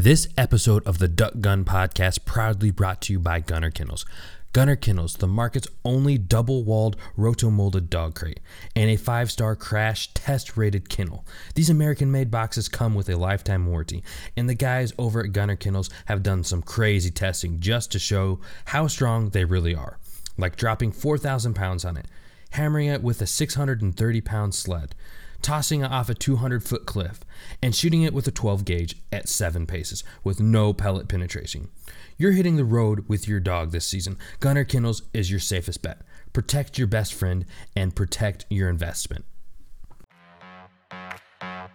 This 0.00 0.28
episode 0.36 0.86
of 0.86 0.98
the 0.98 1.08
Duck 1.08 1.40
Gun 1.40 1.64
Podcast 1.64 2.24
proudly 2.24 2.70
brought 2.70 3.00
to 3.02 3.12
you 3.12 3.18
by 3.18 3.40
Gunner 3.40 3.72
Kennels. 3.72 4.06
Gunner 4.52 4.76
Kennels, 4.76 5.14
the 5.14 5.26
market's 5.26 5.66
only 5.84 6.16
double 6.16 6.62
walled 6.62 6.96
rotomolded 7.18 7.90
dog 7.90 8.14
crate, 8.14 8.38
and 8.76 8.88
a 8.88 8.96
five 8.96 9.28
star 9.28 9.56
crash 9.56 10.14
test 10.14 10.56
rated 10.56 10.88
kennel. 10.88 11.26
These 11.56 11.68
American 11.68 12.12
made 12.12 12.30
boxes 12.30 12.68
come 12.68 12.94
with 12.94 13.08
a 13.08 13.16
lifetime 13.16 13.66
warranty, 13.66 14.04
and 14.36 14.48
the 14.48 14.54
guys 14.54 14.92
over 14.98 15.18
at 15.24 15.32
Gunner 15.32 15.56
Kennels 15.56 15.90
have 16.04 16.22
done 16.22 16.44
some 16.44 16.62
crazy 16.62 17.10
testing 17.10 17.58
just 17.58 17.90
to 17.90 17.98
show 17.98 18.38
how 18.66 18.86
strong 18.86 19.30
they 19.30 19.44
really 19.44 19.74
are. 19.74 19.98
Like 20.36 20.54
dropping 20.54 20.92
4,000 20.92 21.54
pounds 21.54 21.84
on 21.84 21.96
it, 21.96 22.06
hammering 22.50 22.86
it 22.86 23.02
with 23.02 23.20
a 23.20 23.26
630 23.26 24.20
pound 24.20 24.54
sled 24.54 24.94
tossing 25.42 25.82
it 25.82 25.90
off 25.90 26.08
a 26.08 26.14
200 26.14 26.62
foot 26.62 26.86
cliff, 26.86 27.20
and 27.62 27.74
shooting 27.74 28.02
it 28.02 28.14
with 28.14 28.26
a 28.26 28.32
12 28.32 28.64
gauge 28.64 28.96
at 29.12 29.28
7 29.28 29.66
paces 29.66 30.04
with 30.24 30.40
no 30.40 30.72
pellet 30.72 31.08
penetration. 31.08 31.68
You're 32.16 32.32
hitting 32.32 32.56
the 32.56 32.64
road 32.64 33.08
with 33.08 33.28
your 33.28 33.40
dog 33.40 33.70
this 33.70 33.86
season. 33.86 34.18
Gunner 34.40 34.64
Kennels 34.64 35.02
is 35.12 35.30
your 35.30 35.40
safest 35.40 35.82
bet. 35.82 36.02
Protect 36.32 36.78
your 36.78 36.86
best 36.86 37.14
friend 37.14 37.44
and 37.76 37.94
protect 37.94 38.44
your 38.50 38.68
investment. 38.68 39.24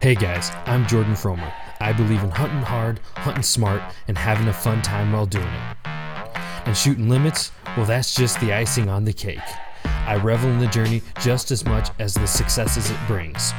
Hey 0.01 0.15
guys, 0.15 0.51
I'm 0.65 0.85
Jordan 0.85 1.13
Fromer. 1.13 1.53
I 1.79 1.93
believe 1.93 2.23
in 2.23 2.29
hunting 2.29 2.61
hard, 2.61 2.99
hunting 3.15 3.43
smart, 3.43 3.81
and 4.09 4.17
having 4.17 4.49
a 4.49 4.53
fun 4.53 4.81
time 4.81 5.13
while 5.13 5.25
doing 5.25 5.47
it. 5.47 5.77
And 6.65 6.75
shooting 6.75 7.07
limits, 7.07 7.51
well, 7.77 7.85
that's 7.85 8.13
just 8.13 8.39
the 8.41 8.53
icing 8.53 8.89
on 8.89 9.05
the 9.05 9.13
cake. 9.13 9.39
I 10.05 10.17
revel 10.17 10.49
in 10.49 10.59
the 10.59 10.67
journey 10.67 11.01
just 11.21 11.51
as 11.51 11.63
much 11.63 11.89
as 11.99 12.13
the 12.13 12.27
successes 12.27 12.89
it 12.89 12.97
brings. 13.07 13.53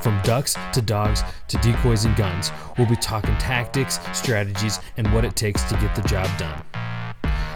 From 0.00 0.20
ducks 0.22 0.56
to 0.72 0.80
dogs 0.80 1.22
to 1.48 1.56
decoys 1.58 2.04
and 2.04 2.14
guns, 2.16 2.50
we'll 2.78 2.88
be 2.88 2.96
talking 2.96 3.36
tactics, 3.38 3.98
strategies, 4.12 4.78
and 4.96 5.12
what 5.12 5.24
it 5.24 5.34
takes 5.36 5.62
to 5.64 5.74
get 5.76 5.94
the 5.94 6.02
job 6.02 6.28
done. 6.38 6.62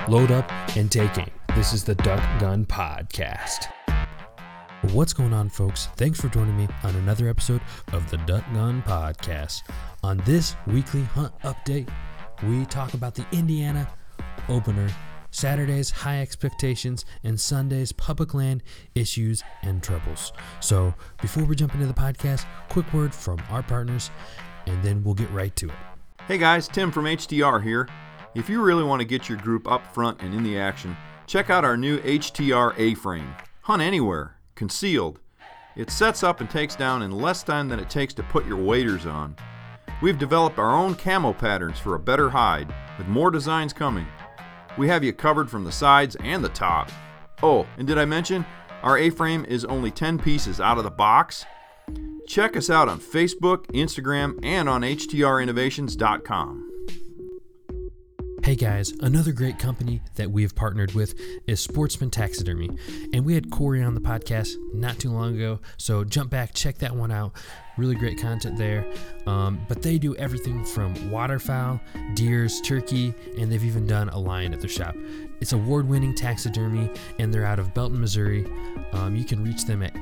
Load 0.09 0.31
up 0.31 0.51
and 0.77 0.91
take 0.91 1.17
aim. 1.19 1.31
This 1.55 1.73
is 1.73 1.85
the 1.85 1.95
Duck 1.97 2.23
Gun 2.41 2.65
Podcast. 2.67 3.69
What's 4.93 5.13
going 5.13 5.33
on, 5.33 5.49
folks? 5.49 5.87
Thanks 5.97 6.21
for 6.21 6.29
joining 6.29 6.57
me 6.57 6.69
on 6.83 6.95
another 6.97 7.29
episode 7.29 7.61
of 7.93 8.09
the 8.11 8.19
Duck 8.19 8.45
Gun 8.53 8.83
Podcast. 8.83 9.63
On 10.03 10.19
this 10.19 10.55
weekly 10.67 11.03
hunt 11.03 11.33
update, 11.41 11.89
we 12.45 12.67
talk 12.67 12.95
about 12.95 13.15
the 13.15 13.27
Indiana 13.33 13.89
opener 14.49 14.89
Saturdays, 15.37 15.91
high 15.91 16.23
expectations, 16.23 17.05
and 17.23 17.39
Sundays, 17.39 17.93
public 17.93 18.33
land 18.33 18.63
issues 18.95 19.45
and 19.63 19.83
troubles. 19.83 20.33
So, 20.61 20.95
before 21.21 21.45
we 21.45 21.55
jump 21.55 21.75
into 21.75 21.87
the 21.87 21.93
podcast, 21.93 22.47
quick 22.71 22.91
word 22.95 23.15
from 23.15 23.43
our 23.51 23.63
partners, 23.63 24.11
and 24.67 24.83
then 24.83 25.05
we'll 25.05 25.15
get 25.15 25.31
right 25.33 25.55
to 25.57 25.67
it. 25.67 25.75
Hey 26.27 26.39
guys, 26.39 26.69
Tim 26.69 26.91
from 26.91 27.05
HTR 27.05 27.63
here. 27.63 27.87
If 28.35 28.49
you 28.49 28.63
really 28.63 28.83
want 28.83 29.01
to 29.01 29.07
get 29.07 29.29
your 29.29 29.37
group 29.39 29.71
up 29.71 29.87
front 29.93 30.23
and 30.23 30.33
in 30.33 30.43
the 30.43 30.59
action, 30.59 30.97
check 31.27 31.51
out 31.51 31.67
our 31.67 31.77
new 31.77 31.99
HTR 32.01 32.73
A 32.79 32.95
frame. 32.95 33.35
Hunt 33.61 33.83
anywhere, 33.83 34.39
concealed. 34.55 35.21
It 35.77 35.91
sets 35.91 36.23
up 36.23 36.41
and 36.41 36.49
takes 36.49 36.75
down 36.75 37.03
in 37.03 37.11
less 37.11 37.43
time 37.43 37.69
than 37.69 37.79
it 37.79 37.91
takes 37.91 38.15
to 38.15 38.23
put 38.23 38.47
your 38.47 38.57
waders 38.57 39.05
on. 39.05 39.37
We've 40.01 40.19
developed 40.19 40.59
our 40.59 40.75
own 40.75 40.95
camo 40.95 41.35
patterns 41.35 41.79
for 41.79 41.95
a 41.95 42.01
better 42.01 42.31
hide, 42.31 42.75
with 42.97 43.07
more 43.07 43.31
designs 43.31 43.75
coming. 43.75 44.07
We 44.77 44.89
have 44.89 45.03
you 45.03 45.13
covered 45.13 45.51
from 45.51 45.65
the 45.65 45.73
sides 45.73 46.17
and 46.17 46.45
the 46.45 46.51
top. 46.51 46.91
Oh, 47.43 47.67
and 47.79 47.87
did 47.87 47.99
I 47.99 48.05
mention 48.05 48.45
our 48.83 48.99
A-frame 48.99 49.45
is 49.47 49.65
only 49.65 49.91
10 49.91 50.19
pieces 50.19 50.61
out 50.61 50.79
of 50.79 50.85
the 50.85 50.91
box? 50.91 51.45
Check 52.27 52.57
us 52.57 52.69
out 52.69 52.89
on 52.89 53.01
Facebook, 53.01 53.67
Instagram, 53.69 54.39
and 54.43 54.69
on 54.69 54.83
htrinnovations.com. 54.83 56.73
Hey 58.43 58.55
guys, 58.55 58.93
another 59.01 59.33
great 59.33 59.59
company 59.59 60.03
that 60.15 60.31
we 60.31 60.43
have 60.43 60.55
partnered 60.55 60.93
with 60.93 61.19
is 61.49 61.61
Sportsman 61.61 62.11
Taxidermy. 62.11 62.71
And 63.13 63.25
we 63.25 63.35
had 63.35 63.51
Corey 63.51 63.83
on 63.83 63.95
the 63.95 64.01
podcast 64.01 64.55
not 64.73 65.01
too 65.01 65.11
long 65.11 65.35
ago, 65.35 65.59
so 65.77 66.05
jump 66.05 66.31
back, 66.31 66.55
check 66.55 66.79
that 66.79 66.95
one 66.95 67.11
out. 67.11 67.33
Really 67.77 67.95
great 67.95 68.19
content 68.19 68.57
there. 68.57 68.87
Um, 69.27 69.61
but 69.69 69.83
they 69.83 69.99
do 69.99 70.17
everything 70.17 70.65
from 70.65 71.11
waterfowl, 71.11 71.81
deers, 72.15 72.61
turkey, 72.61 73.15
and 73.39 73.51
they've 73.51 73.65
even 73.65 73.87
done 73.87 74.09
a 74.11 74.19
lion 74.19 74.53
at 74.53 74.61
their 74.61 74.69
shop. 74.69 74.97
It's 75.41 75.53
award 75.53 75.89
winning 75.89 76.15
taxidermy, 76.15 76.91
and 77.19 77.33
they're 77.33 77.45
out 77.45 77.59
of 77.59 77.75
Belton, 77.75 78.01
Missouri. 78.01 78.47
Um, 78.93 79.17
you 79.17 79.25
can 79.25 79.45
reach 79.45 79.65
them 79.65 79.83
at 79.83 79.95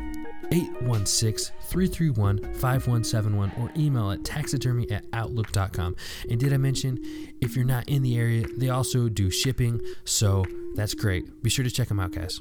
816 0.52 1.54
331 1.62 2.38
5171 2.54 3.52
or 3.58 3.70
email 3.76 4.10
at 4.10 4.24
taxidermy 4.24 4.90
at 4.90 5.04
outlook.com. 5.12 5.96
And 6.30 6.38
did 6.38 6.52
I 6.52 6.56
mention 6.56 7.02
if 7.40 7.56
you're 7.56 7.64
not 7.64 7.88
in 7.88 8.02
the 8.02 8.16
area, 8.16 8.46
they 8.56 8.68
also 8.68 9.08
do 9.08 9.30
shipping, 9.30 9.80
so 10.04 10.44
that's 10.74 10.94
great. 10.94 11.42
Be 11.42 11.50
sure 11.50 11.64
to 11.64 11.70
check 11.70 11.88
them 11.88 12.00
out, 12.00 12.12
guys. 12.12 12.40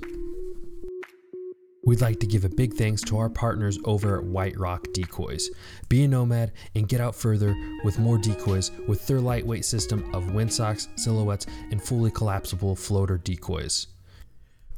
We'd 1.86 2.00
like 2.00 2.22
to 2.22 2.28
give 2.28 2.46
a 2.46 2.50
big 2.50 2.76
thanks 2.76 3.02
to 3.04 3.18
our 3.18 3.30
partners 3.30 3.78
over 3.84 4.18
at 4.18 4.24
White 4.24 4.58
Rock 4.58 4.88
Decoys. 4.94 5.50
Be 5.90 6.06
a 6.06 6.08
nomad 6.08 6.54
and 6.76 6.88
get 6.88 7.02
out 7.02 7.14
further 7.14 7.54
with 7.84 8.00
more 8.00 8.18
decoys 8.18 8.72
with 8.88 9.06
their 9.06 9.20
lightweight 9.20 9.66
system 9.66 10.10
of 10.16 10.32
windsocks, 10.34 10.88
silhouettes, 10.96 11.46
and 11.72 11.84
fully 11.84 12.10
collapsible 12.10 12.78
floater 12.78 13.18
decoys. 13.18 13.88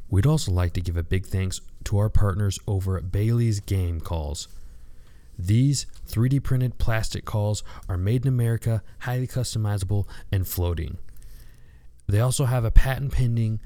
We'd 0.10 0.26
also 0.26 0.52
like 0.52 0.74
to 0.74 0.82
give 0.82 0.98
a 0.98 1.04
big 1.04 1.28
thanks 1.28 1.62
to 1.84 2.00
our 2.00 2.10
partners 2.10 2.58
over 2.66 2.98
at 2.98 3.12
Bailey's 3.12 3.60
Game 3.60 4.02
Calls. 4.02 4.48
These 5.38 5.86
3D 6.08 6.42
printed 6.42 6.80
plastic 6.80 7.24
calls 7.24 7.64
are 7.88 7.98
made 7.98 8.24
in 8.24 8.30
America, 8.30 8.82
highly 9.00 9.28
customizable, 9.28 10.08
and 10.32 10.48
floating. 10.48 10.98
They 12.08 12.20
also 12.20 12.46
have 12.46 12.66
a 12.66 12.72
patent 12.72 13.12
pending 13.12 13.60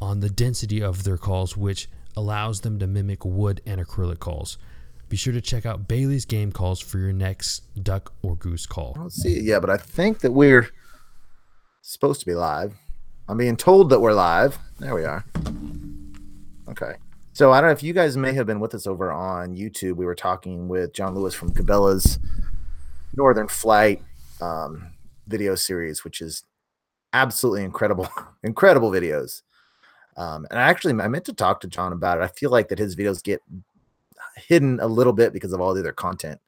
on 0.00 0.18
the 0.18 0.30
density 0.30 0.82
of 0.82 1.04
their 1.04 1.18
calls, 1.18 1.56
which 1.56 1.88
allows 2.16 2.62
them 2.62 2.78
to 2.78 2.86
mimic 2.86 3.24
wood 3.24 3.60
and 3.66 3.80
acrylic 3.80 4.18
calls. 4.18 4.58
Be 5.08 5.16
sure 5.16 5.32
to 5.32 5.40
check 5.40 5.64
out 5.64 5.86
Bailey's 5.86 6.24
Game 6.24 6.50
Calls 6.50 6.80
for 6.80 6.98
your 6.98 7.12
next 7.12 7.62
duck 7.80 8.12
or 8.22 8.34
goose 8.34 8.66
call. 8.66 8.94
I 8.96 9.00
don't 9.00 9.12
see 9.12 9.36
it 9.36 9.44
yet, 9.44 9.60
but 9.60 9.70
I 9.70 9.76
think 9.76 10.20
that 10.20 10.32
we're 10.32 10.68
supposed 11.80 12.18
to 12.20 12.26
be 12.26 12.34
live. 12.34 12.74
I'm 13.28 13.36
being 13.36 13.56
told 13.56 13.90
that 13.90 14.00
we're 14.00 14.12
live. 14.12 14.58
There 14.80 14.94
we 14.94 15.04
are. 15.04 15.24
Okay. 16.68 16.94
So 17.32 17.52
I 17.52 17.60
don't 17.60 17.68
know 17.68 17.72
if 17.72 17.82
you 17.82 17.92
guys 17.92 18.16
may 18.16 18.32
have 18.32 18.46
been 18.46 18.60
with 18.60 18.74
us 18.74 18.86
over 18.86 19.12
on 19.12 19.54
YouTube. 19.54 19.96
We 19.96 20.06
were 20.06 20.14
talking 20.14 20.68
with 20.68 20.92
John 20.92 21.14
Lewis 21.14 21.34
from 21.34 21.52
Cabela's 21.52 22.18
Northern 23.14 23.46
Flight 23.46 24.02
um, 24.40 24.88
video 25.28 25.54
series, 25.54 26.02
which 26.02 26.20
is 26.20 26.44
absolutely 27.12 27.62
incredible, 27.62 28.08
incredible 28.42 28.90
videos. 28.90 29.42
Um, 30.16 30.46
and 30.50 30.58
I 30.58 30.68
actually 30.68 31.00
I 31.00 31.08
meant 31.08 31.26
to 31.26 31.32
talk 31.32 31.60
to 31.60 31.68
John 31.68 31.92
about 31.92 32.18
it. 32.18 32.24
I 32.24 32.28
feel 32.28 32.50
like 32.50 32.68
that 32.68 32.78
his 32.78 32.96
videos 32.96 33.22
get 33.22 33.42
hidden 34.36 34.80
a 34.80 34.86
little 34.86 35.12
bit 35.12 35.32
because 35.32 35.52
of 35.52 35.60
all 35.60 35.74
the 35.74 35.80
other 35.80 35.92
content 35.92 36.40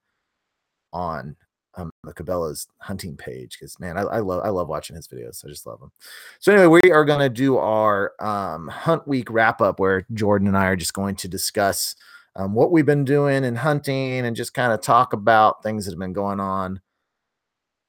on 0.92 1.36
um, 1.76 1.90
the 2.02 2.12
Cabela's 2.12 2.66
hunting 2.78 3.16
page 3.16 3.56
because 3.58 3.78
man, 3.78 3.96
I, 3.96 4.02
I, 4.02 4.18
love 4.20 4.42
I 4.44 4.48
love 4.48 4.68
watching 4.68 4.96
his 4.96 5.06
videos. 5.06 5.44
I 5.44 5.48
just 5.48 5.66
love 5.66 5.80
them. 5.80 5.92
So 6.40 6.52
anyway, 6.52 6.80
we 6.82 6.92
are 6.92 7.04
going 7.04 7.20
to 7.20 7.28
do 7.28 7.58
our 7.58 8.12
um, 8.20 8.68
hunt 8.68 9.06
week 9.06 9.30
wrap 9.30 9.60
up 9.60 9.78
where 9.78 10.06
Jordan 10.12 10.48
and 10.48 10.56
I 10.56 10.66
are 10.66 10.76
just 10.76 10.94
going 10.94 11.16
to 11.16 11.28
discuss 11.28 11.94
um, 12.36 12.54
what 12.54 12.72
we've 12.72 12.86
been 12.86 13.04
doing 13.04 13.44
in 13.44 13.56
hunting 13.56 14.26
and 14.26 14.36
just 14.36 14.54
kind 14.54 14.72
of 14.72 14.80
talk 14.80 15.12
about 15.12 15.62
things 15.62 15.84
that 15.84 15.92
have 15.92 15.98
been 15.98 16.12
going 16.12 16.40
on 16.40 16.80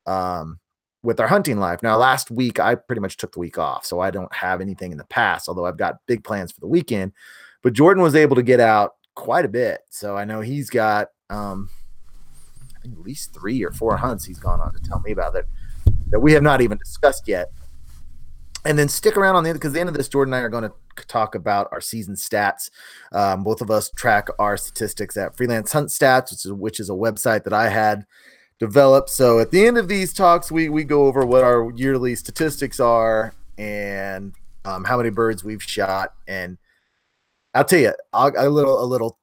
um, 0.06 0.60
with 1.02 1.20
our 1.20 1.28
hunting 1.28 1.60
life. 1.60 1.82
Now, 1.82 1.98
last 1.98 2.30
week 2.30 2.60
I 2.60 2.76
pretty 2.76 3.02
much 3.02 3.18
took 3.18 3.32
the 3.32 3.40
week 3.40 3.58
off, 3.58 3.86
so 3.86 4.00
I 4.00 4.12
don't 4.12 4.34
have 4.34 4.62
anything 4.62 4.92
in 4.92 4.98
the 4.98 5.06
past. 5.06 5.48
Although 5.48 5.66
I've 5.66 5.78
got 5.78 6.00
big 6.08 6.24
plans 6.24 6.52
for 6.52 6.60
the 6.60 6.68
weekend, 6.68 7.14
but 7.62 7.74
Jordan 7.74 8.04
was 8.04 8.16
able 8.16 8.36
to 8.36 8.44
get 8.44 8.60
out 8.60 8.96
quite 9.16 9.46
a 9.46 9.50
bit, 9.50 9.82
so 9.90 10.18
I 10.18 10.26
know 10.26 10.42
he's 10.42 10.70
got 10.70 11.10
um, 11.30 11.70
at 12.84 12.98
least 13.00 13.34
three 13.34 13.64
or 13.64 13.72
four 13.72 13.98
hunts 13.98 14.26
he's 14.26 14.40
gone 14.40 14.60
on 14.60 14.74
to 14.74 14.80
tell 14.80 15.00
me 15.02 15.12
about 15.12 15.34
that 15.34 15.46
that 16.10 16.20
we 16.20 16.34
have 16.34 16.44
not 16.44 16.62
even 16.62 16.78
discussed 16.78 17.28
yet. 17.28 17.52
And 18.66 18.78
then 18.78 18.90
stick 18.90 19.16
around 19.16 19.38
on 19.38 19.44
the 19.44 19.52
end 19.52 19.60
because 19.60 19.74
the 19.74 19.80
end 19.80 19.88
of 19.88 19.96
this, 19.96 20.10
Jordan 20.10 20.34
and 20.34 20.42
I 20.42 20.44
are 20.44 20.50
going 20.50 20.70
to 20.70 21.06
talk 21.08 21.34
about 21.34 21.70
our 21.72 21.80
season 21.80 22.16
stats. 22.16 22.70
Um, 23.14 23.44
both 23.44 23.62
of 23.62 23.72
us 23.72 23.90
track 23.92 24.28
our 24.38 24.58
statistics 24.58 25.16
at 25.16 25.38
Freelance 25.38 25.72
Hunt 25.72 25.90
Stats, 25.90 26.32
which 26.32 26.46
is, 26.46 26.52
which 26.52 26.80
is 26.80 26.90
a 26.90 26.94
website 26.94 27.46
that 27.46 27.54
I 27.54 27.70
had 27.70 28.06
developed. 28.60 29.10
So 29.10 29.40
at 29.40 29.52
the 29.52 29.66
end 29.66 29.78
of 29.78 29.88
these 29.88 30.14
talks, 30.14 30.52
we 30.52 30.70
we 30.70 30.84
go 30.84 31.06
over 31.06 31.26
what 31.26 31.44
our 31.44 31.72
yearly 31.76 32.16
statistics 32.16 32.80
are 32.80 33.34
and 33.58 34.34
um, 34.66 34.84
how 34.84 34.98
many 34.98 35.10
birds 35.10 35.44
we've 35.44 35.64
shot. 35.64 36.14
And 36.28 36.58
I'll 37.54 37.66
tell 37.66 37.80
you 37.80 37.94
I'll, 38.14 38.34
a 38.38 38.50
little 38.50 38.84
a 38.84 38.86
little 38.86 39.18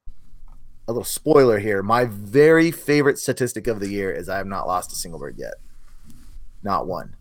a 0.87 0.91
little 0.91 1.03
spoiler 1.03 1.59
here. 1.59 1.83
My 1.83 2.05
very 2.05 2.71
favorite 2.71 3.19
statistic 3.19 3.67
of 3.67 3.79
the 3.79 3.89
year 3.89 4.11
is 4.11 4.29
I 4.29 4.37
have 4.37 4.47
not 4.47 4.67
lost 4.67 4.91
a 4.91 4.95
single 4.95 5.19
bird 5.19 5.35
yet. 5.37 5.55
Not 6.63 6.87
one. 6.87 7.15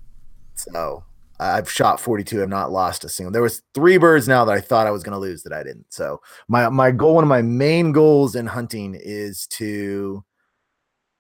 So 0.55 1.05
I've 1.39 1.71
shot 1.71 2.01
42. 2.01 2.43
I've 2.43 2.49
not 2.49 2.73
lost 2.73 3.05
a 3.05 3.09
single. 3.09 3.33
There 3.33 3.43
was 3.43 3.63
three 3.75 3.99
birds 3.99 4.27
now 4.27 4.45
that 4.45 4.57
I 4.57 4.61
thought 4.61 4.87
I 4.87 4.91
was 4.91 5.03
going 5.03 5.13
to 5.13 5.19
lose 5.19 5.43
that 5.43 5.53
I 5.53 5.63
didn't. 5.63 5.87
So 5.91 6.21
my 6.49 6.69
my 6.69 6.91
goal, 6.91 7.17
one 7.17 7.25
of 7.25 7.29
my 7.29 7.43
main 7.43 7.93
goals 7.93 8.35
in 8.35 8.47
hunting 8.47 8.99
is 8.99 9.47
to 9.49 10.25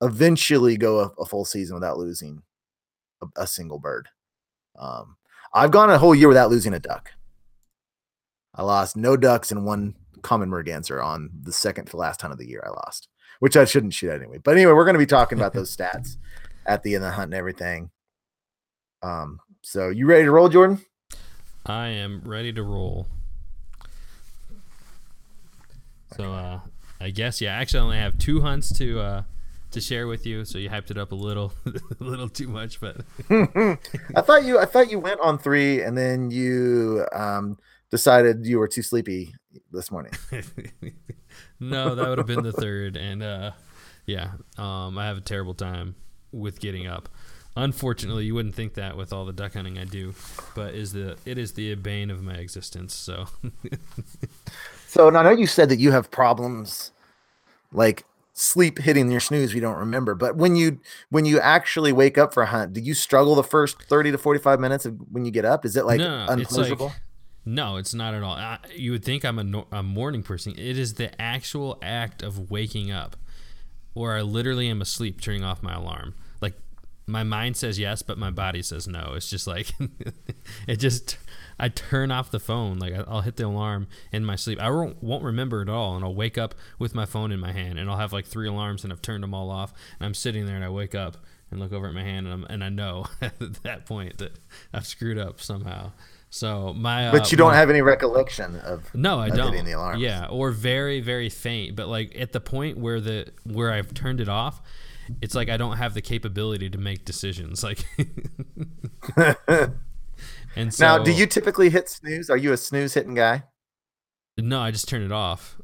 eventually 0.00 0.76
go 0.76 1.00
a, 1.00 1.22
a 1.22 1.26
full 1.26 1.44
season 1.44 1.74
without 1.74 1.98
losing 1.98 2.42
a, 3.22 3.42
a 3.42 3.46
single 3.46 3.78
bird. 3.78 4.08
Um, 4.78 5.16
I've 5.52 5.70
gone 5.70 5.90
a 5.90 5.98
whole 5.98 6.14
year 6.14 6.28
without 6.28 6.50
losing 6.50 6.74
a 6.74 6.80
duck. 6.80 7.12
I 8.54 8.62
lost 8.62 8.96
no 8.96 9.16
ducks 9.16 9.50
and 9.50 9.64
one 9.64 9.94
common 10.22 10.50
merganser 10.50 11.02
on 11.02 11.30
the 11.42 11.52
second 11.52 11.86
to 11.86 11.96
last 11.96 12.20
hunt 12.20 12.32
of 12.32 12.38
the 12.38 12.48
year. 12.48 12.62
I 12.66 12.70
lost, 12.70 13.08
which 13.38 13.56
I 13.56 13.64
shouldn't 13.64 13.94
shoot 13.94 14.10
anyway. 14.10 14.38
But 14.42 14.56
anyway, 14.56 14.72
we're 14.72 14.84
going 14.84 14.94
to 14.94 14.98
be 14.98 15.06
talking 15.06 15.38
about 15.38 15.52
those 15.52 15.74
stats 15.74 16.16
at 16.66 16.82
the 16.82 16.94
end 16.94 17.04
of 17.04 17.10
the 17.10 17.16
hunt 17.16 17.26
and 17.26 17.34
everything. 17.34 17.90
Um, 19.02 19.40
so 19.62 19.88
you 19.88 20.06
ready 20.06 20.24
to 20.24 20.30
roll, 20.30 20.48
Jordan? 20.48 20.80
I 21.64 21.88
am 21.88 22.22
ready 22.24 22.52
to 22.52 22.62
roll. 22.62 23.06
So 26.16 26.32
uh, 26.32 26.60
I 27.00 27.10
guess 27.10 27.40
yeah. 27.40 27.52
Actually, 27.52 27.80
I 27.80 27.82
only 27.82 27.98
have 27.98 28.18
two 28.18 28.40
hunts 28.40 28.76
to 28.78 29.00
uh, 29.00 29.22
to 29.76 29.80
share 29.80 30.06
with 30.06 30.26
you. 30.26 30.44
So 30.44 30.58
you 30.58 30.68
hyped 30.68 30.90
it 30.90 30.98
up 30.98 31.12
a 31.12 31.14
little, 31.14 31.52
a 31.66 32.04
little 32.04 32.28
too 32.28 32.48
much. 32.48 32.80
But 32.80 32.96
I 33.30 34.20
thought 34.22 34.44
you, 34.44 34.58
I 34.58 34.64
thought 34.64 34.90
you 34.90 34.98
went 34.98 35.20
on 35.20 35.38
three, 35.38 35.82
and 35.82 35.96
then 35.96 36.30
you 36.30 37.06
um, 37.12 37.58
decided 37.90 38.44
you 38.44 38.58
were 38.58 38.68
too 38.68 38.82
sleepy 38.82 39.34
this 39.70 39.90
morning. 39.92 40.12
no, 41.60 41.94
that 41.94 42.08
would 42.08 42.18
have 42.18 42.26
been 42.26 42.42
the 42.42 42.52
third, 42.52 42.96
and 42.96 43.22
uh, 43.22 43.52
yeah, 44.06 44.32
um, 44.58 44.98
I 44.98 45.06
have 45.06 45.18
a 45.18 45.22
terrible 45.22 45.54
time 45.54 45.94
with 46.32 46.60
getting 46.60 46.86
up. 46.86 47.08
Unfortunately, 47.58 48.26
you 48.26 48.34
wouldn't 48.34 48.54
think 48.54 48.74
that 48.74 48.98
with 48.98 49.14
all 49.14 49.24
the 49.24 49.32
duck 49.32 49.54
hunting 49.54 49.78
I 49.78 49.84
do, 49.84 50.14
but 50.54 50.74
is 50.74 50.92
the 50.92 51.16
it 51.24 51.38
is 51.38 51.52
the 51.52 51.74
bane 51.74 52.10
of 52.10 52.22
my 52.22 52.34
existence. 52.34 52.94
So, 52.94 53.26
so 54.86 55.08
and 55.08 55.16
I 55.16 55.22
know 55.22 55.30
you 55.30 55.46
said 55.46 55.70
that 55.70 55.78
you 55.78 55.90
have 55.92 56.10
problems 56.10 56.92
like 57.72 58.04
sleep 58.38 58.78
hitting 58.78 59.10
your 59.10 59.18
snooze 59.18 59.54
you 59.54 59.62
don't 59.62 59.78
remember 59.78 60.14
but 60.14 60.36
when 60.36 60.54
you 60.54 60.78
when 61.08 61.24
you 61.24 61.40
actually 61.40 61.90
wake 61.90 62.18
up 62.18 62.34
for 62.34 62.42
a 62.42 62.46
hunt 62.46 62.74
do 62.74 62.82
you 62.82 62.92
struggle 62.92 63.34
the 63.34 63.42
first 63.42 63.82
30 63.84 64.12
to 64.12 64.18
45 64.18 64.60
minutes 64.60 64.84
of 64.84 64.94
when 65.10 65.24
you 65.24 65.30
get 65.30 65.46
up? 65.46 65.64
Is 65.64 65.74
it 65.74 65.86
like 65.86 65.98
no, 65.98 66.26
unpleasurable 66.28 66.88
like, 66.88 66.96
no 67.46 67.76
it's 67.78 67.94
not 67.94 68.12
at 68.12 68.22
all. 68.22 68.34
I, 68.34 68.58
you 68.74 68.92
would 68.92 69.02
think 69.02 69.24
i'm 69.24 69.38
a, 69.38 69.64
a 69.72 69.82
morning 69.82 70.22
person. 70.22 70.52
It 70.52 70.78
is 70.78 70.94
the 70.94 71.18
actual 71.20 71.78
act 71.80 72.22
of 72.22 72.50
waking 72.50 72.90
up 72.90 73.16
or 73.94 74.14
i 74.14 74.20
literally 74.20 74.68
am 74.68 74.82
asleep 74.82 75.22
turning 75.22 75.42
off 75.42 75.62
my 75.62 75.74
alarm. 75.74 76.14
Like 76.42 76.58
my 77.06 77.22
mind 77.22 77.56
says 77.56 77.78
yes 77.78 78.02
but 78.02 78.18
my 78.18 78.30
body 78.30 78.60
says 78.60 78.86
no. 78.86 79.14
It's 79.16 79.30
just 79.30 79.46
like 79.46 79.72
it 80.68 80.76
just 80.76 81.16
I 81.58 81.68
turn 81.68 82.10
off 82.10 82.30
the 82.30 82.40
phone. 82.40 82.78
Like 82.78 82.94
I'll 83.06 83.22
hit 83.22 83.36
the 83.36 83.46
alarm 83.46 83.88
in 84.12 84.24
my 84.24 84.36
sleep. 84.36 84.60
I 84.60 84.70
won't, 84.70 85.02
won't 85.02 85.24
remember 85.24 85.62
it 85.62 85.68
all, 85.68 85.96
and 85.96 86.04
I'll 86.04 86.14
wake 86.14 86.38
up 86.38 86.54
with 86.78 86.94
my 86.94 87.06
phone 87.06 87.32
in 87.32 87.40
my 87.40 87.52
hand, 87.52 87.78
and 87.78 87.90
I'll 87.90 87.96
have 87.96 88.12
like 88.12 88.26
three 88.26 88.48
alarms, 88.48 88.84
and 88.84 88.92
I've 88.92 89.02
turned 89.02 89.22
them 89.22 89.34
all 89.34 89.50
off, 89.50 89.72
and 89.98 90.06
I'm 90.06 90.14
sitting 90.14 90.46
there, 90.46 90.56
and 90.56 90.64
I 90.64 90.68
wake 90.68 90.94
up 90.94 91.16
and 91.50 91.60
look 91.60 91.72
over 91.72 91.86
at 91.86 91.94
my 91.94 92.02
hand, 92.02 92.26
and, 92.26 92.34
I'm, 92.34 92.44
and 92.50 92.64
I 92.64 92.68
know 92.68 93.06
at 93.20 93.62
that 93.62 93.86
point 93.86 94.18
that 94.18 94.32
I've 94.72 94.86
screwed 94.86 95.18
up 95.18 95.40
somehow. 95.40 95.92
So 96.28 96.74
my, 96.74 97.08
uh, 97.08 97.12
but 97.12 97.30
you 97.30 97.38
don't 97.38 97.52
my, 97.52 97.56
have 97.56 97.70
any 97.70 97.82
recollection 97.82 98.56
of 98.56 98.92
no, 98.94 99.18
I 99.18 99.28
of 99.28 99.36
don't. 99.36 99.64
The 99.64 99.72
alarms. 99.72 100.02
Yeah, 100.02 100.26
or 100.26 100.50
very 100.50 101.00
very 101.00 101.30
faint. 101.30 101.76
But 101.76 101.88
like 101.88 102.14
at 102.18 102.32
the 102.32 102.40
point 102.40 102.78
where 102.78 103.00
the 103.00 103.28
where 103.44 103.72
I've 103.72 103.94
turned 103.94 104.20
it 104.20 104.28
off, 104.28 104.60
it's 105.22 105.34
like 105.34 105.48
I 105.48 105.56
don't 105.56 105.76
have 105.76 105.94
the 105.94 106.02
capability 106.02 106.68
to 106.68 106.78
make 106.78 107.04
decisions. 107.04 107.62
Like 107.62 107.86
And 110.56 110.72
so, 110.72 110.84
now, 110.84 110.98
do 111.04 111.12
you 111.12 111.26
typically 111.26 111.68
hit 111.70 111.88
snooze? 111.88 112.30
Are 112.30 112.36
you 112.36 112.52
a 112.52 112.56
snooze 112.56 112.94
hitting 112.94 113.14
guy? 113.14 113.44
No, 114.38 114.60
I 114.60 114.70
just 114.70 114.88
turn 114.88 115.02
it 115.02 115.12
off. 115.12 115.56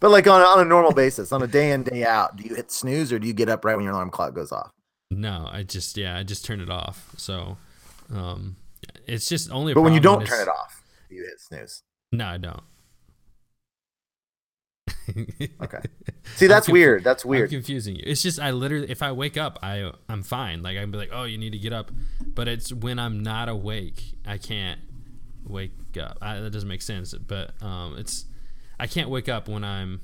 but 0.00 0.10
like 0.10 0.26
on 0.26 0.42
on 0.42 0.60
a 0.60 0.64
normal 0.64 0.92
basis, 0.92 1.32
on 1.32 1.42
a 1.42 1.46
day 1.46 1.70
in 1.70 1.84
day 1.84 2.04
out, 2.04 2.36
do 2.36 2.44
you 2.44 2.54
hit 2.56 2.70
snooze 2.70 3.12
or 3.12 3.18
do 3.18 3.26
you 3.26 3.32
get 3.32 3.48
up 3.48 3.64
right 3.64 3.76
when 3.76 3.84
your 3.84 3.94
alarm 3.94 4.10
clock 4.10 4.34
goes 4.34 4.52
off? 4.52 4.70
No, 5.10 5.48
I 5.50 5.62
just 5.62 5.96
yeah, 5.96 6.16
I 6.16 6.24
just 6.24 6.44
turn 6.44 6.60
it 6.60 6.70
off. 6.70 7.12
So, 7.16 7.56
um, 8.12 8.56
it's 9.06 9.28
just 9.28 9.50
only. 9.50 9.74
but 9.74 9.82
when 9.82 9.92
you 9.94 10.00
don't 10.00 10.26
turn 10.26 10.42
it 10.42 10.48
off, 10.48 10.82
you 11.08 11.22
hit 11.22 11.40
snooze. 11.40 11.82
No, 12.12 12.26
I 12.26 12.38
don't. 12.38 12.62
Okay. 15.62 15.80
See, 16.36 16.46
that's 16.46 16.66
confu- 16.66 16.72
weird. 16.72 17.04
That's 17.04 17.24
weird. 17.24 17.44
I'm 17.44 17.50
confusing 17.50 17.96
you. 17.96 18.02
It's 18.06 18.22
just 18.22 18.40
I 18.40 18.50
literally, 18.50 18.90
if 18.90 19.02
I 19.02 19.12
wake 19.12 19.36
up, 19.36 19.58
I 19.62 19.90
I'm 20.08 20.22
fine. 20.22 20.62
Like 20.62 20.76
I 20.76 20.80
can 20.80 20.90
be 20.90 20.98
like, 20.98 21.10
oh, 21.12 21.24
you 21.24 21.38
need 21.38 21.52
to 21.52 21.58
get 21.58 21.72
up, 21.72 21.90
but 22.26 22.48
it's 22.48 22.72
when 22.72 22.98
I'm 22.98 23.22
not 23.22 23.48
awake, 23.48 24.02
I 24.26 24.38
can't 24.38 24.80
wake 25.46 25.72
up. 26.00 26.18
I, 26.20 26.40
that 26.40 26.50
doesn't 26.50 26.68
make 26.68 26.82
sense. 26.82 27.14
But 27.14 27.60
um, 27.62 27.96
it's 27.98 28.26
I 28.78 28.86
can't 28.86 29.10
wake 29.10 29.28
up 29.28 29.48
when 29.48 29.64
I'm. 29.64 30.00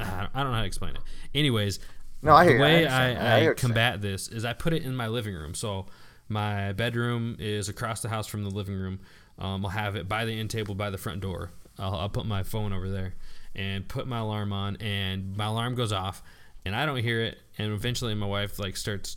I 0.00 0.04
don't, 0.04 0.30
I 0.34 0.42
don't 0.42 0.52
know 0.52 0.56
how 0.56 0.60
to 0.60 0.66
explain 0.66 0.94
it. 0.94 1.02
Anyways, 1.34 1.80
no, 2.22 2.32
I 2.32 2.44
hear 2.44 2.56
the 2.56 2.62
way 2.62 2.86
I, 2.86 3.46
I, 3.46 3.50
I 3.50 3.54
combat 3.54 4.00
this 4.00 4.28
is 4.28 4.44
I 4.44 4.52
put 4.52 4.72
it 4.72 4.84
in 4.84 4.94
my 4.94 5.08
living 5.08 5.34
room. 5.34 5.54
So 5.54 5.86
my 6.28 6.72
bedroom 6.72 7.36
is 7.40 7.68
across 7.68 8.00
the 8.00 8.08
house 8.08 8.26
from 8.26 8.44
the 8.44 8.50
living 8.50 8.76
room. 8.76 9.00
Um, 9.38 9.64
I'll 9.64 9.72
have 9.72 9.96
it 9.96 10.08
by 10.08 10.24
the 10.24 10.38
end 10.38 10.50
table 10.50 10.74
by 10.74 10.90
the 10.90 10.98
front 10.98 11.20
door. 11.20 11.50
I'll, 11.78 11.94
I'll 11.94 12.08
put 12.08 12.26
my 12.26 12.42
phone 12.42 12.72
over 12.72 12.88
there 12.88 13.14
and 13.58 13.86
put 13.86 14.06
my 14.06 14.20
alarm 14.20 14.52
on 14.52 14.76
and 14.76 15.36
my 15.36 15.46
alarm 15.46 15.74
goes 15.74 15.92
off 15.92 16.22
and 16.64 16.74
I 16.74 16.86
don't 16.86 16.98
hear 16.98 17.20
it 17.20 17.38
and 17.58 17.72
eventually 17.72 18.14
my 18.14 18.26
wife 18.26 18.58
like 18.58 18.76
starts 18.76 19.16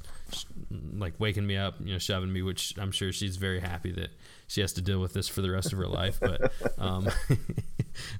like 0.94 1.14
waking 1.20 1.46
me 1.46 1.58
up, 1.58 1.76
you 1.80 1.94
know, 1.94 2.00
shoving 2.00 2.32
me, 2.32 2.42
which 2.42 2.74
I'm 2.78 2.92
sure 2.92 3.12
she's 3.12 3.36
very 3.36 3.60
happy 3.60 3.92
that 3.92 4.10
she 4.48 4.62
has 4.62 4.74
to 4.74 4.82
deal 4.82 5.00
with 5.00 5.14
this 5.14 5.28
for 5.28 5.42
the 5.42 5.52
rest 5.52 5.72
of 5.72 5.78
her 5.78 5.88
life. 5.88 6.20
But 6.20 6.52
um, 6.78 7.08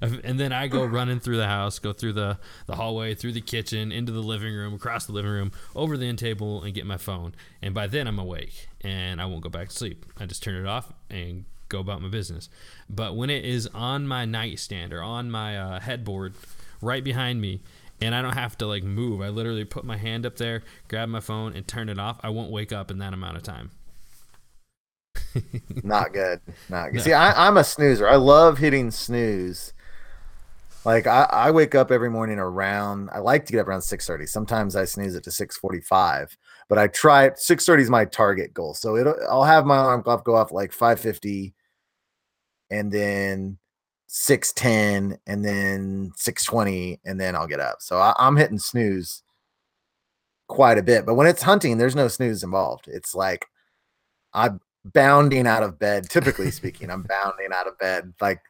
and 0.00 0.38
then 0.38 0.52
I 0.52 0.68
go 0.68 0.84
running 0.84 1.20
through 1.20 1.38
the 1.38 1.46
house, 1.46 1.78
go 1.78 1.92
through 1.92 2.12
the 2.12 2.38
the 2.66 2.76
hallway, 2.76 3.14
through 3.14 3.32
the 3.32 3.40
kitchen, 3.40 3.90
into 3.90 4.12
the 4.12 4.22
living 4.22 4.54
room, 4.54 4.74
across 4.74 5.06
the 5.06 5.12
living 5.12 5.30
room, 5.30 5.52
over 5.74 5.96
the 5.96 6.06
end 6.06 6.18
table, 6.18 6.62
and 6.62 6.74
get 6.74 6.86
my 6.86 6.98
phone. 6.98 7.34
And 7.60 7.74
by 7.74 7.86
then 7.86 8.06
I'm 8.06 8.18
awake 8.18 8.68
and 8.82 9.20
I 9.20 9.26
won't 9.26 9.42
go 9.42 9.48
back 9.48 9.68
to 9.68 9.74
sleep. 9.74 10.06
I 10.18 10.26
just 10.26 10.42
turn 10.42 10.54
it 10.54 10.66
off 10.66 10.92
and 11.10 11.44
go 11.72 11.80
about 11.80 12.00
my 12.02 12.08
business. 12.08 12.48
But 12.88 13.16
when 13.16 13.30
it 13.30 13.44
is 13.44 13.66
on 13.74 14.06
my 14.06 14.24
nightstand 14.24 14.92
or 14.92 15.02
on 15.02 15.30
my 15.30 15.58
uh, 15.58 15.80
headboard 15.80 16.34
right 16.80 17.02
behind 17.02 17.40
me, 17.40 17.62
and 18.00 18.14
I 18.14 18.22
don't 18.22 18.34
have 18.34 18.56
to 18.58 18.66
like 18.66 18.84
move, 18.84 19.20
I 19.20 19.28
literally 19.28 19.64
put 19.64 19.84
my 19.84 19.96
hand 19.96 20.26
up 20.26 20.36
there, 20.36 20.62
grab 20.88 21.08
my 21.08 21.20
phone, 21.20 21.54
and 21.54 21.66
turn 21.66 21.88
it 21.88 21.98
off. 21.98 22.20
I 22.22 22.30
won't 22.30 22.50
wake 22.50 22.72
up 22.72 22.90
in 22.90 22.98
that 22.98 23.12
amount 23.12 23.36
of 23.36 23.42
time. 23.42 23.70
Not 25.82 26.12
good. 26.12 26.40
Not 26.68 26.88
good. 26.88 26.98
No. 26.98 27.02
See, 27.02 27.12
I, 27.12 27.46
I'm 27.46 27.56
a 27.56 27.64
snoozer. 27.64 28.08
I 28.08 28.16
love 28.16 28.58
hitting 28.58 28.90
snooze. 28.90 29.72
Like 30.84 31.06
I, 31.06 31.28
I 31.30 31.50
wake 31.52 31.74
up 31.74 31.92
every 31.92 32.10
morning 32.10 32.38
around. 32.38 33.10
I 33.12 33.18
like 33.18 33.46
to 33.46 33.52
get 33.52 33.60
up 33.60 33.68
around 33.68 33.82
six 33.82 34.06
thirty. 34.06 34.26
Sometimes 34.26 34.74
I 34.74 34.84
snooze 34.84 35.14
it 35.14 35.22
to 35.24 35.30
six 35.30 35.56
forty 35.56 35.80
five, 35.80 36.36
but 36.68 36.78
I 36.78 36.88
try 36.88 37.26
it. 37.26 37.38
Six 37.38 37.64
thirty 37.64 37.84
is 37.84 37.90
my 37.90 38.04
target 38.04 38.52
goal. 38.52 38.74
So 38.74 38.96
it'll, 38.96 39.14
I'll 39.30 39.44
have 39.44 39.64
my 39.64 39.76
alarm 39.76 40.02
clock 40.02 40.24
go 40.24 40.34
off 40.34 40.50
like 40.50 40.72
five 40.72 40.98
fifty, 40.98 41.54
and 42.72 42.90
then 42.90 43.58
610 44.08 45.18
and 45.26 45.44
then 45.44 46.10
620 46.16 47.00
and 47.04 47.20
then 47.20 47.36
I'll 47.36 47.46
get 47.46 47.60
up. 47.60 47.76
So 47.80 47.98
I, 47.98 48.14
am 48.18 48.36
hitting 48.36 48.58
snooze 48.58 49.22
quite 50.48 50.78
a 50.78 50.82
bit. 50.82 51.04
But 51.04 51.14
when 51.14 51.26
it's 51.26 51.42
hunting, 51.42 51.76
there's 51.76 51.94
no 51.94 52.08
snooze 52.08 52.42
involved. 52.42 52.88
It's 52.88 53.14
like 53.14 53.46
I'm 54.32 54.60
bounding 54.84 55.46
out 55.46 55.62
of 55.62 55.78
bed, 55.78 56.08
typically 56.08 56.50
speaking. 56.50 56.90
I'm 56.90 57.02
bounding 57.08 57.52
out 57.54 57.68
of 57.68 57.78
bed, 57.78 58.14
like 58.20 58.40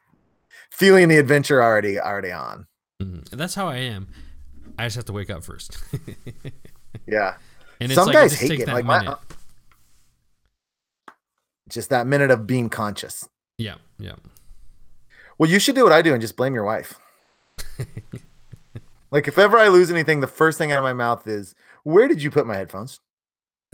feeling 0.71 1.09
the 1.09 1.17
adventure 1.17 1.61
already 1.61 1.99
already 1.99 2.31
on. 2.31 2.65
Mm-hmm. 3.01 3.35
That's 3.37 3.55
how 3.55 3.67
I 3.67 3.77
am. 3.77 4.07
I 4.79 4.85
just 4.85 4.95
have 4.95 5.05
to 5.05 5.13
wake 5.13 5.29
up 5.29 5.43
first. 5.43 5.77
yeah. 7.07 7.35
And 7.81 7.91
some 7.91 8.07
like, 8.07 8.13
guys 8.13 8.39
hate 8.39 8.61
it. 8.61 8.67
Like 8.67 8.85
my, 8.85 9.17
just 11.67 11.89
that 11.89 12.07
minute 12.07 12.31
of 12.31 12.47
being 12.47 12.69
conscious. 12.69 13.27
Yeah, 13.57 13.75
yeah. 13.99 14.15
Well, 15.37 15.49
you 15.49 15.59
should 15.59 15.75
do 15.75 15.83
what 15.83 15.93
I 15.93 16.01
do 16.01 16.13
and 16.13 16.21
just 16.21 16.35
blame 16.35 16.53
your 16.53 16.63
wife. 16.63 16.99
like 19.11 19.27
if 19.27 19.37
ever 19.37 19.57
I 19.57 19.67
lose 19.67 19.91
anything, 19.91 20.19
the 20.19 20.27
first 20.27 20.57
thing 20.57 20.71
out 20.71 20.79
of 20.79 20.83
my 20.83 20.93
mouth 20.93 21.27
is, 21.27 21.55
"Where 21.83 22.07
did 22.07 22.21
you 22.21 22.31
put 22.31 22.47
my 22.47 22.55
headphones?" 22.55 22.99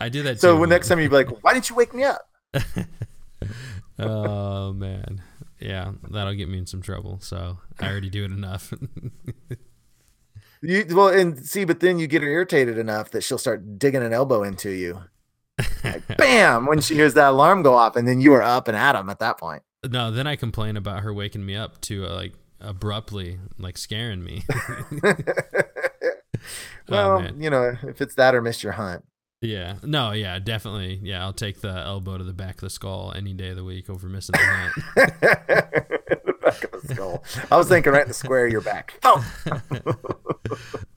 I 0.00 0.08
do 0.08 0.22
that. 0.22 0.40
so 0.40 0.56
too, 0.56 0.66
next 0.66 0.88
time 0.88 1.00
you'd 1.00 1.10
be 1.10 1.16
like, 1.16 1.42
"Why 1.42 1.54
didn't 1.54 1.70
you 1.70 1.76
wake 1.76 1.94
me 1.94 2.04
up?" 2.04 2.28
oh 3.98 4.72
man, 4.72 5.22
yeah, 5.60 5.92
that'll 6.10 6.34
get 6.34 6.48
me 6.48 6.58
in 6.58 6.66
some 6.66 6.82
trouble. 6.82 7.18
So 7.20 7.58
I 7.80 7.90
already 7.90 8.10
do 8.10 8.24
it 8.24 8.32
enough. 8.32 8.72
you 10.62 10.84
well, 10.90 11.08
and 11.08 11.38
see, 11.44 11.64
but 11.64 11.80
then 11.80 11.98
you 11.98 12.06
get 12.06 12.22
her 12.22 12.28
irritated 12.28 12.78
enough 12.78 13.10
that 13.10 13.22
she'll 13.22 13.38
start 13.38 13.78
digging 13.78 14.02
an 14.02 14.12
elbow 14.12 14.42
into 14.42 14.70
you 14.70 15.02
like, 15.84 16.16
bam 16.16 16.66
when 16.66 16.80
she 16.80 16.94
hears 16.94 17.14
that 17.14 17.30
alarm 17.30 17.62
go 17.62 17.74
off 17.74 17.96
and 17.96 18.06
then 18.06 18.20
you 18.20 18.32
are 18.34 18.42
up 18.42 18.68
and 18.68 18.76
at 18.76 18.94
him 18.94 19.08
at 19.10 19.18
that 19.18 19.38
point. 19.38 19.62
No 19.88 20.10
then 20.10 20.26
i 20.26 20.36
complain 20.36 20.76
about 20.76 21.02
her 21.02 21.12
waking 21.12 21.44
me 21.44 21.56
up 21.56 21.80
to 21.82 22.06
uh, 22.06 22.14
like 22.14 22.32
abruptly 22.60 23.38
like 23.58 23.78
scaring 23.78 24.24
me. 24.24 24.44
Well 26.88 27.18
oh, 27.18 27.28
you 27.38 27.50
know 27.50 27.76
if 27.82 28.00
it's 28.00 28.14
that 28.14 28.34
or 28.34 28.40
miss 28.40 28.62
your 28.62 28.72
hunt. 28.72 29.04
Yeah. 29.40 29.76
No 29.82 30.12
yeah 30.12 30.38
definitely. 30.38 30.98
Yeah 31.02 31.22
i'll 31.24 31.32
take 31.32 31.60
the 31.60 31.68
elbow 31.68 32.18
to 32.18 32.24
the 32.24 32.32
back 32.32 32.56
of 32.56 32.60
the 32.60 32.70
skull 32.70 33.12
any 33.14 33.34
day 33.34 33.50
of 33.50 33.56
the 33.56 33.64
week 33.64 33.90
over 33.90 34.08
missing 34.08 34.34
the 34.34 34.38
hunt. 34.38 34.72
The 36.28 36.34
back 36.42 36.64
of 36.64 36.82
the 36.82 36.94
skull. 36.94 37.24
I 37.50 37.56
was 37.56 37.68
thinking 37.68 37.92
right 37.92 38.02
in 38.02 38.08
the 38.08 38.14
square 38.14 38.46
of 38.46 38.52
your 38.52 38.62
back. 38.62 38.98
Oh. 39.02 39.24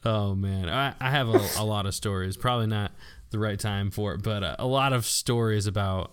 oh 0.06 0.36
man, 0.36 0.70
I, 0.70 0.94
I 1.00 1.10
have 1.10 1.28
a, 1.28 1.42
a 1.58 1.66
lot 1.66 1.86
of 1.86 1.94
stories. 1.94 2.38
Probably 2.38 2.68
not 2.68 2.92
the 3.32 3.40
right 3.40 3.60
time 3.60 3.92
for 3.92 4.14
it, 4.14 4.22
but 4.24 4.44
uh, 4.44 4.56
a 4.60 4.68
lot 4.68 4.94
of 4.94 5.06
stories 5.06 5.66
about 5.68 6.12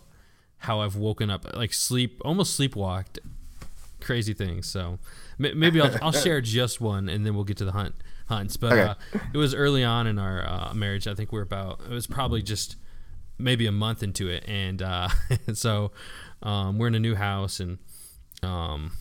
how 0.58 0.80
I've 0.80 0.96
woken 0.96 1.30
up, 1.30 1.54
like 1.56 1.72
sleep, 1.72 2.20
almost 2.24 2.58
sleepwalked, 2.58 3.18
crazy 4.00 4.34
things. 4.34 4.66
So 4.66 4.98
m- 5.42 5.58
maybe 5.58 5.80
I'll, 5.80 5.96
I'll 6.02 6.12
share 6.12 6.40
just 6.40 6.80
one, 6.80 7.08
and 7.08 7.24
then 7.26 7.34
we'll 7.34 7.44
get 7.44 7.56
to 7.58 7.64
the 7.64 7.72
hunt 7.72 7.94
hunts. 8.28 8.56
But 8.56 8.72
Okay. 8.72 8.82
uh, 8.82 8.94
it 9.32 9.38
was 9.38 9.54
early 9.54 9.84
on 9.84 10.06
in 10.06 10.18
our 10.18 10.46
uh, 10.48 10.74
marriage. 10.74 11.06
I 11.06 11.14
think 11.14 11.32
we're 11.32 11.42
about. 11.42 11.80
It 11.84 11.90
was 11.92 12.06
probably 12.06 12.42
just 12.42 12.76
maybe 13.38 13.66
a 13.66 13.72
month 13.72 14.02
into 14.02 14.28
it, 14.28 14.44
and 14.48 14.82
uh, 14.82 15.08
so 15.54 15.92
um, 16.42 16.78
we're 16.78 16.88
in 16.88 16.94
a 16.94 17.00
new 17.00 17.14
house, 17.14 17.60
and 17.60 17.78
um, 18.42 18.92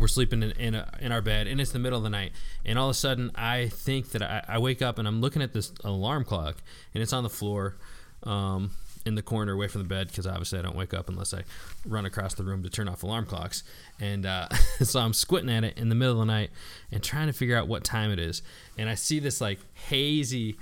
we're 0.00 0.08
sleeping 0.08 0.42
in 0.42 0.52
in, 0.52 0.74
a, 0.74 0.90
in 1.00 1.12
our 1.12 1.22
bed, 1.22 1.46
and 1.46 1.60
it's 1.60 1.72
the 1.72 1.78
middle 1.78 1.98
of 1.98 2.02
the 2.02 2.10
night, 2.10 2.32
and 2.64 2.78
all 2.78 2.88
of 2.88 2.92
a 2.92 2.98
sudden 2.98 3.30
I 3.34 3.68
think 3.68 4.10
that 4.10 4.22
I, 4.22 4.44
I 4.48 4.58
wake 4.58 4.82
up 4.82 4.98
and 4.98 5.06
I'm 5.06 5.20
looking 5.20 5.42
at 5.42 5.52
this 5.52 5.72
alarm 5.84 6.24
clock, 6.24 6.56
and 6.94 7.02
it's 7.02 7.12
on 7.12 7.22
the 7.22 7.30
floor. 7.30 7.76
Um, 8.22 8.72
in 9.06 9.14
the 9.14 9.22
corner 9.22 9.52
away 9.52 9.66
from 9.66 9.80
the 9.80 9.88
bed 9.88 10.08
because 10.08 10.26
obviously 10.26 10.58
I 10.58 10.62
don't 10.62 10.76
wake 10.76 10.92
up 10.92 11.08
unless 11.08 11.32
I 11.32 11.44
run 11.86 12.04
across 12.04 12.34
the 12.34 12.44
room 12.44 12.62
to 12.62 12.70
turn 12.70 12.88
off 12.88 13.02
alarm 13.02 13.26
clocks. 13.26 13.62
And 13.98 14.26
uh, 14.26 14.48
so 14.82 15.00
I'm 15.00 15.12
squinting 15.12 15.54
at 15.54 15.64
it 15.64 15.78
in 15.78 15.88
the 15.88 15.94
middle 15.94 16.20
of 16.20 16.26
the 16.26 16.32
night 16.32 16.50
and 16.92 17.02
trying 17.02 17.26
to 17.28 17.32
figure 17.32 17.56
out 17.56 17.68
what 17.68 17.84
time 17.84 18.10
it 18.10 18.18
is. 18.18 18.42
And 18.76 18.88
I 18.88 18.94
see 18.94 19.18
this 19.18 19.40
like 19.40 19.58
hazy, 19.74 20.56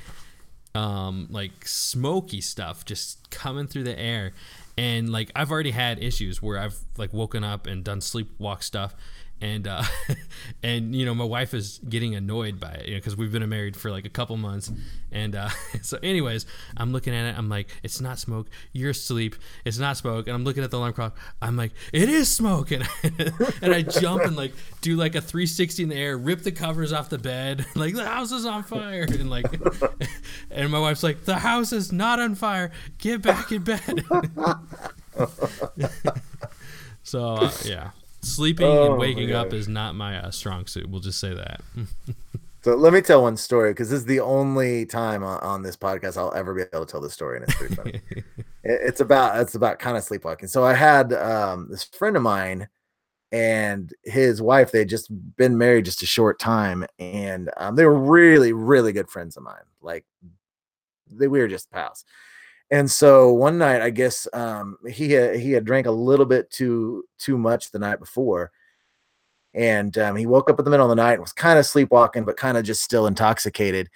um, 0.75 1.27
like 1.31 1.67
smoky 1.67 2.41
stuff 2.41 2.85
just 2.85 3.31
coming 3.31 3.67
through 3.67 3.85
the 3.85 3.99
air. 3.99 4.33
And 4.77 5.11
like 5.11 5.33
I've 5.35 5.51
already 5.51 5.73
had 5.73 6.03
issues 6.03 6.41
where 6.41 6.59
I've 6.59 6.79
like 6.97 7.13
woken 7.13 7.43
up 7.43 7.67
and 7.67 7.83
done 7.83 8.01
sleepwalk 8.01 8.63
stuff. 8.63 8.95
And 9.41 9.69
uh, 9.69 9.83
and 10.63 10.95
you 10.95 11.07
know 11.07 11.15
my 11.15 11.25
wife 11.25 11.55
is 11.55 11.79
getting 11.89 12.15
annoyed 12.15 12.59
by 12.59 12.71
it 12.73 12.87
you 12.87 12.95
know 12.95 12.99
because 12.99 13.17
we've 13.17 13.31
been 13.31 13.49
married 13.49 13.77
for 13.77 13.91
like 13.91 14.05
a 14.05 14.11
couple 14.11 14.37
months. 14.37 14.71
And 15.13 15.37
uh, 15.37 15.49
so 15.83 15.99
anyways 16.03 16.47
I'm 16.77 16.93
looking 16.93 17.15
at 17.15 17.27
it 17.27 17.39
I'm 17.39 17.49
like 17.49 17.71
it's 17.83 18.01
not 18.01 18.19
smoke. 18.19 18.49
You're 18.73 18.91
asleep. 18.91 19.37
It's 19.65 19.79
not 19.79 19.97
smoke. 19.97 20.27
And 20.27 20.35
I'm 20.35 20.45
looking 20.45 20.65
at 20.65 20.71
the 20.71 20.79
alarm 20.79 20.93
clock. 20.93 21.17
I'm 21.41 21.57
like 21.57 21.73
it 21.93 22.09
is 22.09 22.29
smoke. 22.29 22.71
And 22.79 22.87
and 23.63 23.75
I 23.75 23.83
jump 23.83 24.25
and 24.25 24.37
like 24.37 24.53
do 24.81 24.97
like 24.97 25.15
a 25.15 25.21
360 25.21 25.85
in 25.85 25.89
the 25.89 25.97
air 25.97 26.17
rip 26.19 26.43
the 26.43 26.53
covers 26.53 26.93
off 26.93 27.09
the 27.09 27.19
bed 27.19 27.65
like 27.75 27.95
the 27.95 28.05
house 28.05 28.33
is 28.33 28.45
on 28.45 28.63
fire. 28.63 29.03
And 29.03 29.31
like 29.31 29.47
and 30.51 30.71
my 30.71 30.79
wife's 30.81 31.03
like 31.03 31.25
the 31.25 31.37
house 31.39 31.73
is 31.73 31.93
not 31.93 32.19
on 32.19 32.35
fire. 32.35 32.71
Get 32.99 33.23
back 33.23 33.53
in 33.53 33.63
bed. 33.63 34.05
So 37.03 37.25
uh, 37.25 37.51
yeah 37.65 37.91
sleeping 38.21 38.67
Oh, 38.67 38.91
and 38.93 38.99
waking 39.01 39.33
up 39.33 39.53
is 39.53 39.69
not 39.69 39.95
my 39.95 40.19
uh, 40.19 40.31
strong 40.31 40.67
suit 40.67 40.89
we'll 40.89 41.01
just 41.01 41.21
say 41.21 41.35
that 41.35 41.61
So 42.65 42.75
let 42.75 42.93
me 42.93 43.01
tell 43.01 43.23
one 43.23 43.37
story 43.37 43.71
because 43.71 43.89
this 43.91 44.01
is 44.01 44.05
the 44.05 44.19
only 44.19 44.85
time 44.85 45.23
on, 45.23 45.39
on 45.41 45.63
this 45.63 45.77
podcast 45.77 46.17
I'll 46.17 46.35
ever 46.35 46.53
be 46.53 46.63
able 46.63 46.85
to 46.85 46.91
tell 46.91 47.01
this 47.01 47.13
story, 47.15 47.37
and 47.39 47.45
it's 47.49 47.55
pretty 47.57 47.75
funny. 47.75 48.01
It- 48.65 48.81
it's 48.83 49.01
about 49.01 49.41
it's 49.41 49.55
about 49.55 49.79
kind 49.79 49.97
of 49.97 50.03
sleepwalking. 50.03 50.49
So 50.49 50.65
I 50.65 50.75
had 50.75 51.13
um, 51.13 51.69
this 51.71 51.85
friend 51.85 52.17
of 52.17 52.23
mine 52.23 52.69
and 53.31 53.95
his 54.03 54.43
wife. 54.43 54.73
They 54.73 54.81
had 54.81 54.89
just 54.89 55.09
been 55.37 55.57
married 55.57 55.85
just 55.85 56.03
a 56.03 56.07
short 56.07 56.41
time, 56.41 56.85
and 56.99 57.49
um, 57.59 57.77
they 57.77 57.85
were 57.85 57.97
really 57.99 58.53
really 58.53 58.93
good 58.93 59.09
friends 59.09 59.37
of 59.37 59.45
mine. 59.45 59.63
Like 59.81 60.05
they 61.09 61.29
we 61.29 61.39
were 61.39 61.49
just 61.49 61.71
pals. 61.71 62.05
And 62.71 62.91
so 62.91 63.33
one 63.33 63.57
night, 63.59 63.81
I 63.81 63.91
guess 63.91 64.29
um, 64.33 64.77
he 64.89 65.13
had, 65.13 65.37
he 65.37 65.53
had 65.53 65.65
drank 65.65 65.87
a 65.87 65.91
little 65.91 66.27
bit 66.27 66.51
too 66.51 67.05
too 67.19 67.39
much 67.39 67.71
the 67.71 67.79
night 67.79 67.99
before, 67.99 68.51
and 69.55 69.97
um, 69.97 70.17
he 70.17 70.27
woke 70.27 70.51
up 70.51 70.59
in 70.59 70.65
the 70.65 70.71
middle 70.71 70.85
of 70.85 70.91
the 70.91 71.03
night 71.03 71.15
and 71.15 71.23
was 71.23 71.33
kind 71.33 71.59
of 71.59 71.65
sleepwalking, 71.65 72.25
but 72.25 72.37
kind 72.37 72.59
of 72.59 72.65
just 72.65 72.83
still 72.83 73.07
intoxicated. 73.07 73.89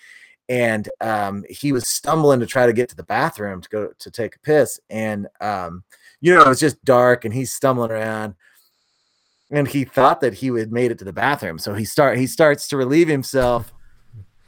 And 0.49 0.89
um, 1.01 1.45
he 1.51 1.73
was 1.73 1.87
stumbling 1.87 2.41
to 2.41 2.47
try 2.47 2.67
to 2.67 2.73
get 2.73 2.89
to 2.89 2.97
the 2.97 3.05
bathroom 3.05 3.61
to 3.61 3.69
go 3.69 3.93
to 3.99 4.11
take 4.11 4.37
a 4.37 4.41
piss, 4.41 4.81
and 4.89 5.29
um, 5.41 5.85
you 6.23 6.35
know 6.35 6.41
it 6.43 6.49
was 6.49 6.61
just 6.61 6.83
dark, 6.85 7.27
and 7.27 7.35
he's 7.35 7.53
stumbling 7.53 7.91
around, 7.91 8.35
and 9.51 9.69
he 9.69 9.85
thought 9.85 10.23
that 10.23 10.35
he 10.35 10.47
had 10.49 10.73
made 10.73 10.91
it 10.91 10.99
to 11.01 11.05
the 11.05 11.13
bathroom, 11.13 11.59
so 11.59 11.75
he 11.75 11.85
start 11.85 12.17
he 12.17 12.27
starts 12.27 12.69
to 12.69 12.79
relieve 12.79 13.09
himself. 13.09 13.71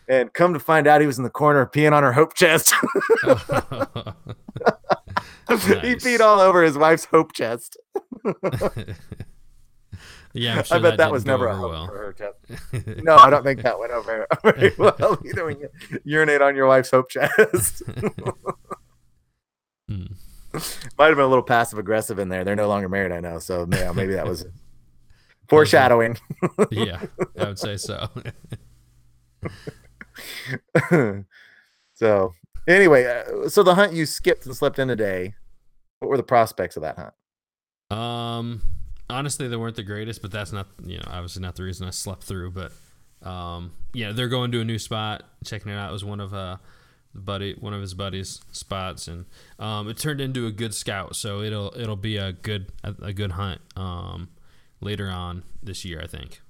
And 0.09 0.33
come 0.33 0.53
to 0.53 0.61
find 0.61 0.87
out, 0.87 1.01
he 1.01 1.07
was 1.07 1.17
in 1.19 1.25
the 1.25 1.31
corner 1.31 1.65
peeing 1.67 1.93
on 1.93 2.03
her 2.03 2.13
hope 2.13 2.35
chest. 2.35 2.75
he 3.23 3.37
peed 5.97 6.21
all 6.21 6.41
over 6.41 6.63
his 6.63 6.77
wife's 6.77 7.07
hope 7.07 7.33
chest. 7.33 7.79
yeah, 10.35 10.63
sure 10.63 10.77
I 10.77 10.81
bet 10.81 10.97
that, 10.99 11.05
didn't 11.05 11.13
was 11.13 11.25
never 11.25 11.47
a 11.47 11.57
hope 11.57 11.71
well. 11.71 11.87
for 11.87 11.97
her 11.97 12.13
chest. 12.13 12.37
No, 13.03 13.17
I 13.17 13.31
don't 13.31 13.43
think 13.45 13.63
that 13.63 13.79
went 13.79 13.93
over 13.93 14.27
very 14.43 14.73
well 14.79 15.19
either. 15.25 15.45
When 15.47 15.59
you 15.61 15.69
urinate 16.05 16.43
on 16.43 16.55
your 16.57 16.67
wife's 16.67 16.91
hope 16.91 17.09
chest, 17.09 17.83
Hmm. 19.89 20.07
might 20.99 21.07
have 21.09 21.17
been 21.17 21.25
a 21.25 21.29
little 21.29 21.43
passive 21.43 21.79
aggressive 21.79 22.19
in 22.19 22.29
there. 22.31 22.43
They're 22.45 22.57
no 22.57 22.69
longer 22.69 22.89
married, 22.89 23.13
I 23.13 23.21
know. 23.21 23.39
So 23.39 23.67
yeah, 23.71 23.93
maybe 23.93 24.15
that 24.15 24.27
was 24.27 24.47
foreshadowing. 25.49 26.17
yeah, 26.71 27.03
I 27.39 27.45
would 27.45 27.59
say 27.59 27.77
so. 27.77 28.09
so 31.95 32.35
anyway, 32.67 33.05
uh, 33.05 33.49
so 33.49 33.63
the 33.63 33.75
hunt 33.75 33.93
you 33.93 34.07
skipped 34.07 34.47
and 34.47 34.57
slept 34.57 34.79
in 34.79 34.91
a 34.91 34.97
day. 34.97 35.35
What 36.01 36.11
were 36.11 36.17
the 36.17 36.23
prospects 36.23 36.77
of 36.77 36.83
that 36.83 36.99
hunt? 36.99 37.99
Um, 37.99 38.63
honestly, 39.09 39.49
they 39.49 39.57
weren't 39.57 39.77
the 39.77 39.83
greatest, 39.83 40.23
but 40.23 40.31
that's 40.31 40.53
not 40.53 40.69
you 40.85 40.99
know 40.99 41.05
obviously 41.07 41.43
not 41.43 41.57
the 41.57 41.63
reason 41.63 41.87
I 41.87 41.91
slept 41.91 42.25
through. 42.25 42.53
But 42.53 42.73
um, 43.29 43.73
yeah, 43.93 44.13
they're 44.13 44.29
going 44.29 44.53
to 44.53 44.61
a 44.61 44.65
new 44.65 44.79
spot, 44.79 45.25
checking 45.45 45.73
it 45.73 45.77
out. 45.77 45.91
It 45.91 45.93
was 45.93 46.05
one 46.05 46.21
of 46.21 46.35
uh 46.35 46.57
buddy 47.15 47.55
one 47.61 47.73
of 47.73 47.81
his 47.81 47.95
buddies' 47.95 48.41
spots, 48.53 49.09
and 49.09 49.27
um, 49.59 49.89
it 49.89 49.97
turned 49.97 50.21
into 50.21 50.47
a 50.47 50.53
good 50.53 50.75
scout. 50.75 51.17
So 51.17 51.41
it'll 51.41 51.73
it'll 51.77 51.97
be 51.97 52.17
a 52.17 52.33
good 52.33 52.73
a, 52.83 52.95
a 53.03 53.13
good 53.13 53.33
hunt 53.33 53.61
um 53.77 54.29
later 54.81 55.09
on 55.09 55.45
this 55.63 55.85
year, 55.85 56.01
I 56.03 56.07
think. 56.07 56.41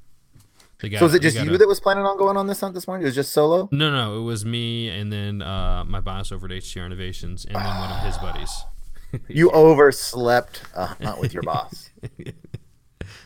They 0.85 0.89
got- 0.91 0.99
so 1.01 1.05
was 1.07 1.15
it 1.15 1.23
just 1.23 1.37
you 1.39 1.55
a- 1.55 1.59
that 1.59 1.69
was 1.69 1.81
planning 1.81 2.05
on 2.05 2.17
going 2.19 2.37
on 2.37 2.47
this 2.47 2.61
hunt 2.61 2.75
this 2.75 2.87
morning? 2.87 3.03
It 3.03 3.07
was 3.09 3.15
just 3.15 3.33
solo. 3.33 3.69
No, 3.73 3.91
no, 3.91 4.19
it 4.19 4.23
was 4.23 4.45
me 4.45 4.89
and 4.89 5.13
then 5.13 5.43
uh, 5.43 5.85
my 5.87 6.01
boss 6.01 6.33
over 6.33 6.47
at 6.47 6.53
HTR 6.53 6.87
Innovations, 6.87 7.45
and 7.45 7.57
then 7.57 7.79
one 7.79 7.91
of 7.91 8.05
his 8.05 8.19
buddies. 8.19 8.51
You 9.29 9.49
overslept 9.53 10.63
a 10.75 10.87
hunt 10.87 11.21
with 11.21 11.33
your 11.33 11.45
boss. 11.45 11.91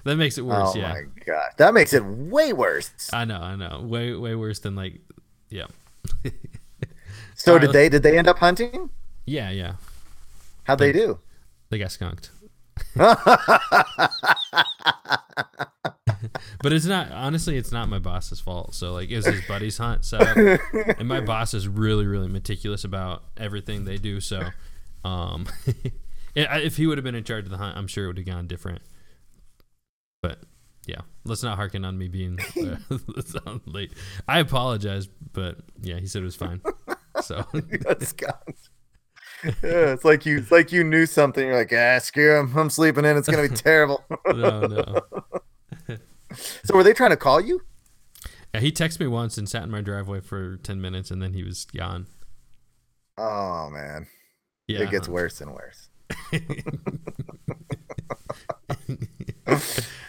That 0.05 0.17
makes 0.17 0.38
it 0.38 0.43
worse. 0.45 0.73
oh 0.75 0.79
yeah, 0.79 0.93
my 0.93 1.03
god, 1.27 1.50
that 1.59 1.75
makes 1.75 1.93
it 1.93 2.05
way 2.05 2.53
worse. 2.53 2.91
I 3.12 3.25
know, 3.25 3.41
I 3.41 3.57
know. 3.57 3.83
Way, 3.83 4.15
way 4.15 4.35
worse 4.35 4.59
than 4.61 4.75
like, 4.75 5.00
yeah, 5.50 5.67
So 7.35 7.59
did 7.59 7.69
let's- 7.69 7.73
they 7.75 7.88
did 7.88 8.03
they 8.03 8.17
end 8.19 8.29
up 8.29 8.38
hunting? 8.38 8.91
yeah, 9.27 9.50
yeah. 9.50 9.75
How'd 10.65 10.79
they 10.79 10.93
do? 10.93 11.19
They 11.71 11.79
got 11.79 11.93
skunked. 11.93 12.31
But 16.62 16.73
it's 16.73 16.87
not 16.87 17.11
honestly, 17.12 17.56
it's 17.56 17.73
not 17.73 17.88
my 17.88 17.99
boss's 17.99 18.40
fault. 18.40 18.75
So 18.75 18.92
like, 18.92 19.11
it 19.11 19.16
was 19.16 19.26
his 19.26 19.47
buddy's 19.47 19.78
hunt 19.78 20.04
setup, 20.04 20.37
and 20.99 21.08
my 21.08 21.20
boss 21.20 21.54
is 21.54 21.68
really, 21.68 22.06
really 22.06 22.28
meticulous 22.28 22.85
about 22.85 23.23
everything 23.37 23.85
they 23.85 23.97
do. 23.97 24.20
So, 24.20 24.49
um, 25.04 25.47
if 26.35 26.76
he 26.76 26.87
would 26.87 26.99
have 26.99 27.04
been 27.04 27.14
in 27.14 27.25
charge 27.25 27.44
of 27.44 27.50
the 27.50 27.58
hunt, 27.58 27.76
I'm 27.76 27.87
sure 27.87 28.04
it 28.04 28.06
would 28.08 28.18
have 28.18 28.26
gone 28.26 28.47
different. 28.47 28.82
But 30.23 30.40
yeah, 30.87 31.02
let's 31.25 31.42
not 31.42 31.56
harken 31.56 31.85
on 31.85 31.97
me 31.97 32.08
being 32.08 32.38
uh, 32.56 33.58
late. 33.66 33.92
I 34.26 34.40
apologize, 34.40 35.06
but 35.32 35.58
yeah, 35.80 35.99
he 35.99 36.06
said 36.06 36.23
it 36.23 36.26
was 36.26 36.37
fine. 36.37 36.61
So 37.23 37.44
Got 37.52 38.02
skunked. 38.02 38.70
Yeah, 39.44 39.92
it's 39.92 40.04
like 40.04 40.26
you 40.26 40.38
it's 40.38 40.50
like 40.50 40.73
you 40.73 40.82
knew 40.82 41.06
something. 41.06 41.47
You're 41.47 41.56
like, 41.56 41.73
ah, 41.73 41.99
screw 42.00 42.38
him. 42.38 42.56
I'm 42.56 42.70
sleeping 42.70 43.04
in. 43.04 43.16
It's 43.16 43.28
gonna 43.28 43.49
be 43.49 43.54
terrible. 43.54 44.04
no, 44.26 44.66
no. 44.66 45.00
So 46.35 46.75
were 46.75 46.82
they 46.82 46.92
trying 46.92 47.11
to 47.11 47.16
call 47.16 47.40
you? 47.40 47.62
Yeah, 48.54 48.61
he 48.61 48.73
texted 48.73 49.00
me 49.00 49.06
once 49.06 49.37
and 49.38 49.49
sat 49.49 49.62
in 49.64 49.70
my 49.70 49.80
driveway 49.80 50.20
for 50.20 50.56
ten 50.56 50.80
minutes, 50.80 51.11
and 51.11 51.23
then 51.23 51.35
he 51.35 51.42
was 51.42 51.64
gone. 51.66 52.06
Oh 53.16 53.68
man, 53.70 54.06
Yeah, 54.66 54.80
it 54.82 54.90
gets 54.90 55.08
worse 55.08 55.40
and 55.40 55.52
worse. 55.52 55.88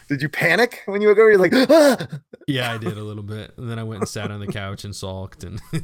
Did 0.08 0.22
you 0.22 0.30
panic 0.30 0.82
when 0.86 1.02
you 1.02 1.08
were 1.10 1.14
over? 1.14 1.30
You're 1.30 1.40
like, 1.40 1.54
ah! 1.54 2.08
Yeah, 2.48 2.72
I 2.72 2.78
did 2.78 2.98
a 2.98 3.04
little 3.04 3.24
bit, 3.24 3.54
and 3.58 3.70
then 3.70 3.78
I 3.78 3.84
went 3.84 4.02
and 4.02 4.10
sat 4.10 4.32
on 4.32 4.40
the 4.40 4.48
couch 4.48 4.84
and 4.84 4.96
sulked. 4.96 5.44
And 5.44 5.62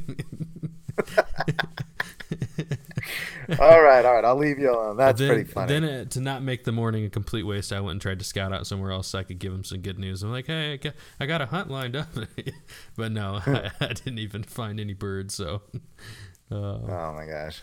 all 3.60 3.82
right, 3.82 4.04
all 4.04 4.14
right. 4.14 4.24
I'll 4.24 4.36
leave 4.36 4.58
you 4.58 4.70
alone. 4.70 4.96
That's 4.96 5.18
then, 5.18 5.28
pretty 5.28 5.44
funny. 5.44 5.68
Then 5.68 5.84
uh, 5.84 6.04
to 6.06 6.20
not 6.20 6.42
make 6.42 6.64
the 6.64 6.72
morning 6.72 7.04
a 7.04 7.10
complete 7.10 7.44
waste, 7.44 7.72
I 7.72 7.80
went 7.80 7.92
and 7.92 8.00
tried 8.00 8.18
to 8.18 8.24
scout 8.24 8.52
out 8.52 8.66
somewhere 8.66 8.90
else 8.90 9.08
so 9.08 9.18
I 9.18 9.22
could 9.22 9.38
give 9.38 9.52
him 9.52 9.64
some 9.64 9.80
good 9.80 9.98
news. 9.98 10.22
I'm 10.22 10.30
like, 10.30 10.46
hey, 10.46 10.74
I 10.74 10.76
got, 10.76 10.94
I 11.20 11.26
got 11.26 11.42
a 11.42 11.46
hunt 11.46 11.70
lined 11.70 11.96
up, 11.96 12.08
but 12.96 13.12
no, 13.12 13.40
I, 13.46 13.70
I 13.80 13.88
didn't 13.88 14.18
even 14.18 14.42
find 14.42 14.80
any 14.80 14.94
birds. 14.94 15.34
So, 15.34 15.62
uh, 16.50 16.54
oh 16.54 17.14
my 17.16 17.26
gosh, 17.26 17.62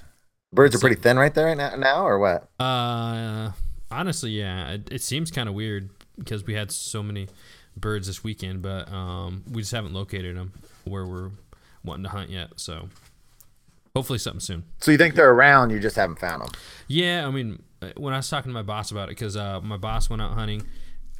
birds 0.51 0.75
are 0.75 0.79
pretty 0.79 1.01
thin 1.01 1.17
right 1.17 1.33
there 1.33 1.47
right 1.47 1.57
now, 1.57 1.75
now 1.75 2.07
or 2.07 2.19
what? 2.19 2.49
uh, 2.59 3.51
honestly, 3.91 4.31
yeah, 4.31 4.71
it, 4.71 4.89
it 4.91 5.01
seems 5.01 5.31
kind 5.31 5.49
of 5.49 5.55
weird 5.55 5.89
because 6.17 6.45
we 6.45 6.53
had 6.53 6.71
so 6.71 7.03
many 7.03 7.27
birds 7.75 8.07
this 8.07 8.23
weekend, 8.23 8.61
but 8.61 8.91
um, 8.91 9.43
we 9.51 9.61
just 9.61 9.71
haven't 9.71 9.93
located 9.93 10.37
them 10.37 10.53
where 10.83 11.05
we're 11.05 11.31
wanting 11.83 12.03
to 12.03 12.09
hunt 12.09 12.29
yet. 12.29 12.51
So 12.57 12.89
hopefully 13.95 14.17
something 14.17 14.39
soon. 14.39 14.63
So 14.79 14.91
you 14.91 14.97
think 14.97 15.15
they're 15.15 15.31
around? 15.31 15.69
You 15.69 15.79
just 15.79 15.95
haven't 15.95 16.19
found 16.19 16.41
them. 16.41 16.49
Yeah, 16.87 17.27
I 17.27 17.31
mean, 17.31 17.61
uh, 17.81 17.89
when 17.95 18.13
I 18.13 18.17
was 18.17 18.29
talking 18.29 18.49
to 18.49 18.53
my 18.53 18.63
boss 18.63 18.91
about 18.91 19.09
it, 19.09 19.11
because 19.11 19.37
uh, 19.37 19.61
my 19.61 19.77
boss 19.77 20.09
went 20.09 20.21
out 20.21 20.31
hunting, 20.31 20.63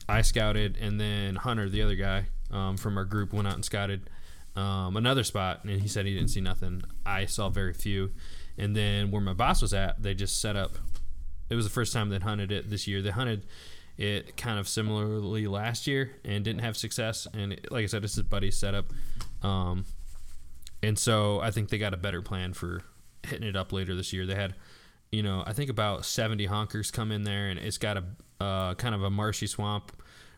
I 0.10 0.22
scouted, 0.24 0.78
and 0.82 1.00
then 1.00 1.36
Hunter, 1.36 1.70
the 1.70 1.82
other 1.84 1.96
guy 1.96 2.26
um, 2.52 2.78
from 2.78 2.98
our 2.98 3.06
group, 3.06 3.32
went 3.32 3.48
out 3.48 3.54
and 3.54 3.64
scouted 3.64 4.10
um, 4.56 4.98
another 4.98 5.24
spot, 5.24 5.64
and 5.64 5.82
he 5.82 5.88
said 5.88 6.06
he 6.06 6.16
didn't 6.16 6.30
see 6.30 6.42
nothing. 6.42 6.82
I 7.06 7.26
saw 7.28 7.50
very 7.50 7.74
few, 7.74 8.12
and 8.58 8.76
then 8.76 9.12
where 9.12 9.22
my 9.22 9.34
boss 9.34 9.62
was 9.62 9.74
at, 9.74 10.02
they 10.02 10.16
just 10.16 10.42
set 10.42 10.56
up. 10.56 10.72
It 11.50 11.56
was 11.56 11.66
the 11.66 11.72
first 11.72 11.94
time 11.94 12.10
they'd 12.10 12.24
hunted 12.24 12.52
it 12.52 12.72
this 12.72 12.88
year. 12.88 13.04
They 13.04 13.12
hunted 13.12 13.46
it 13.98 14.36
kind 14.36 14.58
of 14.58 14.68
similarly 14.68 15.46
last 15.46 15.86
year 15.86 16.16
and 16.26 16.44
didn't 16.44 16.62
have 16.62 16.76
success. 16.76 17.28
And 17.32 17.54
it, 17.54 17.72
like 17.72 17.84
I 17.84 17.86
said, 17.86 18.04
it's 18.04 18.16
his 18.16 18.24
buddy's 18.24 18.58
setup. 18.58 18.86
Um, 19.44 19.86
and 20.84 21.00
so 21.00 21.40
I 21.40 21.50
think 21.50 21.70
they 21.70 21.78
got 21.78 21.94
a 21.94 21.98
better 21.98 22.22
plan 22.22 22.54
for 22.54 22.84
hitting 23.26 23.48
it 23.48 23.56
up 23.56 23.72
later 23.72 23.96
this 23.96 24.12
year. 24.12 24.26
They 24.26 24.36
had, 24.36 24.54
you 25.12 25.24
know, 25.24 25.44
I 25.48 25.54
think 25.54 25.70
about 25.70 26.06
70 26.06 26.48
honkers 26.48 26.92
come 26.92 27.12
in 27.12 27.24
there, 27.24 27.48
and 27.48 27.58
it's 27.58 27.78
got 27.78 27.98
a 27.98 28.04
uh, 28.44 28.74
kind 28.76 28.94
of 28.94 29.02
a 29.02 29.10
marshy 29.10 29.48
swamp 29.48 29.94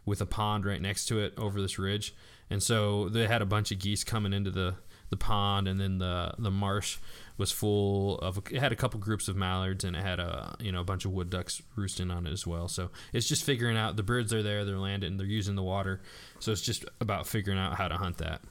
with 0.05 0.21
a 0.21 0.25
pond 0.25 0.65
right 0.65 0.81
next 0.81 1.05
to 1.07 1.19
it 1.19 1.33
over 1.37 1.59
this 1.59 1.79
ridge. 1.79 2.15
And 2.49 2.61
so 2.61 3.09
they 3.09 3.25
had 3.25 3.41
a 3.41 3.45
bunch 3.45 3.71
of 3.71 3.79
geese 3.79 4.03
coming 4.03 4.31
into 4.31 4.51
the, 4.51 4.75
the 5.09 5.17
pond, 5.17 5.67
and 5.67 5.79
then 5.79 5.97
the 5.97 6.35
the 6.37 6.51
marsh 6.51 6.97
was 7.37 7.51
full 7.51 8.17
of 8.19 8.37
it 8.51 8.59
had 8.59 8.71
a 8.71 8.75
couple 8.75 8.99
groups 8.99 9.27
of 9.27 9.35
mallards 9.35 9.83
and 9.83 9.95
it 9.95 10.01
had 10.01 10.19
a 10.19 10.55
you 10.59 10.71
know 10.71 10.81
a 10.81 10.85
bunch 10.85 11.05
of 11.05 11.11
wood 11.11 11.29
ducks 11.29 11.61
roosting 11.75 12.09
on 12.09 12.25
it 12.25 12.31
as 12.31 12.47
well 12.47 12.67
so 12.67 12.89
it's 13.11 13.27
just 13.27 13.43
figuring 13.43 13.77
out 13.77 13.97
the 13.97 14.03
birds 14.03 14.33
are 14.33 14.41
there 14.41 14.63
they're 14.63 14.77
landing 14.77 15.17
they're 15.17 15.25
using 15.25 15.55
the 15.55 15.63
water 15.63 16.01
so 16.39 16.51
it's 16.51 16.61
just 16.61 16.85
about 17.01 17.27
figuring 17.27 17.59
out 17.59 17.75
how 17.75 17.87
to 17.87 17.95
hunt 17.95 18.17
that 18.17 18.41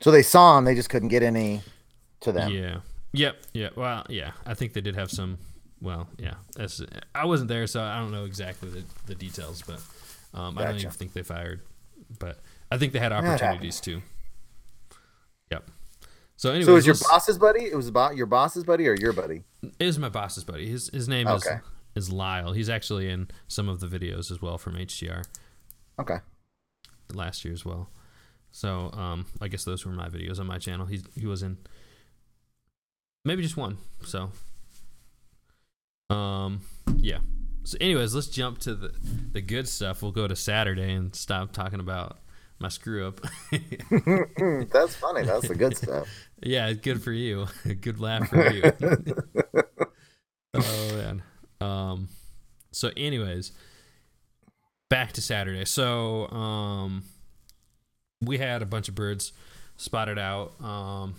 So 0.00 0.10
they 0.10 0.22
saw 0.22 0.56
them, 0.56 0.64
they 0.64 0.74
just 0.74 0.90
couldn't 0.90 1.08
get 1.08 1.22
any 1.22 1.62
to 2.20 2.32
them. 2.32 2.50
yeah 2.52 2.78
yep 3.12 3.36
yeah 3.52 3.68
well 3.76 4.04
yeah 4.08 4.32
i 4.46 4.54
think 4.54 4.72
they 4.72 4.80
did 4.80 4.96
have 4.96 5.10
some 5.10 5.36
well 5.82 6.08
yeah 6.18 6.34
that's 6.56 6.80
i 7.14 7.24
wasn't 7.26 7.48
there 7.48 7.66
so 7.66 7.82
i 7.82 7.98
don't 7.98 8.10
know 8.10 8.24
exactly 8.24 8.68
the, 8.70 8.82
the 9.06 9.14
details 9.14 9.62
but 9.66 9.78
um, 10.32 10.56
i 10.58 10.64
don't 10.64 10.76
even 10.78 10.90
think 10.90 11.12
they 11.12 11.22
fired 11.22 11.60
but 12.18 12.38
i 12.72 12.78
think 12.78 12.92
they 12.94 12.98
had 12.98 13.12
opportunities 13.12 13.78
too 13.78 14.00
yep 15.52 15.70
so 16.36 16.50
anyway 16.50 16.64
So 16.64 16.72
it 16.72 16.74
was 16.74 16.86
your 16.86 16.96
boss's 16.96 17.38
buddy? 17.38 17.64
It 17.64 17.76
was 17.76 17.86
about 17.88 18.16
your 18.16 18.26
boss's 18.26 18.64
buddy 18.64 18.88
or 18.88 18.94
your 18.94 19.12
buddy? 19.12 19.44
It 19.78 19.84
was 19.86 19.98
my 20.00 20.08
boss's 20.08 20.42
buddy. 20.42 20.66
His 20.68 20.90
his 20.92 21.06
name 21.08 21.28
Okay. 21.28 21.58
is 21.94 22.06
is 22.08 22.12
Lyle. 22.12 22.52
He's 22.52 22.68
actually 22.68 23.08
in 23.08 23.28
some 23.46 23.68
of 23.68 23.78
the 23.78 23.86
videos 23.86 24.32
as 24.32 24.42
well 24.42 24.58
from 24.58 24.74
HTR 24.74 25.24
Okay. 26.00 26.16
last 27.12 27.44
year 27.44 27.54
as 27.54 27.64
well. 27.64 27.88
So 28.54 28.92
um, 28.92 29.26
I 29.40 29.48
guess 29.48 29.64
those 29.64 29.84
were 29.84 29.90
my 29.90 30.08
videos 30.08 30.38
on 30.38 30.46
my 30.46 30.58
channel. 30.58 30.86
He 30.86 31.02
he 31.16 31.26
was 31.26 31.42
in 31.42 31.58
maybe 33.24 33.42
just 33.42 33.56
one. 33.56 33.78
So 34.04 34.30
um 36.08 36.60
yeah. 36.96 37.18
So 37.64 37.76
anyways, 37.80 38.14
let's 38.14 38.28
jump 38.28 38.60
to 38.60 38.76
the 38.76 38.94
the 39.32 39.40
good 39.40 39.66
stuff. 39.66 40.02
We'll 40.02 40.12
go 40.12 40.28
to 40.28 40.36
Saturday 40.36 40.92
and 40.92 41.12
stop 41.16 41.50
talking 41.50 41.80
about 41.80 42.20
my 42.60 42.68
screw 42.68 43.08
up. 43.08 43.22
That's 43.50 44.94
funny. 44.94 45.24
That's 45.24 45.48
the 45.48 45.56
good 45.58 45.76
stuff. 45.76 46.06
yeah, 46.40 46.72
good 46.74 47.02
for 47.02 47.10
you. 47.10 47.48
good 47.80 47.98
laugh 47.98 48.28
for 48.28 48.52
you. 48.52 48.72
oh 50.54 50.94
man. 50.94 51.22
Um 51.60 52.08
so 52.70 52.92
anyways, 52.96 53.50
back 54.88 55.10
to 55.14 55.20
Saturday. 55.20 55.64
So 55.64 56.28
um 56.28 57.02
we 58.20 58.38
had 58.38 58.62
a 58.62 58.66
bunch 58.66 58.88
of 58.88 58.94
birds 58.94 59.32
spotted 59.76 60.18
out. 60.18 60.60
Um 60.62 61.14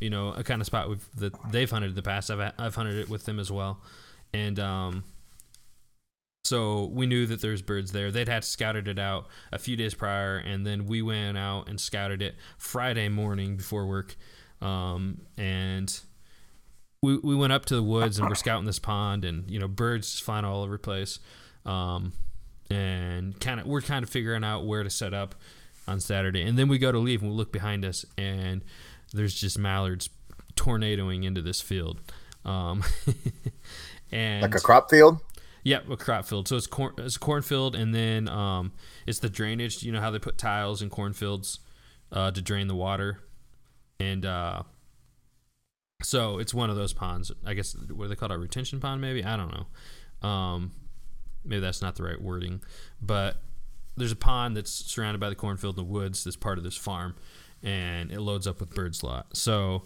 you 0.00 0.10
know, 0.10 0.28
a 0.28 0.44
kind 0.44 0.60
of 0.62 0.66
spot 0.66 0.88
we've, 0.88 1.08
that 1.16 1.34
they've 1.50 1.68
hunted 1.68 1.88
in 1.90 1.96
the 1.96 2.02
past. 2.02 2.30
I've 2.30 2.52
I've 2.58 2.74
hunted 2.74 2.98
it 2.98 3.08
with 3.08 3.24
them 3.24 3.40
as 3.40 3.50
well. 3.50 3.80
And 4.32 4.58
um 4.60 5.04
so 6.48 6.86
we 6.86 7.06
knew 7.06 7.26
that 7.26 7.42
there's 7.42 7.60
birds 7.60 7.92
there. 7.92 8.10
They'd 8.10 8.26
had 8.26 8.42
scouted 8.42 8.88
it 8.88 8.98
out 8.98 9.26
a 9.52 9.58
few 9.58 9.76
days 9.76 9.92
prior, 9.92 10.38
and 10.38 10.66
then 10.66 10.86
we 10.86 11.02
went 11.02 11.36
out 11.36 11.68
and 11.68 11.78
scouted 11.78 12.22
it 12.22 12.36
Friday 12.56 13.10
morning 13.10 13.56
before 13.58 13.86
work. 13.86 14.16
Um, 14.62 15.20
and 15.36 16.00
we 17.02 17.18
we 17.18 17.36
went 17.36 17.52
up 17.52 17.66
to 17.66 17.76
the 17.76 17.82
woods 17.82 18.18
and 18.18 18.28
we're 18.28 18.34
scouting 18.34 18.64
this 18.64 18.78
pond, 18.78 19.26
and 19.26 19.50
you 19.50 19.58
know 19.58 19.68
birds 19.68 20.18
flying 20.18 20.46
all 20.46 20.62
over 20.62 20.72
the 20.72 20.78
place. 20.78 21.18
Um, 21.66 22.14
and 22.70 23.38
kind 23.40 23.60
of 23.60 23.66
we're 23.66 23.82
kind 23.82 24.02
of 24.02 24.08
figuring 24.08 24.42
out 24.42 24.66
where 24.66 24.82
to 24.82 24.90
set 24.90 25.12
up 25.12 25.34
on 25.88 26.00
Saturday, 26.00 26.42
and 26.42 26.58
then 26.58 26.68
we 26.68 26.78
go 26.78 26.92
to 26.92 26.98
leave 26.98 27.22
and 27.22 27.30
we 27.30 27.36
look 27.36 27.52
behind 27.52 27.84
us, 27.84 28.04
and 28.16 28.62
there's 29.12 29.34
just 29.34 29.58
mallards 29.58 30.10
tornadoing 30.54 31.24
into 31.24 31.40
this 31.40 31.60
field. 31.60 32.00
Um, 32.44 32.84
and 34.12 34.42
Like 34.42 34.54
a 34.54 34.60
crop 34.60 34.90
field? 34.90 35.20
Yep, 35.64 35.90
a 35.90 35.96
crop 35.96 36.24
field. 36.24 36.48
So 36.48 36.56
it's 36.56 36.66
corn, 36.66 36.94
it's 36.98 37.16
a 37.16 37.18
cornfield, 37.18 37.74
and 37.74 37.94
then 37.94 38.28
um, 38.28 38.72
it's 39.06 39.18
the 39.18 39.28
drainage. 39.28 39.82
You 39.82 39.92
know 39.92 40.00
how 40.00 40.10
they 40.10 40.18
put 40.18 40.38
tiles 40.38 40.82
in 40.82 40.90
cornfields 40.90 41.58
uh, 42.12 42.30
to 42.30 42.40
drain 42.40 42.68
the 42.68 42.74
water, 42.74 43.20
and 43.98 44.24
uh, 44.24 44.62
so 46.02 46.38
it's 46.38 46.54
one 46.54 46.70
of 46.70 46.76
those 46.76 46.92
ponds. 46.92 47.32
I 47.44 47.54
guess 47.54 47.76
what 47.92 48.08
they 48.08 48.14
call 48.14 48.30
it? 48.30 48.34
A 48.34 48.38
retention 48.38 48.80
pond, 48.80 49.00
maybe? 49.00 49.24
I 49.24 49.36
don't 49.36 49.52
know. 49.52 50.28
Um, 50.28 50.72
maybe 51.44 51.60
that's 51.60 51.82
not 51.82 51.96
the 51.96 52.04
right 52.04 52.20
wording, 52.20 52.62
but 53.02 53.36
there's 53.98 54.12
a 54.12 54.16
pond 54.16 54.56
that's 54.56 54.70
surrounded 54.70 55.18
by 55.18 55.28
the 55.28 55.34
cornfield 55.34 55.78
and 55.78 55.86
the 55.86 55.90
woods. 55.90 56.24
That's 56.24 56.36
part 56.36 56.58
of 56.58 56.64
this 56.64 56.76
farm, 56.76 57.14
and 57.62 58.10
it 58.10 58.20
loads 58.20 58.46
up 58.46 58.60
with 58.60 58.74
birds 58.74 59.02
a 59.02 59.06
lot. 59.06 59.36
So, 59.36 59.82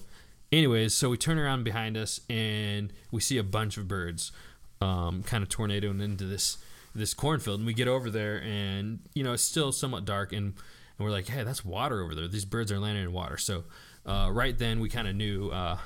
anyways, 0.50 0.94
so 0.94 1.10
we 1.10 1.16
turn 1.16 1.38
around 1.38 1.64
behind 1.64 1.96
us 1.96 2.20
and 2.28 2.92
we 3.10 3.20
see 3.20 3.38
a 3.38 3.42
bunch 3.42 3.76
of 3.76 3.88
birds, 3.88 4.32
um, 4.80 5.22
kind 5.22 5.42
of 5.42 5.48
tornadoing 5.48 6.00
into 6.00 6.24
this 6.24 6.58
this 6.94 7.14
cornfield, 7.14 7.60
and 7.60 7.66
we 7.66 7.74
get 7.74 7.88
over 7.88 8.10
there, 8.10 8.42
and 8.42 9.00
you 9.14 9.24
know 9.24 9.32
it's 9.32 9.42
still 9.42 9.72
somewhat 9.72 10.04
dark, 10.04 10.32
and 10.32 10.54
and 10.98 11.06
we're 11.06 11.10
like, 11.10 11.28
hey, 11.28 11.42
that's 11.42 11.64
water 11.64 12.02
over 12.02 12.14
there. 12.14 12.28
These 12.28 12.44
birds 12.44 12.70
are 12.70 12.78
landing 12.78 13.04
in 13.04 13.12
water. 13.12 13.38
So, 13.38 13.64
uh, 14.04 14.28
right 14.30 14.56
then 14.56 14.80
we 14.80 14.88
kind 14.88 15.08
of 15.08 15.14
knew. 15.14 15.50
Uh, 15.50 15.78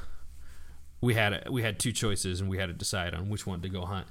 we 1.01 1.15
had 1.15 1.49
we 1.51 1.63
had 1.63 1.79
two 1.79 1.93
choices 1.93 2.41
and 2.41 2.49
we 2.49 2.59
had 2.59 2.67
to 2.67 2.73
decide 2.73 3.15
on 3.15 3.29
which 3.29 3.47
one 3.47 3.61
to 3.63 3.69
go 3.69 3.85
hunt. 3.85 4.07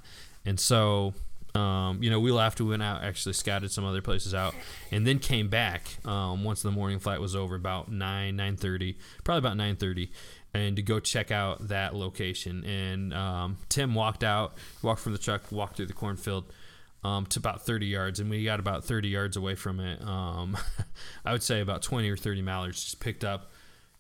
And 0.46 0.60
so, 0.60 1.14
um, 1.56 2.04
you 2.04 2.10
know, 2.10 2.20
we 2.20 2.32
left. 2.32 2.60
We 2.60 2.68
went 2.68 2.84
out, 2.84 3.04
actually 3.04 3.34
scouted 3.34 3.72
some 3.72 3.86
other 3.86 4.02
places 4.02 4.34
out, 4.34 4.54
and 4.92 5.08
then 5.08 5.20
came 5.20 5.48
back 5.48 5.98
um, 6.06 6.44
once 6.44 6.62
the 6.62 6.72
morning 6.72 7.00
flight 7.00 7.22
was 7.22 7.36
over, 7.36 7.56
about 7.56 7.92
nine 7.92 8.36
nine 8.36 8.58
thirty, 8.58 8.98
probably 9.24 9.40
about 9.40 9.58
nine 9.58 9.76
thirty, 9.76 10.12
and 10.54 10.76
to 10.76 10.82
go 10.82 11.00
check 11.00 11.32
out 11.32 11.70
that 11.70 11.96
location. 11.96 12.64
And 12.66 13.14
um, 13.14 13.58
Tim 13.70 13.96
walked 13.96 14.24
out, 14.24 14.58
walked 14.82 15.02
from 15.02 15.14
the 15.14 15.18
truck, 15.18 15.52
walked 15.52 15.78
through 15.78 15.88
the 15.88 15.94
cornfield. 15.94 16.52
Um, 17.04 17.28
to 17.28 17.38
about 17.38 17.64
30 17.64 17.86
yards, 17.86 18.20
and 18.20 18.32
we 18.32 18.44
got 18.44 18.60
about 18.60 18.84
30 18.84 19.10
yards 19.10 19.38
away 19.38 19.54
from 19.54 19.80
it. 19.80 20.02
Um, 20.02 20.58
I 21.26 21.34
would 21.34 21.44
say 21.44 21.62
about 21.62 21.84
20 21.84 22.10
or 22.10 22.18
30 22.18 22.42
mallards 22.42 22.84
just 22.84 23.00
picked 23.00 23.24
up, 23.24 23.52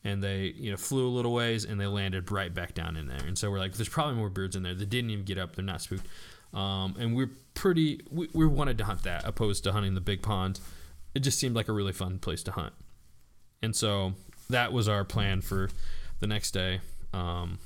and 0.03 0.23
they 0.23 0.53
you 0.57 0.71
know 0.71 0.77
flew 0.77 1.07
a 1.07 1.13
little 1.13 1.31
ways 1.31 1.65
and 1.65 1.79
they 1.79 1.85
landed 1.85 2.31
right 2.31 2.51
back 2.51 2.73
down 2.73 2.97
in 2.97 3.07
there. 3.07 3.23
And 3.23 3.37
so 3.37 3.51
we're 3.51 3.59
like, 3.59 3.73
there's 3.73 3.89
probably 3.89 4.15
more 4.15 4.31
birds 4.31 4.55
in 4.55 4.63
there. 4.63 4.73
They 4.73 4.85
didn't 4.85 5.11
even 5.11 5.23
get 5.23 5.37
up. 5.37 5.55
They're 5.55 5.63
not 5.63 5.83
spooked. 5.83 6.07
Um, 6.55 6.95
and 6.97 7.15
we're 7.15 7.31
pretty 7.53 8.01
we, 8.09 8.29
we 8.33 8.47
wanted 8.47 8.77
to 8.79 8.85
hunt 8.85 9.03
that 9.03 9.25
opposed 9.25 9.63
to 9.65 9.73
hunting 9.73 9.93
the 9.93 10.01
big 10.01 10.21
pond. 10.21 10.59
It 11.13 11.19
just 11.19 11.37
seemed 11.37 11.55
like 11.55 11.67
a 11.67 11.73
really 11.73 11.93
fun 11.93 12.17
place 12.17 12.41
to 12.43 12.51
hunt. 12.51 12.73
And 13.61 13.75
so 13.75 14.13
that 14.49 14.73
was 14.73 14.87
our 14.87 15.03
plan 15.03 15.41
for 15.41 15.69
the 16.19 16.27
next 16.27 16.51
day. 16.51 16.81
Um, 17.13 17.59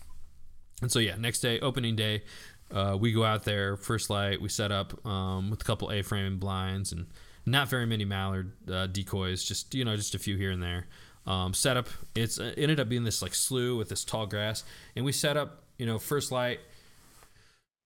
and 0.81 0.91
so 0.91 0.99
yeah, 0.99 1.15
next 1.15 1.41
day, 1.41 1.59
opening 1.59 1.95
day, 1.95 2.23
uh, 2.71 2.97
we 2.99 3.11
go 3.11 3.23
out 3.23 3.43
there 3.43 3.75
first 3.75 4.09
light. 4.09 4.41
We 4.41 4.49
set 4.49 4.71
up 4.71 5.05
um, 5.05 5.49
with 5.49 5.61
a 5.61 5.65
couple 5.65 5.89
A-frame 5.91 6.37
blinds 6.37 6.91
and 6.91 7.07
not 7.45 7.67
very 7.67 7.85
many 7.85 8.05
mallard 8.05 8.53
uh, 8.71 8.87
decoys, 8.87 9.43
just 9.43 9.73
you 9.73 9.85
know, 9.85 9.95
just 9.95 10.15
a 10.15 10.19
few 10.19 10.37
here 10.37 10.51
and 10.51 10.61
there. 10.61 10.87
Um, 11.25 11.53
set 11.53 11.77
up. 11.77 11.87
It's 12.15 12.37
it 12.37 12.57
ended 12.57 12.79
up 12.79 12.89
being 12.89 13.03
this 13.03 13.21
like 13.21 13.35
slough 13.35 13.77
with 13.77 13.89
this 13.89 14.03
tall 14.03 14.25
grass, 14.25 14.63
and 14.95 15.05
we 15.05 15.11
set 15.11 15.37
up. 15.37 15.63
You 15.77 15.85
know, 15.85 15.97
first 15.97 16.31
light. 16.31 16.59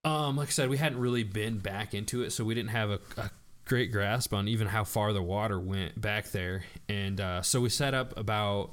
Um, 0.05 0.35
like 0.35 0.49
I 0.49 0.51
said, 0.51 0.69
we 0.69 0.77
hadn't 0.77 0.99
really 0.99 1.23
been 1.23 1.59
back 1.59 1.93
into 1.93 2.23
it, 2.23 2.31
so 2.31 2.43
we 2.43 2.53
didn't 2.53 2.71
have 2.71 2.89
a, 2.89 2.99
a 3.17 3.31
great 3.65 3.91
grasp 3.91 4.33
on 4.33 4.47
even 4.47 4.67
how 4.67 4.83
far 4.83 5.13
the 5.13 5.21
water 5.21 5.59
went 5.59 5.99
back 5.99 6.31
there. 6.31 6.63
And 6.89 7.21
uh, 7.21 7.41
so 7.41 7.61
we 7.61 7.69
set 7.69 7.93
up 7.93 8.17
about 8.17 8.71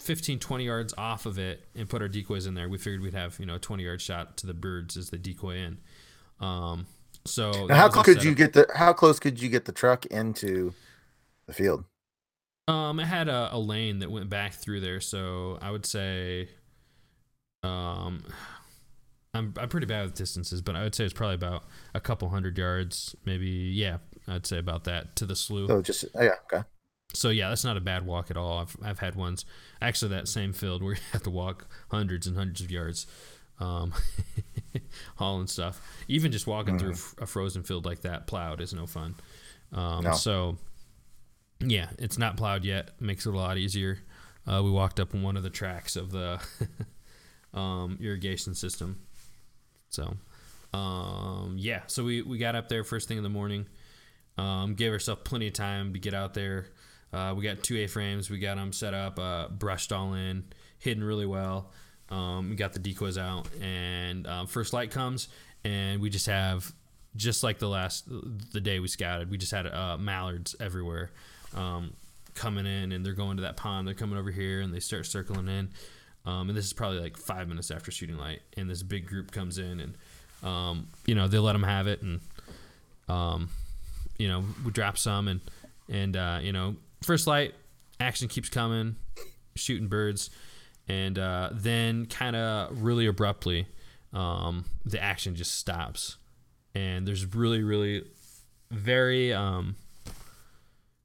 15, 0.00 0.38
20 0.38 0.64
yards 0.64 0.94
off 0.96 1.26
of 1.26 1.38
it 1.38 1.64
and 1.76 1.88
put 1.88 2.02
our 2.02 2.08
decoys 2.08 2.46
in 2.46 2.54
there. 2.54 2.68
We 2.68 2.78
figured 2.78 3.02
we'd 3.02 3.14
have, 3.14 3.38
you 3.38 3.46
know, 3.46 3.56
a 3.56 3.58
20 3.58 3.84
yard 3.84 4.00
shot 4.00 4.36
to 4.38 4.46
the 4.46 4.54
birds 4.54 4.96
as 4.96 5.10
they 5.10 5.18
decoy 5.18 5.56
in. 5.56 5.78
Um, 6.40 6.86
so 7.24 7.68
how 7.68 7.88
could 7.88 8.24
you 8.24 8.34
get 8.34 8.52
the 8.52 8.66
how 8.74 8.92
close 8.92 9.20
could 9.20 9.40
you 9.40 9.48
get 9.48 9.64
the 9.64 9.72
truck 9.72 10.06
into 10.06 10.74
the 11.46 11.52
field? 11.52 11.84
Um, 12.66 12.98
it 12.98 13.06
had 13.06 13.28
a, 13.28 13.50
a 13.52 13.58
lane 13.58 14.00
that 14.00 14.10
went 14.10 14.28
back 14.28 14.54
through 14.54 14.80
there, 14.80 15.00
so 15.00 15.58
I 15.60 15.70
would 15.70 15.84
say, 15.84 16.48
um, 17.62 18.24
I'm 19.34 19.54
I'm 19.58 19.68
pretty 19.68 19.86
bad 19.86 20.04
with 20.04 20.14
distances, 20.14 20.60
but 20.60 20.76
I 20.76 20.82
would 20.82 20.94
say 20.94 21.04
it's 21.04 21.14
probably 21.14 21.36
about 21.36 21.64
a 21.94 22.00
couple 22.00 22.28
hundred 22.28 22.58
yards, 22.58 23.16
maybe. 23.24 23.48
Yeah, 23.48 23.98
I'd 24.28 24.46
say 24.46 24.58
about 24.58 24.84
that 24.84 25.16
to 25.16 25.26
the 25.26 25.34
slough. 25.34 25.68
So 25.68 25.82
just 25.82 26.04
oh, 26.14 26.22
yeah, 26.22 26.34
okay. 26.52 26.64
So 27.14 27.30
yeah, 27.30 27.48
that's 27.48 27.64
not 27.64 27.76
a 27.76 27.80
bad 27.80 28.04
walk 28.04 28.30
at 28.30 28.36
all. 28.36 28.58
I've 28.58 28.76
I've 28.82 28.98
had 28.98 29.14
ones 29.14 29.46
actually 29.80 30.10
that 30.10 30.28
same 30.28 30.52
field 30.52 30.82
where 30.82 30.94
you 30.96 31.00
have 31.12 31.22
to 31.22 31.30
walk 31.30 31.66
hundreds 31.90 32.26
and 32.26 32.36
hundreds 32.36 32.60
of 32.60 32.70
yards, 32.70 33.06
um, 33.58 33.94
hauling 35.16 35.46
stuff. 35.46 35.80
Even 36.08 36.30
just 36.30 36.46
walking 36.46 36.78
through 36.78 36.94
a 37.18 37.26
frozen 37.26 37.62
field 37.62 37.86
like 37.86 38.02
that, 38.02 38.26
plowed 38.26 38.60
is 38.60 38.74
no 38.74 38.86
fun. 38.86 39.14
Um, 39.72 40.04
No. 40.04 40.12
So 40.12 40.58
yeah, 41.60 41.88
it's 41.98 42.18
not 42.18 42.36
plowed 42.36 42.64
yet. 42.64 43.00
Makes 43.00 43.24
it 43.24 43.32
a 43.32 43.36
lot 43.36 43.56
easier. 43.56 43.98
Uh, 44.46 44.60
we 44.62 44.70
walked 44.70 45.00
up 45.00 45.14
on 45.14 45.22
one 45.22 45.38
of 45.38 45.42
the 45.42 45.50
tracks 45.50 45.96
of 45.96 46.10
the 46.10 46.38
um, 47.54 47.96
irrigation 48.00 48.54
system. 48.54 48.98
So 49.92 50.16
um, 50.74 51.56
yeah, 51.58 51.82
so 51.86 52.04
we, 52.04 52.22
we 52.22 52.38
got 52.38 52.56
up 52.56 52.68
there 52.68 52.84
first 52.84 53.08
thing 53.08 53.18
in 53.18 53.22
the 53.22 53.28
morning. 53.28 53.66
Um, 54.38 54.74
gave 54.74 54.92
ourselves 54.92 55.20
plenty 55.24 55.46
of 55.46 55.52
time 55.52 55.92
to 55.92 55.98
get 55.98 56.14
out 56.14 56.34
there. 56.34 56.66
Uh, 57.12 57.34
we 57.36 57.44
got 57.44 57.62
two 57.62 57.76
A 57.76 57.86
frames. 57.86 58.30
We 58.30 58.38
got 58.38 58.56
them 58.56 58.72
set 58.72 58.94
up, 58.94 59.18
uh, 59.18 59.48
brushed 59.48 59.92
all 59.92 60.14
in, 60.14 60.44
hidden 60.78 61.04
really 61.04 61.26
well. 61.26 61.70
Um, 62.08 62.50
we 62.50 62.56
got 62.56 62.72
the 62.72 62.78
decoys 62.78 63.18
out, 63.18 63.48
and 63.60 64.26
um, 64.26 64.46
first 64.46 64.72
light 64.72 64.90
comes, 64.90 65.28
and 65.64 66.00
we 66.00 66.10
just 66.10 66.26
have 66.26 66.72
just 67.14 67.42
like 67.42 67.58
the 67.58 67.68
last 67.68 68.08
the 68.52 68.60
day 68.60 68.80
we 68.80 68.88
scouted. 68.88 69.30
We 69.30 69.36
just 69.36 69.52
had 69.52 69.66
uh, 69.66 69.98
mallards 69.98 70.56
everywhere 70.58 71.10
um, 71.54 71.92
coming 72.34 72.64
in, 72.66 72.92
and 72.92 73.04
they're 73.04 73.12
going 73.12 73.36
to 73.36 73.42
that 73.42 73.56
pond. 73.58 73.86
They're 73.86 73.94
coming 73.94 74.18
over 74.18 74.30
here, 74.30 74.60
and 74.62 74.72
they 74.72 74.80
start 74.80 75.06
circling 75.06 75.48
in. 75.48 75.70
Um, 76.24 76.48
and 76.48 76.56
this 76.56 76.64
is 76.64 76.72
probably 76.72 77.00
like 77.00 77.16
five 77.16 77.48
minutes 77.48 77.70
after 77.70 77.90
shooting 77.90 78.16
light, 78.16 78.42
and 78.56 78.70
this 78.70 78.82
big 78.82 79.06
group 79.06 79.32
comes 79.32 79.58
in, 79.58 79.80
and 79.80 79.94
um, 80.42 80.88
you 81.06 81.14
know 81.14 81.26
they 81.28 81.38
let 81.38 81.52
them 81.52 81.64
have 81.64 81.86
it, 81.86 82.02
and 82.02 82.20
um, 83.08 83.48
you 84.18 84.28
know 84.28 84.44
we 84.64 84.70
drop 84.70 84.96
some, 84.98 85.26
and 85.28 85.40
and 85.88 86.16
uh, 86.16 86.38
you 86.40 86.52
know 86.52 86.76
first 87.02 87.26
light 87.26 87.54
action 87.98 88.28
keeps 88.28 88.48
coming, 88.48 88.96
shooting 89.56 89.88
birds, 89.88 90.30
and 90.88 91.18
uh, 91.18 91.50
then 91.52 92.06
kind 92.06 92.36
of 92.36 92.82
really 92.82 93.06
abruptly 93.06 93.66
um, 94.12 94.64
the 94.84 95.02
action 95.02 95.34
just 95.34 95.56
stops, 95.56 96.18
and 96.74 97.06
there's 97.06 97.34
really 97.34 97.62
really 97.62 98.04
very 98.70 99.32
um, 99.32 99.74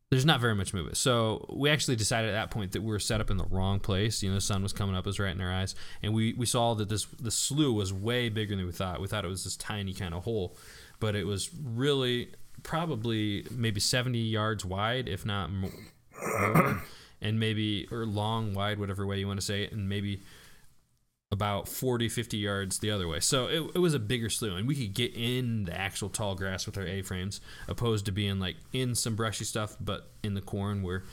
there's 0.09 0.25
not 0.25 0.39
very 0.39 0.55
much 0.55 0.73
movement. 0.73 0.97
So 0.97 1.45
we 1.53 1.69
actually 1.69 1.97
decided 1.97 2.29
at 2.29 2.33
that 2.33 2.51
point 2.51 2.71
that 2.71 2.81
we 2.81 2.87
were 2.87 2.99
set 2.99 3.19
up 3.19 3.29
in 3.29 3.37
the 3.37 3.45
wrong 3.45 3.79
place. 3.79 4.23
You 4.23 4.29
know, 4.29 4.35
the 4.35 4.41
sun 4.41 4.63
was 4.63 4.71
coming 4.71 4.95
up, 4.95 5.05
it 5.05 5.09
was 5.09 5.19
right 5.19 5.35
in 5.35 5.41
our 5.41 5.51
eyes, 5.51 5.75
and 6.01 6.13
we, 6.13 6.33
we 6.33 6.45
saw 6.45 6.73
that 6.75 6.89
this 6.89 7.05
the 7.19 7.31
slough 7.31 7.73
was 7.73 7.91
way 7.91 8.29
bigger 8.29 8.55
than 8.55 8.65
we 8.65 8.71
thought. 8.71 9.01
We 9.01 9.07
thought 9.07 9.25
it 9.25 9.29
was 9.29 9.43
this 9.43 9.57
tiny 9.57 9.93
kind 9.93 10.13
of 10.13 10.23
hole, 10.23 10.55
but 10.99 11.15
it 11.15 11.25
was 11.25 11.49
really 11.53 12.31
probably 12.63 13.45
maybe 13.51 13.79
70 13.79 14.17
yards 14.17 14.63
wide, 14.63 15.09
if 15.09 15.25
not 15.25 15.51
more, 15.51 16.81
and 17.21 17.39
maybe 17.39 17.87
or 17.91 18.05
long, 18.05 18.53
wide, 18.53 18.79
whatever 18.79 19.05
way 19.05 19.19
you 19.19 19.27
want 19.27 19.39
to 19.39 19.45
say 19.45 19.63
it, 19.63 19.73
and 19.73 19.89
maybe 19.89 20.21
about 21.31 21.67
40 21.67 22.07
50 22.07 22.37
yards 22.37 22.79
the 22.79 22.89
other 22.89 23.07
way. 23.07 23.19
So 23.19 23.47
it, 23.47 23.75
it 23.75 23.79
was 23.79 23.93
a 23.93 23.99
bigger 23.99 24.29
slough 24.29 24.57
and 24.57 24.67
we 24.67 24.75
could 24.75 24.93
get 24.93 25.13
in 25.13 25.65
the 25.65 25.77
actual 25.77 26.09
tall 26.09 26.35
grass 26.35 26.65
with 26.65 26.77
our 26.77 26.85
a-frames 26.85 27.41
opposed 27.67 28.05
to 28.05 28.11
being 28.11 28.39
like 28.39 28.55
in 28.71 28.95
some 28.95 29.15
brushy 29.15 29.43
stuff 29.43 29.75
but 29.81 30.09
in 30.23 30.35
the 30.35 30.41
corn 30.41 30.83
where 30.83 31.03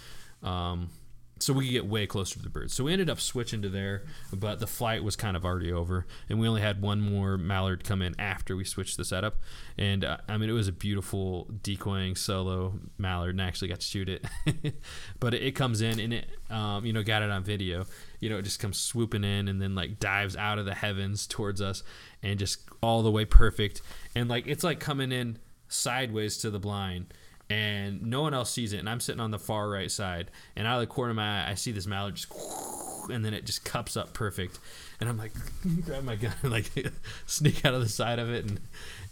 um, 0.42 0.90
so 1.38 1.52
we 1.52 1.66
could 1.66 1.72
get 1.72 1.86
way 1.86 2.06
closer 2.06 2.36
to 2.36 2.42
the 2.42 2.48
birds. 2.48 2.74
So 2.74 2.84
we 2.84 2.92
ended 2.92 3.10
up 3.10 3.20
switching 3.20 3.62
to 3.62 3.68
there 3.68 4.04
but 4.32 4.60
the 4.60 4.66
flight 4.66 5.02
was 5.02 5.16
kind 5.16 5.36
of 5.36 5.44
already 5.44 5.72
over 5.72 6.06
and 6.28 6.38
we 6.38 6.48
only 6.48 6.60
had 6.60 6.80
one 6.80 7.00
more 7.00 7.36
mallard 7.36 7.84
come 7.84 8.02
in 8.02 8.14
after 8.18 8.56
we 8.56 8.64
switched 8.64 8.96
the 8.96 9.04
setup. 9.04 9.36
And 9.76 10.04
uh, 10.04 10.18
i 10.28 10.36
mean 10.36 10.48
it 10.48 10.52
was 10.52 10.68
a 10.68 10.72
beautiful 10.72 11.48
decoying 11.62 12.16
solo 12.16 12.78
mallard 12.98 13.30
and 13.30 13.42
I 13.42 13.46
actually 13.46 13.68
got 13.68 13.80
to 13.80 13.86
shoot 13.86 14.08
it. 14.08 14.24
But 15.20 15.34
it, 15.34 15.54
comes 15.54 15.80
in 15.80 16.00
and 16.00 16.12
it 16.12 16.26
um, 16.50 16.84
you 16.84 16.92
know 16.92 17.02
got 17.02 17.22
it 17.22 17.30
on 17.30 17.44
video. 17.44 17.86
You 18.20 18.28
know, 18.30 18.38
it 18.38 18.42
just 18.42 18.60
comes 18.60 18.78
swooping 18.78 19.24
in 19.24 19.48
and 19.48 19.60
then 19.60 19.74
like 19.74 19.98
dives 19.98 20.36
out 20.36 20.58
of 20.58 20.66
the 20.66 20.74
heavens 20.74 21.26
towards 21.26 21.60
us 21.60 21.82
and 22.22 22.38
just 22.38 22.60
all 22.82 23.02
the 23.02 23.10
way 23.10 23.24
perfect. 23.24 23.80
And 24.14 24.28
like 24.28 24.46
it's 24.46 24.64
like 24.64 24.80
coming 24.80 25.12
in 25.12 25.38
sideways 25.68 26.36
to 26.38 26.50
the 26.50 26.58
blind 26.58 27.12
and 27.54 28.02
no 28.02 28.22
one 28.22 28.34
else 28.34 28.50
sees 28.50 28.72
it. 28.72 28.78
And 28.78 28.88
I'm 28.88 29.00
sitting 29.00 29.20
on 29.20 29.30
the 29.30 29.38
far 29.38 29.68
right 29.68 29.90
side 29.90 30.30
and 30.56 30.66
out 30.66 30.76
of 30.76 30.80
the 30.80 30.92
corner 30.92 31.10
of 31.10 31.16
my 31.16 31.42
eye, 31.42 31.50
I 31.50 31.54
see 31.54 31.70
this 31.70 31.86
mallard 31.86 32.16
just 32.16 32.32
and 33.10 33.24
then 33.24 33.32
it 33.34 33.46
just 33.46 33.64
cups 33.64 33.96
up 33.96 34.12
perfect. 34.12 34.58
And 34.98 35.08
I'm 35.08 35.16
like, 35.16 35.32
grab 35.84 36.04
my 36.04 36.16
gun 36.16 36.34
and 36.42 36.50
like 36.50 36.70
sneak 37.26 37.64
out 37.64 37.74
of 37.74 37.80
the 37.80 37.88
side 37.88 38.18
of 38.18 38.30
it 38.30 38.44
and 38.44 38.60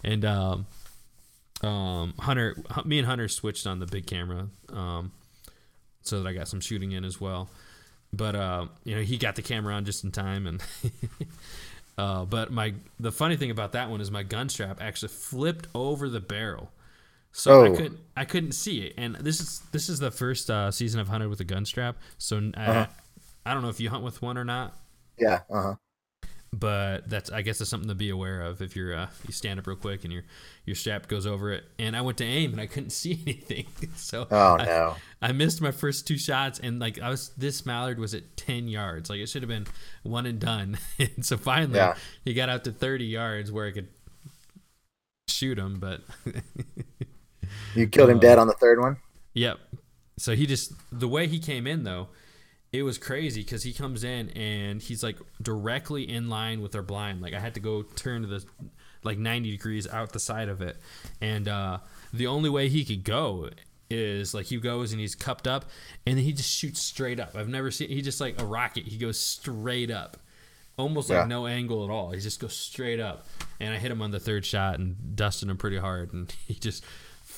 and 0.02 0.24
um 0.24 0.66
um 1.62 2.14
Hunter 2.18 2.56
me 2.84 2.98
and 2.98 3.06
Hunter 3.06 3.28
switched 3.28 3.66
on 3.66 3.78
the 3.78 3.86
big 3.86 4.06
camera 4.06 4.48
um 4.70 5.12
so 6.02 6.20
that 6.20 6.28
I 6.28 6.32
got 6.32 6.48
some 6.48 6.60
shooting 6.60 6.90
in 6.90 7.04
as 7.04 7.20
well 7.20 7.48
but 8.12 8.34
uh, 8.34 8.66
you 8.84 8.96
know 8.96 9.02
he 9.02 9.16
got 9.16 9.36
the 9.36 9.42
camera 9.42 9.74
on 9.74 9.84
just 9.84 10.02
in 10.02 10.10
time 10.10 10.46
and 10.48 10.62
uh, 11.96 12.24
but 12.24 12.50
my 12.50 12.74
the 12.98 13.12
funny 13.12 13.36
thing 13.36 13.52
about 13.52 13.72
that 13.72 13.88
one 13.88 14.00
is 14.00 14.10
my 14.10 14.24
gun 14.24 14.48
strap 14.48 14.82
actually 14.82 15.08
flipped 15.08 15.68
over 15.74 16.08
the 16.08 16.20
barrel 16.20 16.72
so 17.32 17.64
I 17.64 17.68
Oh. 17.68 17.74
couldn't 17.76 17.98
I 18.16 18.24
couldn't 18.24 18.52
see 18.52 18.82
it 18.82 18.94
and 18.96 19.16
this 19.16 19.40
is 19.40 19.60
this 19.72 19.88
is 19.88 19.98
the 19.98 20.10
first 20.10 20.50
uh, 20.50 20.70
season 20.70 21.00
I've 21.00 21.08
hunted 21.08 21.28
with 21.28 21.40
a 21.40 21.44
gun 21.44 21.64
strap 21.64 21.96
so 22.18 22.36
I, 22.56 22.60
Uh-huh. 22.66 22.86
I 23.46 23.54
don't 23.54 23.62
know 23.62 23.70
if 23.70 23.80
you 23.80 23.90
hunt 23.90 24.04
with 24.04 24.20
one 24.22 24.36
or 24.38 24.44
not 24.44 24.74
Yeah. 25.18 25.40
Uh 25.50 25.62
huh. 25.62 25.74
but 26.52 27.08
that's 27.08 27.30
I 27.30 27.40
guess 27.42 27.58
that's 27.58 27.70
something 27.70 27.88
to 27.88 27.94
be 27.94 28.10
aware 28.10 28.42
of 28.42 28.60
if 28.60 28.76
you're 28.76 28.94
uh, 28.94 29.06
you 29.26 29.32
stand 29.32 29.58
up 29.58 29.66
real 29.66 29.76
quick 29.76 30.04
and 30.04 30.12
your 30.12 30.24
your 30.66 30.76
strap 30.76 31.08
goes 31.08 31.26
over 31.26 31.50
it 31.52 31.64
and 31.78 31.96
I 31.96 32.02
went 32.02 32.18
to 32.18 32.24
aim 32.24 32.52
and 32.52 32.60
I 32.60 32.66
couldn't 32.66 32.90
see 33.02 33.18
anything 33.26 33.66
so 33.96 34.26
Oh 34.30 34.56
I- 34.58 34.64
no. 34.66 34.96
I 35.22 35.32
missed 35.32 35.60
my 35.62 35.70
first 35.70 36.04
two 36.08 36.18
shots, 36.18 36.58
and 36.58 36.80
like 36.80 37.00
I 37.00 37.08
was, 37.08 37.28
this 37.38 37.64
mallard 37.64 38.00
was 38.00 38.12
at 38.12 38.36
ten 38.36 38.66
yards. 38.66 39.08
Like 39.08 39.20
it 39.20 39.28
should 39.28 39.42
have 39.42 39.48
been 39.48 39.68
one 40.02 40.26
and 40.26 40.40
done. 40.40 40.76
and 40.98 41.24
so 41.24 41.36
finally, 41.36 41.76
Yeah. 41.76 41.94
he 42.24 42.34
got 42.34 42.48
out 42.48 42.64
to 42.64 42.72
thirty 42.72 43.04
yards 43.04 43.52
where 43.52 43.66
I 43.68 43.70
could 43.70 43.86
shoot 45.28 45.60
him. 45.60 45.78
But 45.78 46.00
You 47.74 47.86
killed 47.86 48.10
him 48.10 48.18
Uh, 48.18 48.20
dead 48.20 48.38
on 48.38 48.46
the 48.46 48.52
third 48.54 48.80
one. 48.80 48.96
yep. 49.34 49.58
So 50.18 50.34
he 50.34 50.46
just 50.46 50.72
the 50.92 51.08
way 51.08 51.26
he 51.26 51.38
came 51.38 51.66
in 51.66 51.84
though, 51.84 52.08
it 52.72 52.82
was 52.82 52.98
crazy 52.98 53.42
because 53.42 53.62
he 53.64 53.72
comes 53.72 54.04
in 54.04 54.28
and 54.30 54.80
he's 54.82 55.02
like 55.02 55.16
directly 55.40 56.08
in 56.08 56.28
line 56.28 56.60
with 56.60 56.74
our 56.74 56.82
blind. 56.82 57.20
Like 57.22 57.34
I 57.34 57.40
had 57.40 57.54
to 57.54 57.60
go 57.60 57.82
turn 57.82 58.22
to 58.22 58.28
the 58.28 58.44
like 59.02 59.18
ninety 59.18 59.50
degrees 59.50 59.88
out 59.88 60.12
the 60.12 60.20
side 60.20 60.48
of 60.48 60.60
it, 60.62 60.76
and 61.20 61.48
uh, 61.48 61.78
the 62.12 62.26
only 62.26 62.50
way 62.50 62.68
he 62.68 62.84
could 62.84 63.04
go 63.04 63.50
is 63.90 64.32
like 64.32 64.46
he 64.46 64.56
goes 64.58 64.92
and 64.92 65.00
he's 65.00 65.14
cupped 65.14 65.46
up 65.46 65.66
and 66.06 66.16
then 66.16 66.24
he 66.24 66.32
just 66.32 66.50
shoots 66.50 66.80
straight 66.80 67.20
up. 67.20 67.34
I've 67.36 67.48
never 67.48 67.70
seen 67.70 67.88
he 67.88 68.00
just 68.00 68.20
like 68.20 68.40
a 68.40 68.44
rocket. 68.44 68.84
He 68.86 68.96
goes 68.96 69.18
straight 69.20 69.90
up, 69.90 70.16
almost 70.78 71.10
like 71.10 71.18
Yeah. 71.18 71.24
no 71.26 71.46
angle 71.46 71.84
at 71.84 71.90
all. 71.90 72.12
He 72.12 72.20
just 72.20 72.38
goes 72.40 72.56
straight 72.56 73.00
up, 73.00 73.26
and 73.60 73.74
I 73.74 73.78
hit 73.78 73.90
him 73.90 74.00
on 74.02 74.10
the 74.12 74.20
third 74.20 74.44
shot 74.46 74.78
and 74.78 75.16
dusted 75.16 75.48
him 75.48 75.56
pretty 75.56 75.78
hard, 75.78 76.12
and 76.12 76.30
he 76.46 76.54
just 76.54 76.84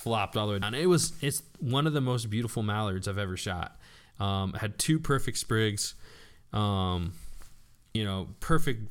flopped 0.05 0.37
all 0.37 0.47
the 0.47 0.53
way 0.53 0.59
down. 0.61 0.75
It 0.75 0.87
was 0.87 1.13
it's 1.23 1.43
one 1.59 1.87
of 1.87 1.95
the 1.95 2.01
most 2.01 2.29
beautiful 2.31 2.63
mallards 2.63 3.09
I've 3.09 3.19
ever 3.19 3.37
shot. 3.37 3.77
Um, 4.21 4.53
had 4.53 4.79
two 4.79 5.01
perfect 5.01 5.39
sprigs, 5.39 5.95
um, 6.53 7.15
you 7.95 8.05
know, 8.05 8.29
perfect, 8.39 8.83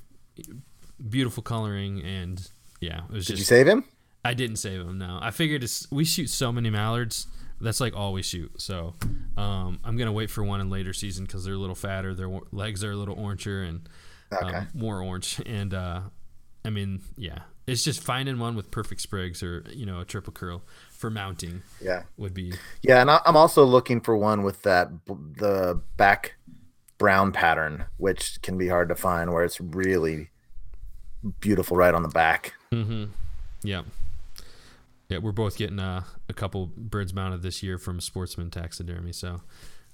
beautiful 1.10 1.44
coloring, 1.44 2.02
and 2.04 2.46
yeah, 2.82 3.02
it 3.10 3.12
was 3.14 3.26
Did 3.28 3.38
just 3.38 3.40
you 3.40 3.46
save 3.46 3.68
him? 3.68 3.86
I 4.26 4.34
didn't 4.34 4.58
save 4.58 4.82
him. 4.82 4.98
No, 4.98 5.20
I 5.22 5.32
figured 5.32 5.64
it's, 5.64 5.90
we 5.92 6.06
shoot 6.06 6.30
so 6.30 6.52
many 6.52 6.70
mallards. 6.70 7.28
That's 7.62 7.80
like 7.80 7.96
all 7.96 8.12
we 8.14 8.22
shoot. 8.24 8.60
So 8.62 8.96
um, 9.38 9.80
I'm 9.84 9.96
gonna 9.98 10.12
wait 10.12 10.30
for 10.30 10.44
one 10.44 10.60
in 10.62 10.70
later 10.70 10.94
season 10.94 11.26
because 11.26 11.46
they're 11.46 11.54
a 11.54 11.58
little 11.58 11.76
fatter. 11.76 12.14
Their 12.14 12.30
legs 12.52 12.84
are 12.84 12.92
a 12.92 12.96
little 12.96 13.16
oranger 13.16 13.68
and 13.68 13.88
Okay. 14.34 14.56
um, 14.58 14.68
more 14.74 15.00
orange. 15.02 15.40
And 15.46 15.74
uh, 15.74 16.02
I 16.66 16.70
mean, 16.70 17.02
yeah, 17.18 17.40
it's 17.68 17.84
just 17.84 18.02
finding 18.04 18.40
one 18.40 18.56
with 18.56 18.72
perfect 18.72 19.00
sprigs 19.02 19.44
or 19.44 19.64
you 19.70 19.86
know 19.86 20.00
a 20.02 20.06
triple 20.06 20.34
curl 20.34 20.64
for 21.04 21.10
mounting 21.10 21.62
Yeah. 21.82 22.04
would 22.16 22.34
be 22.34 22.54
Yeah, 22.82 23.02
and 23.02 23.12
I'm 23.12 23.36
also 23.36 23.66
looking 23.66 24.00
for 24.00 24.16
one 24.16 24.42
with 24.42 24.62
that 24.62 24.90
the 25.06 25.82
back 25.98 26.36
brown 26.98 27.34
pattern, 27.34 27.88
which 27.98 28.42
can 28.42 28.58
be 28.58 28.70
hard 28.70 28.88
to 28.88 28.96
find, 28.96 29.34
where 29.34 29.44
it's 29.44 29.60
really 29.60 30.30
beautiful 31.42 31.76
right 31.76 31.94
on 31.94 32.04
the 32.04 32.08
back. 32.08 32.54
Mm-hmm. 32.72 33.12
Yeah. 33.64 33.82
Yeah, 35.10 35.18
we're 35.18 35.34
both 35.34 35.58
getting 35.58 35.78
uh, 35.80 36.04
a 36.30 36.34
couple 36.34 36.72
birds 36.78 37.14
mounted 37.14 37.42
this 37.42 37.62
year 37.62 37.78
from 37.78 38.00
Sportsman 38.00 38.50
Taxidermy, 38.50 39.12
so 39.12 39.42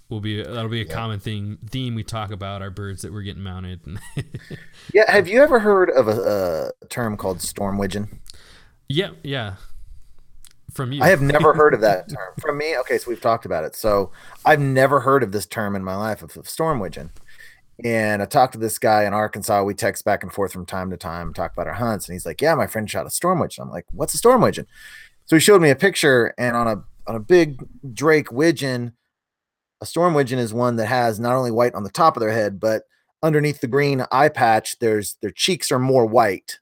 we'll 0.10 0.20
be 0.20 0.44
that'll 0.44 0.70
be 0.70 0.82
a 0.82 0.86
common 0.86 1.20
thing 1.20 1.58
theme 1.72 1.96
we 1.96 2.04
talk 2.04 2.30
about 2.30 2.62
our 2.62 2.70
birds 2.70 3.02
that 3.02 3.12
we're 3.12 3.24
getting 3.24 3.42
mounted. 3.42 3.82
Yeah, 4.94 5.12
have 5.12 5.28
you 5.28 5.42
ever 5.42 5.58
heard 5.60 5.90
of 5.90 6.08
a, 6.08 6.72
a 6.84 6.86
term 6.86 7.18
called 7.18 7.42
storm 7.42 7.80
widgeon? 7.80 8.22
yeah, 8.88 9.10
yeah. 9.24 9.56
From 10.74 10.92
you, 10.92 11.02
I 11.02 11.10
have 11.10 11.22
never 11.22 11.54
heard 11.54 11.74
of 11.74 11.82
that 11.82 12.10
term. 12.16 12.34
From 12.40 12.58
me, 12.58 12.78
okay, 12.80 12.98
so 12.98 13.10
we've 13.10 13.22
talked 13.22 13.46
about 13.46 13.64
it. 13.64 13.76
So 13.76 14.12
I've 14.46 14.60
never 14.60 15.00
heard 15.00 15.24
of 15.24 15.32
this 15.32 15.46
term 15.46 15.76
in 15.76 15.84
my 15.84 15.96
life 15.96 16.22
of, 16.22 16.36
of 16.38 16.50
storm 16.50 16.80
widgeon. 16.80 17.12
And 17.84 18.22
I 18.22 18.26
talked 18.26 18.54
to 18.54 18.60
this 18.60 18.78
guy 18.78 19.06
in 19.06 19.14
Arkansas. 19.14 19.64
We 19.64 19.74
text 19.74 20.04
back 20.04 20.22
and 20.24 20.32
forth 20.34 20.52
from 20.52 20.66
time 20.66 20.90
to 20.90 20.98
time, 20.98 21.34
talk 21.34 21.54
about 21.54 21.68
our 21.68 21.74
hunts. 21.74 22.08
And 22.08 22.14
he's 22.14 22.26
like, 22.26 22.42
Yeah, 22.42 22.56
my 22.56 22.68
friend 22.68 22.90
shot 22.90 23.06
a 23.06 23.10
storm 23.10 23.40
widgeon. 23.40 23.64
I'm 23.64 23.72
like, 23.72 23.86
What's 23.92 24.14
a 24.14 24.18
storm 24.18 24.42
widgeon? 24.42 24.68
So 25.26 25.36
he 25.36 25.40
showed 25.40 25.62
me 25.62 25.70
a 25.70 25.76
picture, 25.76 26.34
and 26.38 26.56
on 26.56 26.68
a 26.68 26.84
on 27.08 27.16
a 27.16 27.20
big 27.20 27.64
Drake 27.94 28.32
widgeon, 28.32 28.94
a 29.82 29.86
storm 29.86 30.14
widgeon 30.14 30.40
is 30.40 30.54
one 30.54 30.76
that 30.76 30.88
has 30.88 31.20
not 31.20 31.36
only 31.36 31.52
white 31.52 31.74
on 31.74 31.84
the 31.84 31.90
top 31.90 32.18
of 32.18 32.22
their 32.22 32.32
head, 32.32 32.60
but 32.60 32.84
underneath 33.24 33.62
the 33.62 33.68
green 33.68 34.06
eye 34.12 34.30
patch, 34.30 34.78
there's 34.80 35.18
their 35.22 35.32
cheeks 35.32 35.72
are 35.72 35.80
more 35.80 36.06
white 36.06 36.60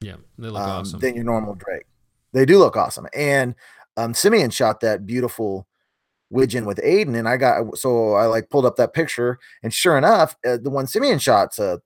Yeah, 0.00 0.16
they 0.38 0.48
look 0.48 0.62
um, 0.62 0.70
awesome. 0.70 1.00
than 1.00 1.14
your 1.14 1.24
normal 1.24 1.54
Drake. 1.54 1.86
They 2.32 2.44
do 2.44 2.58
look 2.58 2.76
awesome. 2.76 3.06
And 3.14 3.54
um, 3.96 4.14
Simeon 4.14 4.50
shot 4.50 4.80
that 4.80 5.06
beautiful 5.06 5.66
widgeon 6.30 6.64
with 6.64 6.78
Aiden, 6.78 7.16
and 7.16 7.28
I 7.28 7.36
got 7.36 7.76
so 7.76 8.14
I 8.14 8.26
like 8.26 8.50
pulled 8.50 8.66
up 8.66 8.76
that 8.76 8.94
picture, 8.94 9.38
and 9.62 9.72
sure 9.72 9.98
enough, 9.98 10.36
uh, 10.46 10.56
the 10.56 10.70
one 10.70 10.86
Simeon 10.86 11.18
shot's 11.18 11.58
a 11.58 11.80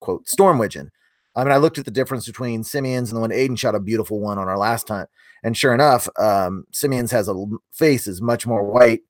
quote 0.00 0.28
storm 0.28 0.58
widgeon. 0.58 0.90
I 1.36 1.42
mean, 1.42 1.52
I 1.52 1.56
looked 1.56 1.78
at 1.78 1.84
the 1.84 1.90
difference 1.90 2.26
between 2.26 2.62
Simeon's 2.62 3.10
and 3.10 3.16
the 3.16 3.20
one 3.20 3.30
Aiden 3.30 3.58
shot 3.58 3.74
a 3.74 3.80
beautiful 3.80 4.20
one 4.20 4.38
on 4.38 4.48
our 4.48 4.56
last 4.56 4.88
hunt, 4.88 5.10
and 5.42 5.56
sure 5.56 5.74
enough, 5.74 6.08
um, 6.18 6.66
Simeon's 6.72 7.10
has 7.10 7.28
a 7.28 7.34
face 7.72 8.06
is 8.06 8.22
much 8.22 8.46
more 8.46 8.64
white 8.64 9.00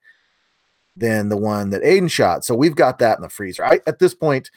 than 0.96 1.28
the 1.28 1.36
one 1.36 1.70
that 1.70 1.82
Aiden 1.82 2.10
shot. 2.10 2.44
So 2.44 2.54
we've 2.54 2.76
got 2.76 2.98
that 3.00 3.18
in 3.18 3.22
the 3.22 3.28
freezer. 3.28 3.64
I 3.64 3.80
at 3.86 3.98
this 3.98 4.14
point, 4.14 4.50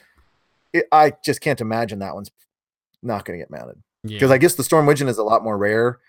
it, 0.71 0.85
I 0.91 1.13
just 1.23 1.41
can't 1.41 1.61
imagine 1.61 1.99
that 1.99 2.15
one's 2.15 2.31
not 3.03 3.25
going 3.25 3.37
to 3.37 3.43
get 3.43 3.51
mounted 3.51 3.83
yeah. 4.03 4.15
because 4.15 4.31
I 4.31 4.37
guess 4.37 4.55
the 4.55 4.63
storm 4.63 4.85
widgeon 4.85 5.07
is 5.07 5.17
a 5.17 5.23
lot 5.23 5.43
more 5.43 5.57
rare, 5.57 5.99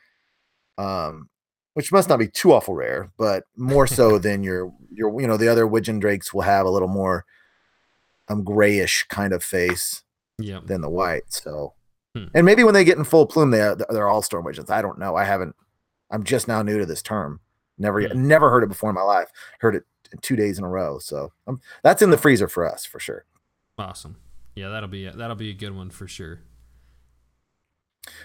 um, 0.76 1.28
which 1.74 1.92
must 1.92 2.08
not 2.08 2.18
be 2.18 2.28
too 2.28 2.52
awful 2.52 2.74
rare, 2.74 3.10
but 3.16 3.44
more 3.56 3.86
so 3.86 4.18
than 4.18 4.42
your 4.42 4.72
your 4.92 5.20
you 5.20 5.26
know 5.26 5.36
the 5.36 5.48
other 5.48 5.66
widgeon 5.66 5.98
drakes 5.98 6.32
will 6.34 6.42
have 6.42 6.66
a 6.66 6.70
little 6.70 6.88
more 6.88 7.24
um 8.28 8.44
grayish 8.44 9.04
kind 9.08 9.32
of 9.32 9.42
face 9.42 10.02
yeah. 10.38 10.60
than 10.64 10.80
the 10.80 10.90
white. 10.90 11.24
So, 11.32 11.74
Hmm. 12.14 12.24
and 12.34 12.46
maybe 12.46 12.64
when 12.64 12.72
they 12.74 12.84
get 12.84 12.96
in 12.98 13.04
full 13.04 13.26
plume, 13.26 13.50
they 13.50 13.74
they're 13.90 14.08
all 14.08 14.22
storm 14.22 14.44
widgeons. 14.44 14.70
I 14.70 14.80
don't 14.82 14.98
know. 14.98 15.14
I 15.16 15.24
haven't. 15.24 15.54
I'm 16.10 16.24
just 16.24 16.48
now 16.48 16.62
new 16.62 16.78
to 16.78 16.86
this 16.86 17.02
term. 17.02 17.40
Never 17.76 18.00
Hmm. 18.08 18.26
never 18.26 18.50
heard 18.50 18.62
it 18.64 18.68
before 18.68 18.88
in 18.90 18.94
my 18.94 19.02
life. 19.02 19.30
Heard 19.60 19.74
it 19.76 19.84
two 20.22 20.36
days 20.36 20.58
in 20.58 20.64
a 20.64 20.68
row. 20.68 20.98
So 20.98 21.32
um, 21.46 21.60
that's 21.82 22.00
in 22.00 22.08
the 22.10 22.16
freezer 22.16 22.48
for 22.48 22.66
us 22.66 22.86
for 22.86 22.98
sure. 22.98 23.26
Awesome. 23.78 24.16
Yeah, 24.56 24.70
that'll 24.70 24.88
be 24.88 25.08
that'll 25.08 25.36
be 25.36 25.50
a 25.50 25.54
good 25.54 25.76
one 25.76 25.90
for 25.90 26.08
sure. 26.08 26.40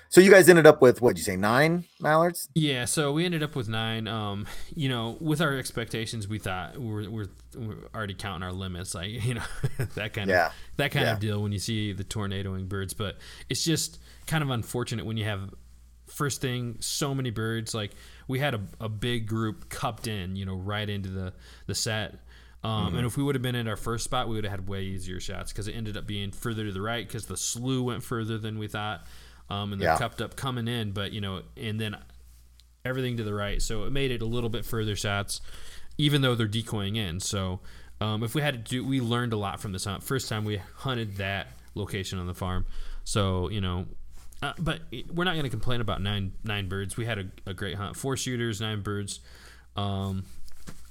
So 0.10 0.22
you 0.22 0.30
guys 0.32 0.48
ended 0.50 0.67
up 0.67 0.82
with 0.82 1.02
what? 1.02 1.17
you 1.17 1.24
say 1.24 1.36
nine 1.36 1.86
mallards? 2.00 2.50
Yeah, 2.56 2.86
so 2.86 3.12
we 3.12 3.26
ended 3.26 3.41
up 3.43 3.56
with 3.56 3.67
nine. 3.67 4.08
Um, 4.08 4.46
you 4.76 4.89
know, 4.89 5.17
with 5.19 5.41
our 5.41 5.58
expectations, 5.58 6.28
we 6.28 6.39
thought 6.39 6.78
we're 6.78 7.10
we're, 7.10 7.28
we're 7.56 7.76
already 7.96 8.13
counting 8.13 8.43
our 8.43 8.52
limits, 8.54 8.93
like 8.93 9.10
you 9.26 9.36
know 9.36 9.43
that 9.96 10.13
kind 10.13 10.30
Yeah. 10.30 10.48
of 10.48 10.54
that 10.78 10.91
kind 10.91 11.06
Yeah. 11.06 11.13
of 11.13 11.19
deal 11.19 11.41
when 11.41 11.52
you 11.52 11.60
see 11.60 11.93
the 11.93 12.04
tornadoing 12.04 12.67
birds. 12.67 12.93
But 12.93 13.17
it's 13.50 13.63
just 13.63 14.00
kind 14.28 14.43
of 14.43 14.50
unfortunate 14.50 15.06
when 15.06 15.17
you 15.17 15.26
have 15.26 15.54
first 16.08 16.41
thing 16.41 16.78
so 16.80 17.15
many 17.15 17.32
birds. 17.32 17.74
Like 17.74 17.91
we 18.28 18.38
had 18.39 18.54
a, 18.54 18.62
a 18.80 18.89
big 18.89 19.28
group 19.28 19.69
cupped 19.69 20.08
in, 20.08 20.36
you 20.36 20.46
know, 20.46 20.56
right 20.56 20.89
into 20.89 21.10
the 21.10 21.34
the 21.67 21.76
set. 21.76 22.12
Um, 22.12 22.19
Mm-hmm. 22.63 22.96
And 22.98 23.06
if 23.08 23.17
we 23.17 23.24
would 23.24 23.36
have 23.36 23.41
been 23.41 23.56
in 23.56 23.67
our 23.67 23.76
first 23.76 24.06
spot, 24.06 24.30
we 24.30 24.36
would 24.36 24.46
have 24.46 24.52
had 24.52 24.69
way 24.69 24.84
easier 24.84 25.19
shots 25.19 25.52
because 25.52 25.67
it 25.67 25.74
ended 25.74 25.98
up 25.98 26.08
being 26.08 26.32
further 26.32 26.63
to 26.65 26.72
the 26.72 26.80
right 26.82 27.06
because 27.06 27.26
the 27.26 27.36
slough 27.36 27.84
went 27.84 28.04
further 28.04 28.38
than 28.38 28.58
we 28.58 28.67
thought. 28.69 29.06
Um, 29.49 29.73
and 29.73 29.82
they're 29.82 29.89
Yeah. 29.89 29.97
cupped 29.97 30.21
up 30.21 30.36
coming 30.36 30.67
in, 30.67 30.91
but 30.91 31.12
you 31.12 31.21
know, 31.21 31.41
and 31.58 31.79
then 31.79 31.95
everything 32.86 33.17
to 33.17 33.23
the 33.23 33.34
right. 33.34 33.62
So 33.62 33.84
it 33.84 33.91
made 33.91 34.12
it 34.12 34.21
a 34.21 34.25
little 34.25 34.49
bit 34.49 34.65
further 34.65 34.95
shots, 34.95 35.41
even 35.97 36.21
though 36.21 36.36
they're 36.36 36.47
decoying 36.47 36.95
in. 36.95 37.19
So 37.19 37.60
um, 38.01 38.23
if 38.23 38.36
we 38.36 38.41
had 38.41 38.53
to 38.65 38.69
do, 38.71 38.86
we 38.86 38.99
learned 39.01 39.34
a 39.34 39.38
lot 39.38 39.60
from 39.62 39.71
this 39.71 39.86
hunt. 39.86 40.03
First 40.03 40.27
time 40.29 40.43
we 40.45 40.58
hunted 40.77 41.17
that 41.17 41.47
location 41.75 42.19
on 42.19 42.27
the 42.27 42.34
farm. 42.34 42.65
So 43.03 43.49
you 43.49 43.62
know, 43.62 43.86
uh, 44.41 44.53
but 44.60 44.82
we're 45.13 45.23
not 45.23 45.34
going 45.34 45.43
to 45.43 45.49
complain 45.49 45.82
about 45.82 46.01
nine 46.01 46.34
nine 46.43 46.67
birds. 46.67 46.97
We 46.97 47.06
had 47.06 47.19
a, 47.19 47.25
a 47.45 47.53
great 47.53 47.75
hunt. 47.75 47.95
Four 47.95 48.17
shooters, 48.17 48.60
nine 48.62 48.82
birds. 48.82 49.19
Um, 49.75 50.25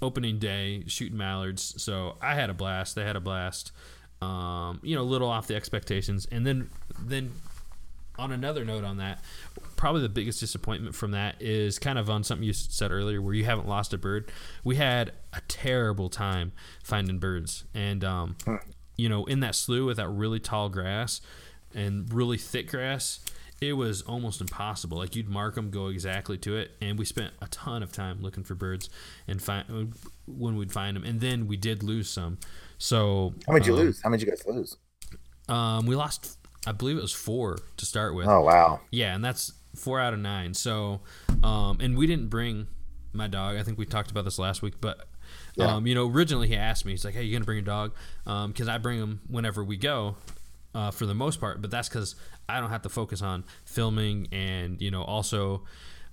opening 0.01 0.39
day 0.39 0.83
shooting 0.89 1.17
mallards. 1.17 1.81
So 1.83 2.17
I 2.21 2.35
had 2.35 2.51
a 2.51 2.55
blast. 2.55 2.95
They 2.97 3.05
had 3.05 3.17
a 3.17 3.21
blast. 3.21 3.73
Um, 4.21 4.81
you 4.83 4.95
know, 4.95 5.03
a 5.03 5.05
little 5.05 5.29
off 5.29 5.47
the 5.49 5.57
expectations, 5.57 6.27
and 6.31 6.47
then 6.47 6.71
then 7.01 7.33
on 8.19 8.33
another 8.33 8.65
note 8.65 8.85
on 8.85 8.99
that, 8.99 9.23
probably 9.77 10.03
the 10.03 10.09
biggest 10.09 10.41
disappointment 10.41 10.95
from 10.95 11.13
that 11.13 11.37
is 11.41 11.79
kind 11.79 11.99
of 11.99 12.11
on 12.11 12.25
something 12.25 12.47
you 12.47 12.53
said 12.53 12.91
earlier 12.91 13.21
where 13.21 13.35
you 13.35 13.45
haven't 13.45 13.69
lost 13.69 13.93
a 13.93 13.99
bird. 13.99 14.31
We 14.65 14.77
had 14.77 15.13
a 15.33 15.41
terrible 15.49 16.09
time 16.09 16.53
finding 16.83 17.19
birds. 17.19 17.65
And, 17.75 18.05
um, 18.05 18.37
you 18.97 19.09
know, 19.09 19.25
in 19.25 19.41
that 19.41 19.55
slough 19.55 19.87
with 19.87 19.97
that 19.97 20.09
really 20.09 20.41
tall 20.41 20.69
grass 20.69 21.21
and 21.75 22.13
really 22.13 22.39
thick 22.39 22.69
grass, 22.69 23.21
it 23.61 23.75
was 23.75 24.03
almost 24.03 24.41
impossible. 24.41 24.99
Like 24.99 25.15
you'd 25.15 25.29
mark 25.29 25.55
them, 25.55 25.71
go 25.71 25.87
exactly 25.87 26.37
to 26.39 26.57
it. 26.57 26.73
And 26.81 26.99
we 26.99 27.05
spent 27.05 27.33
a 27.41 27.47
ton 27.47 27.83
of 27.83 27.93
time 27.93 28.21
looking 28.21 28.45
for 28.45 28.55
birds 28.55 28.91
and 29.27 29.41
find 29.41 29.95
when 30.27 30.57
we'd 30.57 30.73
find 30.73 30.97
them. 30.97 31.05
And 31.05 31.21
then 31.21 31.47
we 31.47 31.57
did 31.57 31.83
lose 31.83 32.11
some. 32.11 32.39
So, 32.79 33.35
How 33.47 33.53
many 33.53 33.65
did 33.65 33.69
you 33.69 33.75
um, 33.75 33.81
lose? 33.81 34.03
How 34.03 34.11
many 34.11 34.19
did 34.19 34.27
you 34.27 34.33
guys 34.33 34.47
lose? 34.47 34.77
Um, 35.49 35.87
we 35.87 35.95
lost, 35.95 36.39
I 36.67 36.73
believe 36.73 36.97
it 36.97 37.03
was 37.03 37.13
four 37.13 37.59
to 37.77 37.87
start 37.87 38.15
with. 38.15 38.27
Oh 38.29 38.43
wow. 38.43 38.81
Yeah, 38.91 39.15
and 39.15 39.25
that's 39.25 39.53
four 39.75 39.99
out 40.01 40.13
of 40.13 40.21
nine. 40.21 40.55
So, 40.55 41.01
um, 41.43 41.79
and 41.81 41.97
we 41.97 42.07
didn't 42.07 42.29
bring 42.29 42.67
my 43.13 43.27
dog. 43.29 43.57
I 43.57 43.63
think 43.63 43.79
we 43.79 43.87
talked 43.87 44.11
about 44.11 44.25
this 44.25 44.39
last 44.39 44.63
week, 44.63 44.75
but 44.81 45.07
Yeah. 45.57 45.75
um, 45.77 45.87
you 45.87 45.95
know, 45.95 46.09
originally 46.09 46.49
he 46.49 46.57
asked 46.57 46.85
me, 46.85 46.93
he's 46.93 47.05
like, 47.05 47.15
"Hey, 47.15 47.23
you 47.25 47.33
gonna 47.33 47.45
bring 47.45 47.57
your 47.59 47.65
dog?" 47.65 47.93
Because 48.25 48.69
I 48.69 48.79
bring 48.79 48.99
him 48.99 49.21
whenever 49.29 49.65
we 49.65 49.77
go, 49.77 50.17
uh, 50.75 50.91
for 50.91 51.05
the 51.07 51.15
most 51.15 51.41
part. 51.41 51.61
But 51.61 51.71
that's 51.71 51.89
because 51.89 52.15
I 52.49 52.61
don't 52.61 52.71
have 52.71 52.83
to 52.83 52.89
focus 52.89 53.23
on 53.23 53.45
filming, 53.65 54.29
and 54.33 54.81
you 54.81 54.91
know, 54.91 55.03
also 55.03 55.63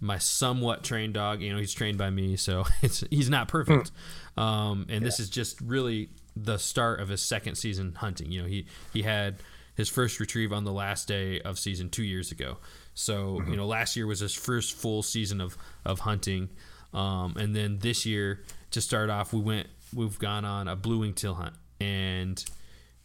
my 0.02 0.18
somewhat 0.18 0.84
trained 0.84 1.14
dog. 1.14 1.42
You 1.42 1.52
know, 1.54 1.60
he's 1.60 1.74
trained 1.74 1.98
by 1.98 2.10
me, 2.10 2.36
so 2.38 2.66
it's 2.82 3.04
he's 3.12 3.30
not 3.30 3.48
perfect. 3.50 3.92
Um, 4.38 4.86
and 4.90 5.06
this 5.06 5.20
is 5.20 5.30
just 5.30 5.60
really 5.62 6.10
the 6.36 6.58
start 6.58 7.02
of 7.02 7.10
his 7.10 7.22
second 7.22 7.56
season 7.56 7.96
hunting. 7.96 8.32
You 8.32 8.42
know, 8.44 8.48
he 8.48 8.66
he 8.94 9.02
had 9.04 9.36
his 9.80 9.88
first 9.88 10.20
retrieve 10.20 10.52
on 10.52 10.66
the 10.66 10.74
last 10.74 11.08
day 11.08 11.40
of 11.40 11.58
season 11.58 11.90
two 11.90 12.04
years 12.04 12.34
ago. 12.34 12.58
So 12.96 13.42
you 13.48 13.56
know, 13.56 13.66
last 13.66 13.96
year 13.96 14.06
was 14.06 14.20
his 14.20 14.34
first 14.34 14.76
full 14.76 15.02
season 15.04 15.40
of 15.40 15.58
of 15.86 16.00
hunting, 16.00 16.50
um, 16.94 17.38
and 17.38 17.56
then 17.56 17.80
this 17.80 18.06
year 18.06 18.44
to 18.72 18.82
start 18.82 19.10
off, 19.10 19.32
we 19.32 19.40
went 19.40 19.68
we've 19.96 20.20
gone 20.20 20.44
on 20.44 20.68
a 20.68 20.76
blue 20.76 21.00
wing 21.00 21.14
teal 21.14 21.34
hunt, 21.34 21.56
and 21.80 22.44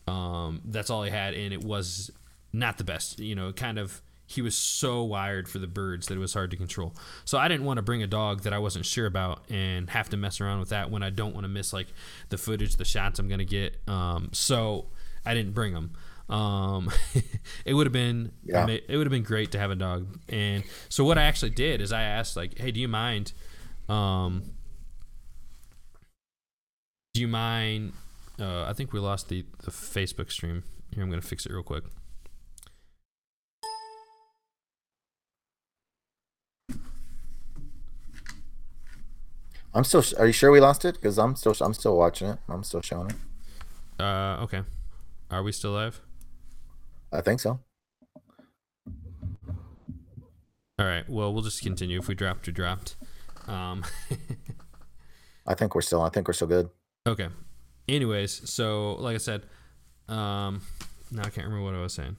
um, 0.08 0.62
that's 0.64 0.90
all 0.90 1.04
he 1.04 1.12
had, 1.12 1.34
and 1.34 1.54
it 1.54 1.62
was 1.62 2.10
not 2.52 2.76
the 2.76 2.84
best. 2.84 3.20
You 3.20 3.36
know, 3.36 3.52
kind 3.52 3.78
of 3.78 4.02
he 4.26 4.42
was 4.42 4.56
so 4.56 5.04
wired 5.04 5.48
for 5.48 5.60
the 5.60 5.68
birds 5.68 6.08
that 6.08 6.14
it 6.14 6.18
was 6.18 6.34
hard 6.34 6.50
to 6.50 6.56
control. 6.56 6.92
So 7.24 7.38
I 7.38 7.46
didn't 7.46 7.66
want 7.66 7.76
to 7.76 7.82
bring 7.82 8.02
a 8.02 8.08
dog 8.08 8.42
that 8.42 8.52
I 8.52 8.58
wasn't 8.58 8.84
sure 8.84 9.06
about 9.06 9.48
and 9.48 9.88
have 9.90 10.08
to 10.08 10.16
mess 10.16 10.40
around 10.40 10.58
with 10.58 10.70
that 10.70 10.90
when 10.90 11.04
I 11.04 11.10
don't 11.10 11.34
want 11.34 11.44
to 11.44 11.48
miss 11.48 11.72
like 11.72 11.86
the 12.30 12.36
footage, 12.36 12.74
the 12.74 12.84
shots 12.84 13.20
I'm 13.20 13.28
gonna 13.28 13.44
get. 13.44 13.76
Um, 13.86 14.30
so 14.32 14.86
I 15.24 15.34
didn't 15.34 15.52
bring 15.52 15.72
him. 15.72 15.92
Um, 16.28 16.90
it 17.64 17.74
would 17.74 17.86
have 17.86 17.92
been 17.92 18.32
Yeah. 18.44 18.66
it 18.66 18.96
would 18.96 19.06
have 19.06 19.10
been 19.12 19.22
great 19.22 19.52
to 19.52 19.58
have 19.58 19.70
a 19.70 19.74
dog. 19.76 20.18
And 20.28 20.64
so 20.88 21.04
what 21.04 21.18
I 21.18 21.24
actually 21.24 21.50
did 21.50 21.80
is 21.80 21.92
I 21.92 22.02
asked 22.02 22.36
like, 22.36 22.58
hey, 22.58 22.70
do 22.70 22.80
you 22.80 22.88
mind? 22.88 23.32
Um, 23.88 24.54
do 27.12 27.20
you 27.20 27.28
mind? 27.28 27.92
Uh, 28.40 28.64
I 28.64 28.72
think 28.72 28.92
we 28.92 29.00
lost 29.00 29.28
the, 29.28 29.44
the 29.62 29.70
Facebook 29.70 30.30
stream. 30.30 30.64
Here, 30.94 31.02
I'm 31.02 31.10
gonna 31.10 31.22
fix 31.22 31.44
it 31.46 31.52
real 31.52 31.62
quick. 31.62 31.84
I'm 39.74 39.84
still. 39.84 40.04
Are 40.18 40.26
you 40.26 40.32
sure 40.32 40.50
we 40.50 40.60
lost 40.60 40.84
it? 40.84 40.94
Because 40.94 41.18
I'm 41.18 41.34
still. 41.36 41.54
I'm 41.60 41.74
still 41.74 41.96
watching 41.96 42.28
it. 42.28 42.38
I'm 42.48 42.62
still 42.62 42.80
showing 42.82 43.10
it. 43.10 43.16
Uh, 44.02 44.38
okay. 44.42 44.62
Are 45.30 45.42
we 45.42 45.52
still 45.52 45.72
live? 45.72 46.00
I 47.14 47.20
think 47.20 47.40
so. 47.40 47.60
All 50.78 50.86
right. 50.86 51.08
Well, 51.08 51.32
we'll 51.32 51.44
just 51.44 51.62
continue. 51.62 52.00
If 52.00 52.08
we 52.08 52.14
dropped, 52.16 52.46
we 52.46 52.52
dropped. 52.52 52.96
Um, 53.46 53.84
I 55.46 55.54
think 55.54 55.74
we're 55.74 55.82
still. 55.82 56.02
I 56.02 56.08
think 56.08 56.26
we're 56.26 56.34
still 56.34 56.48
good. 56.48 56.68
okay. 57.06 57.28
Anyways, 57.86 58.50
so 58.50 58.94
like 58.94 59.14
I 59.14 59.18
said, 59.18 59.42
um, 60.08 60.62
now 61.10 61.22
I 61.22 61.30
can't 61.30 61.46
remember 61.46 61.64
what 61.64 61.74
I 61.74 61.82
was 61.82 61.92
saying. 61.92 62.16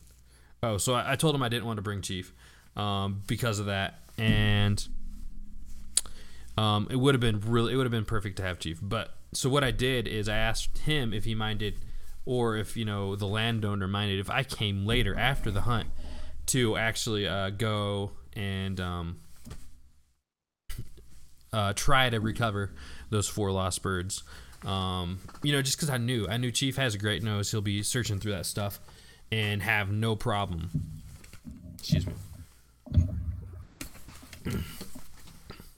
Oh, 0.62 0.78
so 0.78 0.94
I, 0.94 1.14
I 1.14 1.16
told 1.16 1.34
him 1.36 1.42
I 1.42 1.50
didn't 1.50 1.66
want 1.66 1.78
to 1.78 1.82
bring 1.82 2.02
Chief, 2.02 2.34
um, 2.76 3.24
because 3.26 3.58
of 3.60 3.66
that, 3.66 4.00
and 4.18 4.88
um, 6.56 6.88
it 6.92 6.98
would 6.98 7.16
have 7.16 7.22
been 7.22 7.42
really, 7.42 7.74
it 7.74 7.78
would 7.78 7.86
have 7.86 7.92
been 7.92 8.06
perfect 8.06 8.38
to 8.38 8.44
have 8.44 8.60
Chief. 8.60 8.80
But 8.82 9.16
so 9.34 9.50
what 9.50 9.64
I 9.64 9.72
did 9.72 10.08
is 10.08 10.30
I 10.30 10.38
asked 10.38 10.78
him 10.80 11.14
if 11.14 11.26
he 11.26 11.34
minded, 11.34 11.80
or 12.26 12.58
if 12.58 12.76
you 12.76 12.86
know 12.86 13.16
the 13.16 13.28
landowner 13.28 13.88
minded, 13.88 14.20
if 14.20 14.30
I 14.30 14.44
came 14.44 14.86
later 14.86 15.18
after 15.18 15.52
the 15.52 15.62
hunt 15.62 15.88
to 16.48 16.78
actually 16.78 17.28
uh, 17.28 17.50
go 17.52 18.12
and 18.34 18.80
um, 18.80 19.18
uh, 21.54 21.74
try 21.74 22.10
to 22.10 22.20
recover 22.20 22.72
those 23.10 23.28
four 23.28 23.52
lost 23.52 23.82
birds. 23.82 24.24
Um, 24.66 25.20
you 25.44 25.54
know, 25.54 25.62
just 25.62 25.78
because 25.78 25.90
I 25.90 25.98
knew 25.98 26.28
I 26.28 26.38
knew 26.38 26.52
Chief 26.52 26.76
has 26.78 26.96
a 26.96 26.98
great 26.98 27.24
nose, 27.24 27.52
he'll 27.52 27.62
be 27.62 27.84
searching 27.84 28.20
through 28.20 28.34
that 28.34 28.46
stuff 28.46 28.80
and 29.32 29.62
have 29.62 29.92
no 29.92 30.16
problem. 30.16 30.70
Excuse 31.78 32.08
me. 32.08 32.14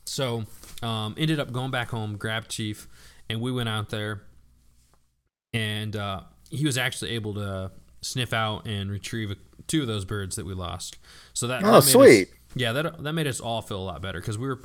So, 0.05 0.45
um, 0.81 1.15
ended 1.17 1.39
up 1.39 1.51
going 1.51 1.69
back 1.69 1.89
home, 1.89 2.17
grabbed 2.17 2.49
Chief, 2.49 2.87
and 3.29 3.39
we 3.39 3.51
went 3.51 3.69
out 3.69 3.89
there, 3.89 4.23
and 5.53 5.95
uh, 5.95 6.21
he 6.49 6.65
was 6.65 6.77
actually 6.77 7.11
able 7.11 7.33
to 7.35 7.71
sniff 8.01 8.31
out 8.33 8.65
and 8.67 8.91
retrieve 8.91 9.35
two 9.67 9.81
of 9.81 9.87
those 9.87 10.05
birds 10.05 10.35
that 10.35 10.45
we 10.45 10.53
lost. 10.53 10.97
So 11.33 11.47
that 11.47 11.63
Oh, 11.63 11.73
that 11.73 11.81
sweet. 11.83 12.27
Us, 12.29 12.33
yeah, 12.55 12.71
that 12.73 13.03
that 13.03 13.13
made 13.13 13.27
us 13.27 13.39
all 13.39 13.61
feel 13.61 13.77
a 13.79 13.83
lot 13.83 14.01
better 14.01 14.19
because 14.19 14.37
we 14.37 14.47
were 14.47 14.61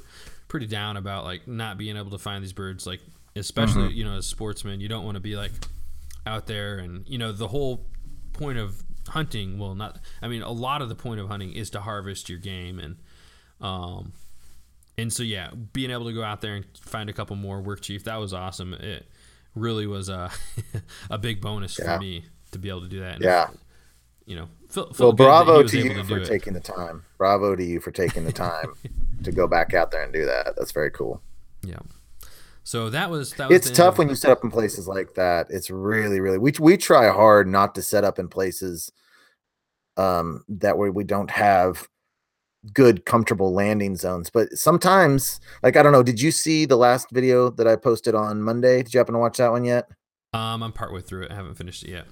pretty 0.49 0.67
down 0.67 0.97
about 0.97 1.25
like 1.25 1.49
not 1.49 1.79
being 1.79 1.97
able 1.97 2.11
to 2.11 2.19
find 2.19 2.43
these 2.43 2.53
birds. 2.53 2.87
Like 2.87 3.01
especially 3.35 3.85
Mm-hmm. 3.89 3.97
you 3.97 4.05
know 4.05 4.17
as 4.17 4.27
sportsmen, 4.27 4.81
you 4.81 4.89
don't 4.89 5.05
want 5.05 5.15
to 5.17 5.21
be 5.21 5.37
like 5.37 5.53
out 6.27 6.47
there 6.47 6.79
and 6.79 7.09
you 7.09 7.19
know 7.19 7.33
the 7.33 7.49
whole 7.49 7.87
point 8.33 8.59
of 8.59 8.83
hunting. 9.09 9.59
Well, 9.59 9.75
not 9.75 9.99
I 10.21 10.29
mean 10.29 10.43
a 10.43 10.53
lot 10.53 10.83
of 10.83 10.89
the 10.89 10.95
point 10.95 11.21
of 11.21 11.29
hunting 11.29 11.53
is 11.53 11.71
to 11.71 11.81
harvest 11.81 12.29
your 12.29 12.39
game 12.39 12.79
and 12.79 12.97
um 13.61 14.13
and 14.99 15.11
so 15.13 15.23
yeah, 15.23 15.51
being 15.73 15.91
able 15.91 16.05
to 16.05 16.13
go 16.13 16.23
out 16.23 16.43
there 16.43 16.55
and 16.55 16.65
find 16.79 17.09
a 17.09 17.13
couple 17.15 17.35
more 17.35 17.61
work 17.63 17.81
chief 17.81 18.05
that 18.05 18.17
was 18.17 18.33
awesome. 18.35 18.75
It 18.75 19.07
really 19.55 19.87
was 19.87 20.09
a 20.09 20.31
a 21.11 21.19
big 21.19 21.41
bonus 21.41 21.79
Yeah. 21.79 21.97
for 21.97 22.01
me 22.01 22.25
to 22.53 22.59
be 22.59 22.69
able 22.69 22.83
to 22.83 22.89
do 22.89 23.01
that. 23.01 23.17
And 23.17 23.25
Yeah. 23.25 23.49
you 24.27 24.37
know, 24.37 24.49
felt, 24.69 24.97
felt 24.97 25.01
Well, 25.01 25.13
good 25.13 25.19
that 25.19 25.23
he 25.25 25.45
bravo 25.47 25.63
to 25.69 25.79
you 25.79 25.95
to 25.95 26.05
for 26.05 26.19
it. 26.19 26.27
taking 26.27 26.53
the 26.55 26.61
time. 26.61 27.05
Bravo 27.19 27.57
to 27.57 27.65
you 27.65 27.81
for 27.81 27.91
taking 27.91 28.25
the 28.25 28.33
time 28.33 28.73
to 29.25 29.33
go 29.33 29.47
back 29.47 29.75
out 29.75 29.91
there 29.91 30.03
and 30.03 30.13
do 30.13 30.25
that. 30.27 30.55
That's 30.57 30.73
very 30.73 30.91
cool. 30.91 31.21
Yeah. 31.63 31.79
So 32.65 32.91
that 32.91 33.11
was 33.11 33.33
that 33.35 33.49
was 33.51 33.57
It's 33.57 33.71
tough 33.77 33.99
when 33.99 34.09
you 34.09 34.15
set 34.15 34.31
up 34.31 34.45
in 34.45 34.51
places 34.51 34.87
like 34.87 35.15
that. 35.15 35.47
It's 35.51 35.69
really, 35.71 36.21
really 36.21 36.39
we 36.39 36.53
we 36.61 36.77
try 36.77 37.11
hard 37.11 37.49
not 37.49 37.75
to 37.75 37.83
set 37.83 38.05
up 38.05 38.19
in 38.21 38.29
places 38.29 38.93
um 39.97 40.45
that 40.49 40.79
where 40.79 40.91
we 40.93 41.05
don't 41.05 41.31
have 41.31 41.89
good 42.73 43.05
comfortable 43.05 43.53
landing 43.53 43.97
zones. 43.97 44.31
But 44.31 44.53
sometimes, 44.53 45.41
like 45.63 45.77
I 45.77 45.83
don't 45.83 45.93
know, 45.93 46.03
did 46.03 46.21
you 46.21 46.31
see 46.31 46.65
the 46.65 46.77
last 46.77 47.09
video 47.11 47.51
that 47.51 47.67
I 47.67 47.77
posted 47.77 48.15
on 48.15 48.43
Monday? 48.43 48.83
Did 48.83 48.95
you 48.95 48.99
happen 48.99 49.15
to 49.15 49.21
watch 49.21 49.39
that 49.39 49.51
one 49.51 49.65
yet? 49.65 49.89
um 50.33 50.63
I'm 50.63 50.73
partway 50.73 51.01
through 51.01 51.25
it. 51.25 51.33
I 51.33 51.35
haven't 51.35 51.57
finished 51.57 51.83
it 51.85 51.91
yet. 51.91 52.07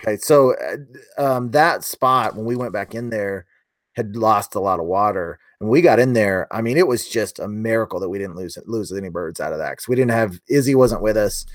Okay, 0.00 0.16
so 0.16 0.54
uh, 0.54 1.22
um, 1.22 1.50
that 1.50 1.82
spot 1.82 2.36
when 2.36 2.44
we 2.44 2.54
went 2.54 2.72
back 2.72 2.94
in 2.94 3.10
there 3.10 3.46
had 3.94 4.14
lost 4.14 4.54
a 4.54 4.60
lot 4.60 4.78
of 4.78 4.86
water, 4.86 5.40
and 5.60 5.68
we 5.68 5.82
got 5.82 5.98
in 5.98 6.12
there. 6.12 6.46
I 6.52 6.62
mean, 6.62 6.76
it 6.76 6.86
was 6.86 7.08
just 7.08 7.40
a 7.40 7.48
miracle 7.48 7.98
that 7.98 8.08
we 8.08 8.18
didn't 8.18 8.36
lose 8.36 8.56
lose 8.66 8.92
any 8.92 9.08
birds 9.08 9.40
out 9.40 9.52
of 9.52 9.58
that 9.58 9.70
because 9.70 9.88
we 9.88 9.96
didn't 9.96 10.12
have 10.12 10.40
Izzy 10.48 10.76
wasn't 10.76 11.02
with 11.02 11.16
us, 11.16 11.46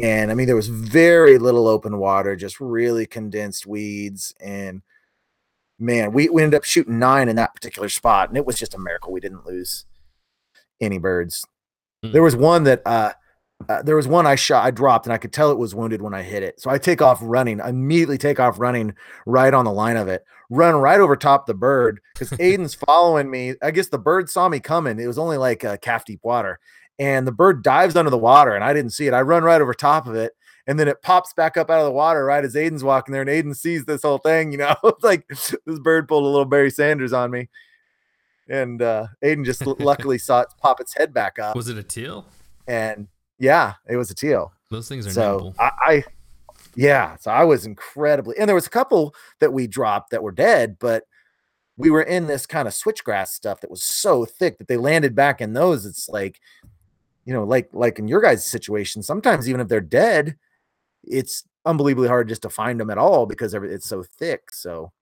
and 0.00 0.30
I 0.30 0.34
mean 0.34 0.46
there 0.46 0.56
was 0.56 0.68
very 0.68 1.38
little 1.38 1.68
open 1.68 1.98
water, 1.98 2.34
just 2.34 2.58
really 2.58 3.06
condensed 3.06 3.64
weeds, 3.64 4.34
and 4.40 4.82
man, 5.84 6.12
we, 6.12 6.28
we 6.28 6.42
ended 6.42 6.56
up 6.56 6.64
shooting 6.64 6.98
nine 6.98 7.28
in 7.28 7.36
that 7.36 7.54
particular 7.54 7.88
spot, 7.88 8.28
and 8.28 8.38
it 8.38 8.46
was 8.46 8.56
just 8.56 8.74
a 8.74 8.78
miracle 8.78 9.12
we 9.12 9.20
didn't 9.20 9.46
lose 9.46 9.84
any 10.80 10.98
birds. 10.98 11.44
Mm. 12.04 12.12
There 12.12 12.22
was 12.22 12.34
one 12.34 12.64
that 12.64 12.82
uh, 12.86 13.12
uh, 13.68 13.82
there 13.82 13.96
was 13.96 14.08
one 14.08 14.26
I 14.26 14.34
shot, 14.34 14.64
I 14.64 14.70
dropped, 14.70 15.06
and 15.06 15.12
I 15.12 15.18
could 15.18 15.32
tell 15.32 15.50
it 15.50 15.58
was 15.58 15.74
wounded 15.74 16.02
when 16.02 16.14
I 16.14 16.22
hit 16.22 16.42
it. 16.42 16.60
So 16.60 16.70
I 16.70 16.78
take 16.78 17.00
off 17.00 17.18
running, 17.22 17.60
I 17.60 17.68
immediately 17.68 18.18
take 18.18 18.40
off 18.40 18.58
running 18.58 18.94
right 19.26 19.54
on 19.54 19.64
the 19.64 19.72
line 19.72 19.96
of 19.96 20.08
it, 20.08 20.24
run 20.50 20.74
right 20.74 21.00
over 21.00 21.16
top 21.16 21.46
the 21.46 21.54
bird 21.54 22.00
because 22.14 22.30
Aiden's 22.38 22.74
following 22.74 23.30
me. 23.30 23.54
I 23.62 23.70
guess 23.70 23.88
the 23.88 23.98
bird 23.98 24.28
saw 24.28 24.48
me 24.48 24.60
coming. 24.60 24.98
It 24.98 25.06
was 25.06 25.18
only 25.18 25.36
like 25.36 25.64
uh, 25.64 25.76
calf 25.78 26.04
deep 26.04 26.20
water, 26.22 26.58
and 26.98 27.26
the 27.26 27.32
bird 27.32 27.62
dives 27.62 27.96
under 27.96 28.10
the 28.10 28.18
water, 28.18 28.54
and 28.54 28.64
I 28.64 28.72
didn't 28.72 28.92
see 28.92 29.06
it. 29.06 29.14
I 29.14 29.22
run 29.22 29.42
right 29.42 29.60
over 29.60 29.74
top 29.74 30.06
of 30.06 30.14
it, 30.14 30.32
and 30.66 30.78
then 30.78 30.88
it 30.88 31.02
pops 31.02 31.32
back 31.32 31.56
up 31.56 31.70
out 31.70 31.80
of 31.80 31.84
the 31.84 31.92
water 31.92 32.24
right 32.24 32.44
as 32.44 32.54
Aiden's 32.54 32.84
walking 32.84 33.12
there, 33.12 33.22
and 33.22 33.30
Aiden 33.30 33.56
sees 33.56 33.84
this 33.84 34.02
whole 34.02 34.18
thing. 34.18 34.52
You 34.52 34.58
know, 34.58 34.74
it's 34.84 35.04
like 35.04 35.26
this 35.28 35.78
bird 35.80 36.08
pulled 36.08 36.24
a 36.24 36.26
little 36.26 36.44
Barry 36.44 36.70
Sanders 36.70 37.12
on 37.12 37.30
me. 37.30 37.48
And 38.48 38.82
uh, 38.82 39.06
Aiden 39.22 39.44
just 39.44 39.64
luckily 39.80 40.18
saw 40.18 40.40
it 40.40 40.48
pop 40.60 40.80
its 40.80 40.94
head 40.94 41.14
back 41.14 41.38
up, 41.38 41.56
Was 41.56 41.68
it 41.68 41.78
a 41.78 41.82
teal? 41.82 42.26
and 42.66 43.08
yeah, 43.38 43.74
it 43.88 43.96
was 43.96 44.10
a 44.10 44.14
teal 44.14 44.52
Those 44.70 44.88
things 44.88 45.06
are 45.06 45.10
so. 45.10 45.54
I, 45.58 45.70
I 45.82 46.04
yeah 46.76 47.14
so 47.16 47.30
i 47.30 47.44
was 47.44 47.66
incredibly 47.66 48.36
and 48.36 48.48
there 48.48 48.54
was 48.54 48.66
a 48.66 48.70
couple 48.70 49.14
that 49.38 49.52
we 49.52 49.66
dropped 49.66 50.10
that 50.10 50.24
were 50.24 50.32
dead 50.32 50.76
but 50.80 51.04
we 51.76 51.88
were 51.88 52.02
in 52.02 52.26
this 52.26 52.46
kind 52.46 52.66
of 52.66 52.74
switchgrass 52.74 53.28
stuff 53.28 53.60
that 53.60 53.70
was 53.70 53.82
so 53.82 54.24
thick 54.24 54.58
that 54.58 54.66
they 54.66 54.76
landed 54.76 55.14
back 55.14 55.40
in 55.40 55.52
those 55.52 55.86
it's 55.86 56.08
like 56.08 56.40
you 57.24 57.32
know 57.32 57.44
like 57.44 57.68
like 57.72 57.98
in 58.00 58.08
your 58.08 58.20
guys 58.20 58.44
situation 58.44 59.02
sometimes 59.02 59.48
even 59.48 59.60
if 59.60 59.68
they're 59.68 59.80
dead 59.80 60.36
it's 61.06 61.44
unbelievably 61.64 62.08
hard 62.08 62.28
just 62.28 62.42
to 62.42 62.50
find 62.50 62.78
them 62.80 62.90
at 62.90 62.98
all 62.98 63.26
because 63.26 63.54
it's 63.54 63.86
so 63.88 64.02
thick 64.02 64.52
so 64.52 64.92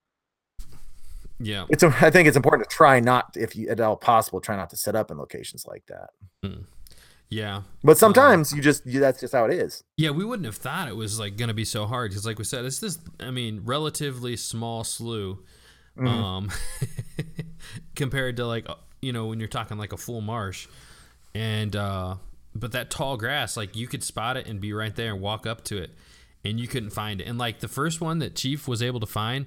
Yeah. 1.41 1.67
it's 1.71 1.83
a, 1.83 1.88
i 2.01 2.11
think 2.11 2.29
it's 2.29 2.37
important 2.37 2.69
to 2.69 2.75
try 2.75 3.01
not 3.01 3.37
if 3.37 3.57
you 3.57 3.69
at 3.69 3.81
all 3.81 3.97
possible 3.97 4.41
try 4.41 4.57
not 4.57 4.71
to 4.71 4.77
set 4.77 4.95
up 4.95 5.11
in 5.11 5.19
locations 5.19 5.67
like 5.67 5.85
that 5.87 6.11
Yeah. 7.31 7.62
but 7.83 7.99
sometimes 7.99 8.53
you 8.53 8.61
just 8.62 8.87
you, 8.87 9.01
that's 9.01 9.21
just 9.21 9.33
how 9.33 9.45
it 9.47 9.53
is 9.53 9.83
Yeah, 9.97 10.11
we 10.11 10.25
wouldn't 10.25 10.47
have 10.47 10.57
thought 10.57 10.88
it 10.88 10.97
was 10.97 11.19
like 11.19 11.37
gonna 11.37 11.55
be 11.55 11.65
so 11.65 11.87
hard 11.87 12.11
because, 12.11 12.27
like 12.27 12.38
we 12.38 12.45
said, 12.45 12.65
it's 12.65 12.79
this. 12.79 12.99
I 13.21 13.31
mean, 13.31 13.62
relatively 13.65 14.37
small 14.37 14.85
slough, 14.85 15.38
Mhm. 15.97 16.07
um, 16.09 16.51
compared 17.97 18.37
to 18.37 18.47
like 18.47 18.69
uh, 18.69 18.75
you 19.01 19.12
know 19.12 19.27
when 19.27 19.38
you're 19.41 19.49
talking 19.49 19.79
like 19.79 19.93
a 19.93 19.97
full 19.97 20.21
marsh, 20.21 20.67
and 21.35 21.75
uh, 21.75 22.17
but 22.55 22.73
that 22.73 22.91
tall 22.91 23.17
grass, 23.17 23.57
like 23.57 23.77
you 23.77 23.87
could 23.87 24.03
spot 24.03 24.37
it 24.37 24.47
and 24.47 24.61
be 24.61 24.73
right 24.73 24.95
there 24.95 25.12
and 25.12 25.21
walk 25.21 25.47
up 25.47 25.65
to 25.65 25.79
it, 25.79 25.91
and 26.45 26.61
you 26.61 26.69
couldn't 26.69 26.91
find 26.91 27.21
it. 27.21 27.27
And 27.27 27.38
like 27.38 27.61
the 27.61 27.69
first 27.69 28.01
one 28.01 28.19
that 28.19 28.35
Chief 28.35 28.69
was 28.69 28.83
able 28.83 29.01
to 29.01 29.07
find, 29.07 29.47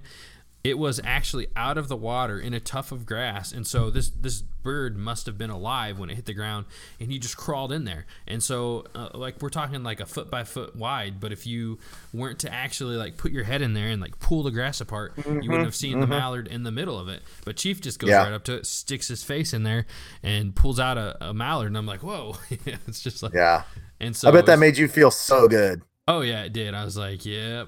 it 0.66 0.80
was 0.80 1.00
actually 1.04 1.46
out 1.56 1.78
of 1.78 1.90
the 1.90 1.96
water 1.96 2.40
in 2.40 2.52
a 2.56 2.60
tuft 2.60 2.92
of 2.92 3.06
grass. 3.06 3.52
And 3.52 3.68
so 3.68 3.92
this 3.92 4.10
this 4.10 4.42
bird 4.42 4.98
must 4.98 5.28
have 5.28 5.38
been 5.38 5.52
alive 5.52 6.00
when 6.00 6.10
it 6.10 6.16
hit 6.16 6.26
the 6.26 6.34
ground 6.34 6.66
and 7.00 7.12
he 7.12 7.20
just 7.20 7.38
crawled 7.38 7.72
in 7.72 7.86
there. 7.86 8.08
And 8.28 8.42
so 8.42 8.84
uh, 8.96 9.10
like 9.14 9.40
we're 9.44 9.50
talking 9.50 9.84
like 9.84 10.00
a 10.00 10.08
foot 10.08 10.32
by 10.32 10.44
foot 10.44 10.76
wide 10.76 11.20
but 11.20 11.32
if 11.32 11.46
you 11.46 11.78
weren't 12.12 12.40
to 12.40 12.52
actually 12.52 12.96
like 12.96 13.16
put 13.16 13.32
your 13.32 13.44
head 13.44 13.62
in 13.62 13.76
there 13.76 13.90
and 13.90 14.02
like 14.02 14.18
pull 14.20 14.42
the 14.42 14.50
grass 14.50 14.82
apart 14.82 15.14
you 15.18 15.34
wouldn't 15.52 15.66
have 15.66 15.76
seen 15.76 16.00
the 16.00 16.08
mallard 16.08 16.48
in 16.48 16.64
the 16.64 16.72
middle 16.72 16.98
of 16.98 17.10
it. 17.10 17.22
But 17.46 17.58
chief 17.58 17.80
just 17.80 18.00
goes 18.00 18.10
Yeah. 18.10 18.24
right 18.24 18.34
up 18.34 18.44
to 18.46 18.56
it 18.56 18.66
sticks 18.66 19.08
his 19.08 19.24
face 19.24 19.54
in 19.54 19.62
there 19.62 19.86
and 20.24 20.56
pulls 20.56 20.80
out 20.80 20.98
a, 20.98 21.30
a 21.30 21.32
mallard. 21.32 21.68
And 21.68 21.78
i'm 21.78 21.86
like 21.86 22.02
whoa. 22.02 22.38
It's 22.88 23.02
just 23.02 23.22
like 23.22 23.36
yeah. 23.36 23.64
and 24.00 24.16
so 24.16 24.30
i 24.30 24.32
bet 24.32 24.48
that 24.48 24.58
made 24.58 24.80
you 24.80 24.88
feel 24.88 25.12
so 25.12 25.48
good. 25.48 25.84
Oh 26.08 26.22
yeah 26.22 26.42
it 26.42 26.54
did. 26.54 26.74
I 26.74 26.84
was 26.84 26.98
like 26.98 27.24
yep. 27.24 27.68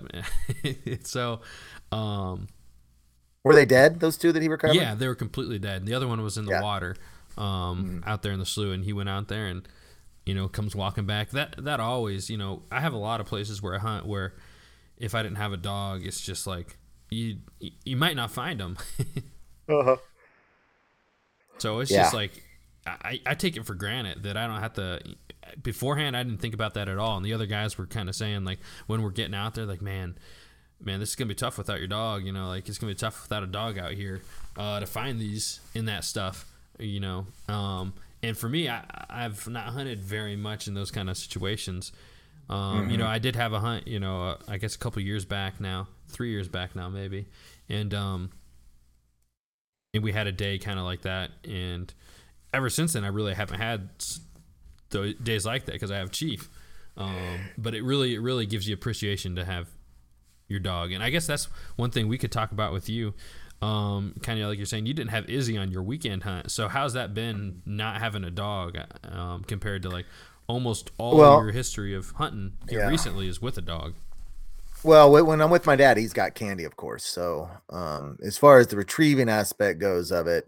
So 1.04 1.42
um 1.92 2.48
Were 3.48 3.56
they 3.56 3.66
dead? 3.66 4.00
Those 4.00 4.18
two 4.18 4.32
that 4.32 4.42
he 4.42 4.48
recovered? 4.48 4.76
Yeah, 4.76 4.94
they 4.96 5.08
were 5.08 5.16
completely 5.16 5.60
dead. 5.60 5.86
The 5.86 5.94
other 5.94 6.08
one 6.08 6.22
was 6.22 6.38
in 6.38 6.46
the 6.46 6.52
Yeah. 6.52 6.62
water, 6.62 6.96
um, 7.38 8.04
out 8.06 8.22
there 8.24 8.32
in 8.32 8.40
the 8.40 8.46
slough, 8.46 8.74
and 8.74 8.84
he 8.84 8.94
went 8.94 9.10
out 9.10 9.28
there 9.28 9.48
and, 9.48 9.68
you 10.26 10.34
know, 10.36 10.48
comes 10.48 10.76
walking 10.76 11.06
back. 11.06 11.32
That 11.32 11.56
that 11.64 11.80
always, 11.80 12.30
you 12.30 12.38
know, 12.38 12.64
I 12.72 12.80
have 12.82 12.94
a 12.94 12.98
lot 12.98 13.20
of 13.22 13.28
places 13.28 13.62
where 13.62 13.76
I 13.76 13.80
hunt 13.80 14.06
where, 14.06 14.34
if 14.98 15.14
I 15.16 15.24
didn't 15.24 15.38
have 15.38 15.54
a 15.54 15.58
dog, 15.58 16.06
it's 16.06 16.22
just 16.22 16.46
like 16.48 16.78
you 17.10 17.38
you 17.86 17.96
might 17.98 18.16
not 18.16 18.32
find 18.32 18.60
them. 18.60 18.78
Uh-huh. 19.70 19.98
so 21.58 21.80
it's 21.80 21.92
Yeah. 21.92 22.04
just 22.04 22.14
like 22.14 22.44
I, 22.86 23.20
I 23.26 23.34
take 23.36 23.58
it 23.58 23.66
for 23.66 23.74
granted 23.76 24.24
that 24.24 24.38
I 24.38 24.48
don't 24.48 24.62
have 24.62 24.74
to. 24.76 25.02
Beforehand, 25.62 26.16
I 26.16 26.24
didn't 26.24 26.40
think 26.40 26.54
about 26.54 26.74
that 26.76 26.88
at 26.88 26.98
all, 26.98 27.18
and 27.18 27.26
the 27.26 27.34
other 27.34 27.46
guys 27.46 27.78
were 27.78 27.86
kind 27.86 28.08
of 28.08 28.16
saying 28.16 28.46
like 28.46 28.60
when 28.88 29.02
we're 29.02 29.12
getting 29.12 29.34
out 29.36 29.56
there, 29.56 29.66
like 29.66 29.82
man, 29.82 30.18
man, 30.84 31.00
this 31.00 31.10
is 31.10 31.16
gonna 31.16 31.30
be 31.30 31.36
tough 31.36 31.58
without 31.58 31.80
your 31.80 31.88
dog. 31.88 32.24
You 32.26 32.32
know, 32.32 32.48
like 32.48 32.68
it's 32.68 32.78
gonna 32.78 32.92
be 32.92 32.98
tough 32.98 33.24
without 33.24 33.44
a 33.44 33.48
dog 33.48 33.78
out 33.78 33.92
here 33.92 34.22
uh, 34.56 34.80
to 34.80 34.86
find 34.86 35.20
these 35.20 35.60
in 35.74 35.86
that 35.86 36.04
stuff. 36.04 36.46
You 36.80 37.00
know, 37.00 37.26
um, 37.50 37.94
and 38.22 38.38
for 38.38 38.48
me, 38.48 38.70
I, 38.70 38.84
I've 39.10 39.48
not 39.48 39.66
hunted 39.66 40.00
very 40.00 40.36
much 40.36 40.68
in 40.68 40.74
those 40.74 40.92
kind 40.92 41.10
of 41.10 41.18
situations. 41.18 41.92
Um, 42.50 42.90
You 42.90 42.98
know, 42.98 43.08
I 43.08 43.20
did 43.20 43.36
have 43.36 43.54
a 43.54 43.60
hunt. 43.60 43.88
You 43.88 44.00
know, 44.00 44.24
uh, 44.24 44.38
I 44.48 44.58
guess 44.58 44.76
a 44.76 44.78
couple 44.78 45.02
years 45.02 45.26
back 45.26 45.60
now, 45.60 45.88
three 46.08 46.32
years 46.32 46.48
back 46.48 46.76
now, 46.76 46.88
maybe, 46.90 47.26
and 47.68 47.94
um, 47.94 48.32
and 49.94 50.04
we 50.04 50.12
had 50.12 50.28
a 50.28 50.32
day 50.32 50.58
kind 50.58 50.80
of 50.80 50.86
like 50.86 51.02
that, 51.02 51.32
and 51.44 51.94
ever 52.54 52.70
since 52.70 52.94
then, 52.94 53.04
I 53.04 53.10
really 53.10 53.34
haven't 53.34 53.60
had 53.60 53.90
tho- 54.90 55.14
days 55.14 55.46
like 55.46 55.66
that 55.66 55.74
because 55.74 55.92
I 55.92 55.98
have 55.98 56.12
Chief. 56.12 56.50
Um, 56.96 57.40
but 57.58 57.76
it 57.76 57.84
really, 57.84 58.16
it 58.16 58.20
really 58.22 58.46
gives 58.46 58.68
you 58.68 58.74
appreciation 58.74 59.36
to 59.36 59.46
have 59.46 59.68
your 60.48 60.60
dog. 60.60 60.92
And 60.92 61.04
I 61.04 61.10
guess 61.10 61.28
that's 61.28 61.46
one 61.76 61.92
thing 61.92 62.08
we 62.08 62.18
could 62.18 62.32
talk 62.32 62.52
about 62.52 62.74
with 62.74 62.90
you. 62.90 63.14
Um, 63.62 64.14
kind 64.22 64.40
of 64.40 64.50
like 64.50 64.58
you're 64.58 64.66
saying, 64.66 64.86
you 64.86 64.94
didn't 64.94 65.12
have 65.12 65.30
Izzy 65.30 65.58
on 65.58 65.72
your 65.72 65.84
weekend 65.84 66.24
hunt. 66.24 66.52
So 66.52 66.68
how's 66.68 66.94
that 66.94 67.14
been 67.14 67.62
not 67.66 68.00
having 68.00 68.24
a 68.24 68.32
dog 68.32 68.78
um, 69.04 69.44
compared 69.44 69.82
to 69.84 69.90
like 69.90 70.06
almost 70.48 70.92
all 70.98 71.18
Well, 71.18 71.42
your 71.42 71.52
history 71.52 71.96
of 71.96 72.12
hunting 72.12 72.54
here 72.70 72.80
yeah. 72.80 72.88
recently 72.88 73.28
is 73.28 73.42
with 73.42 73.58
a 73.58 73.62
dog? 73.62 73.96
Well, 74.84 75.12
when 75.12 75.42
I'm 75.42 75.50
with 75.50 75.66
my 75.66 75.76
dad, 75.76 75.98
he's 75.98 76.14
got 76.14 76.36
candy, 76.36 76.64
of 76.66 76.76
course. 76.76 77.04
So, 77.04 77.50
um, 77.70 78.18
as 78.24 78.38
far 78.38 78.60
as 78.60 78.68
the 78.68 78.78
retrieving 78.78 79.28
aspect 79.30 79.80
goes 79.80 80.12
of 80.12 80.28
it, 80.28 80.48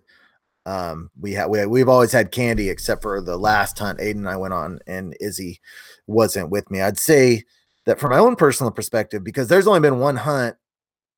Um, 0.66 1.10
we 1.20 1.34
have 1.34 1.50
we, 1.50 1.66
we've 1.66 1.90
always 1.90 2.12
had 2.12 2.32
Candy 2.32 2.70
except 2.70 3.02
for 3.02 3.22
the 3.22 3.38
last 3.38 3.80
hunt 3.80 4.00
Aiden 4.00 4.18
and 4.18 4.30
I 4.30 4.38
went 4.38 4.54
on, 4.54 4.80
and 4.86 5.16
Izzy 5.20 5.62
wasn't 6.06 6.52
with 6.52 6.70
me. 6.70 6.80
I'd 6.80 7.00
say 7.00 7.46
that 7.90 8.00
from 8.00 8.12
my 8.12 8.20
own 8.20 8.36
personal 8.36 8.72
perspective, 8.72 9.24
because 9.24 9.48
there's 9.48 9.68
only 9.68 9.80
been 9.80 10.00
one 10.00 10.16
hunt, 10.16 10.56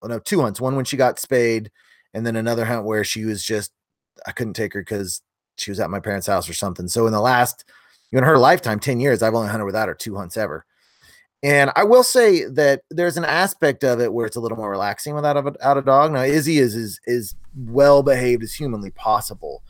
oh 0.02 0.08
no, 0.08 0.20
two 0.20 0.42
hunts. 0.42 0.62
One 0.62 0.76
when 0.76 0.86
she 0.86 0.98
got 0.98 1.20
spayed, 1.20 1.70
and 2.14 2.26
then 2.26 2.36
another 2.36 2.66
hunt 2.66 2.86
where 2.86 3.04
she 3.04 3.26
was 3.26 3.44
just 3.44 3.72
I 4.26 4.32
couldn't 4.32 4.54
take 4.54 4.74
her 4.74 4.82
because 4.82 5.22
she 5.58 5.70
was 5.72 5.80
at 5.80 5.90
my 5.90 6.00
parents' 6.00 6.28
house 6.28 6.50
or 6.50 6.54
something. 6.54 6.88
So 6.88 7.08
in 7.08 7.14
the 7.14 7.22
last, 7.22 7.66
in 8.12 8.24
her 8.24 8.38
lifetime, 8.38 8.80
10 8.80 9.00
years, 9.00 9.22
I've 9.22 9.36
only 9.36 9.50
hunted 9.50 9.66
without 9.66 9.88
her 9.88 9.94
two 9.94 10.16
hunts 10.16 10.38
ever. 10.38 10.66
And 11.44 11.72
I 11.76 11.84
will 11.84 12.04
say 12.04 12.46
that 12.46 12.82
there's 12.90 13.18
an 13.18 13.26
aspect 13.26 13.84
of 13.84 14.00
it 14.00 14.14
where 14.14 14.28
it's 14.28 14.36
a 14.36 14.40
little 14.40 14.58
more 14.58 14.70
relaxing 14.70 15.16
without 15.16 15.38
a, 15.38 15.42
without 15.42 15.78
a 15.78 15.82
dog. 15.82 16.12
Now, 16.12 16.22
Izzy 16.22 16.60
is 16.60 16.76
is 16.76 17.00
is 17.06 17.36
well 17.56 18.04
behaved 18.04 18.44
as 18.44 18.54
humanly 18.54 18.92
possible, 18.92 19.64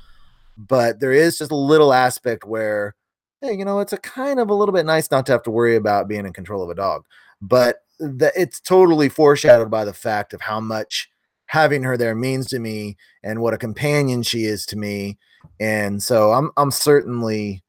but 0.57 0.99
there 0.99 1.13
is 1.13 1.37
just 1.37 1.51
a 1.51 1.55
little 1.55 1.93
aspect 1.93 2.45
where, 2.45 2.93
hey, 3.41 3.53
you 3.53 3.65
know, 3.65 3.79
it's 3.79 3.93
a 3.93 3.97
kind 3.97 4.39
of 4.39 4.49
a 4.49 4.53
little 4.53 4.73
bit 4.73 4.85
nice 4.85 5.09
not 5.09 5.25
to 5.25 5.31
have 5.31 5.43
to 5.43 5.51
worry 5.51 5.75
about 5.75 6.07
being 6.07 6.25
in 6.25 6.33
control 6.33 6.63
of 6.63 6.69
a 6.69 6.75
dog. 6.75 7.05
But 7.41 7.77
the, 7.99 8.31
it's 8.35 8.59
totally 8.59 9.09
foreshadowed 9.09 9.71
by 9.71 9.83
the 9.85 9.93
fact 9.93 10.33
of 10.33 10.41
how 10.41 10.59
much 10.59 11.09
having 11.47 11.83
her 11.83 11.97
there 11.97 12.15
means 12.15 12.47
to 12.47 12.59
me 12.59 12.97
and 13.23 13.41
what 13.41 13.53
a 13.53 13.57
companion 13.57 14.23
she 14.23 14.43
is 14.43 14.65
to 14.67 14.77
me. 14.77 15.17
And 15.59 16.01
so 16.01 16.31
I'm 16.31 16.51
I'm 16.55 16.71
certainly 16.71 17.63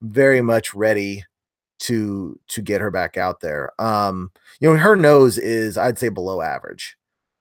very 0.00 0.40
much 0.42 0.74
ready 0.74 1.24
to 1.80 2.38
to 2.48 2.62
get 2.62 2.80
her 2.80 2.90
back 2.90 3.16
out 3.16 3.40
there. 3.40 3.70
Um, 3.80 4.30
you 4.60 4.70
know, 4.70 4.76
her 4.76 4.96
nose 4.96 5.38
is 5.38 5.76
I'd 5.76 5.98
say 5.98 6.08
below 6.08 6.40
average. 6.40 6.96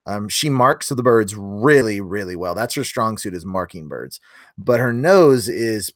Um, 0.08 0.28
she 0.30 0.50
marks 0.50 0.90
the 0.90 1.02
birds 1.02 1.36
really, 1.36 2.00
really 2.00 2.36
well. 2.36 2.54
That's 2.54 2.76
her 2.76 2.84
strong 2.84 3.18
suit 3.18 3.34
is 3.34 3.46
marking 3.46 3.88
birds, 3.88 4.20
but 4.58 4.80
her 4.80 4.94
nose 4.94 5.50
is 5.50 5.92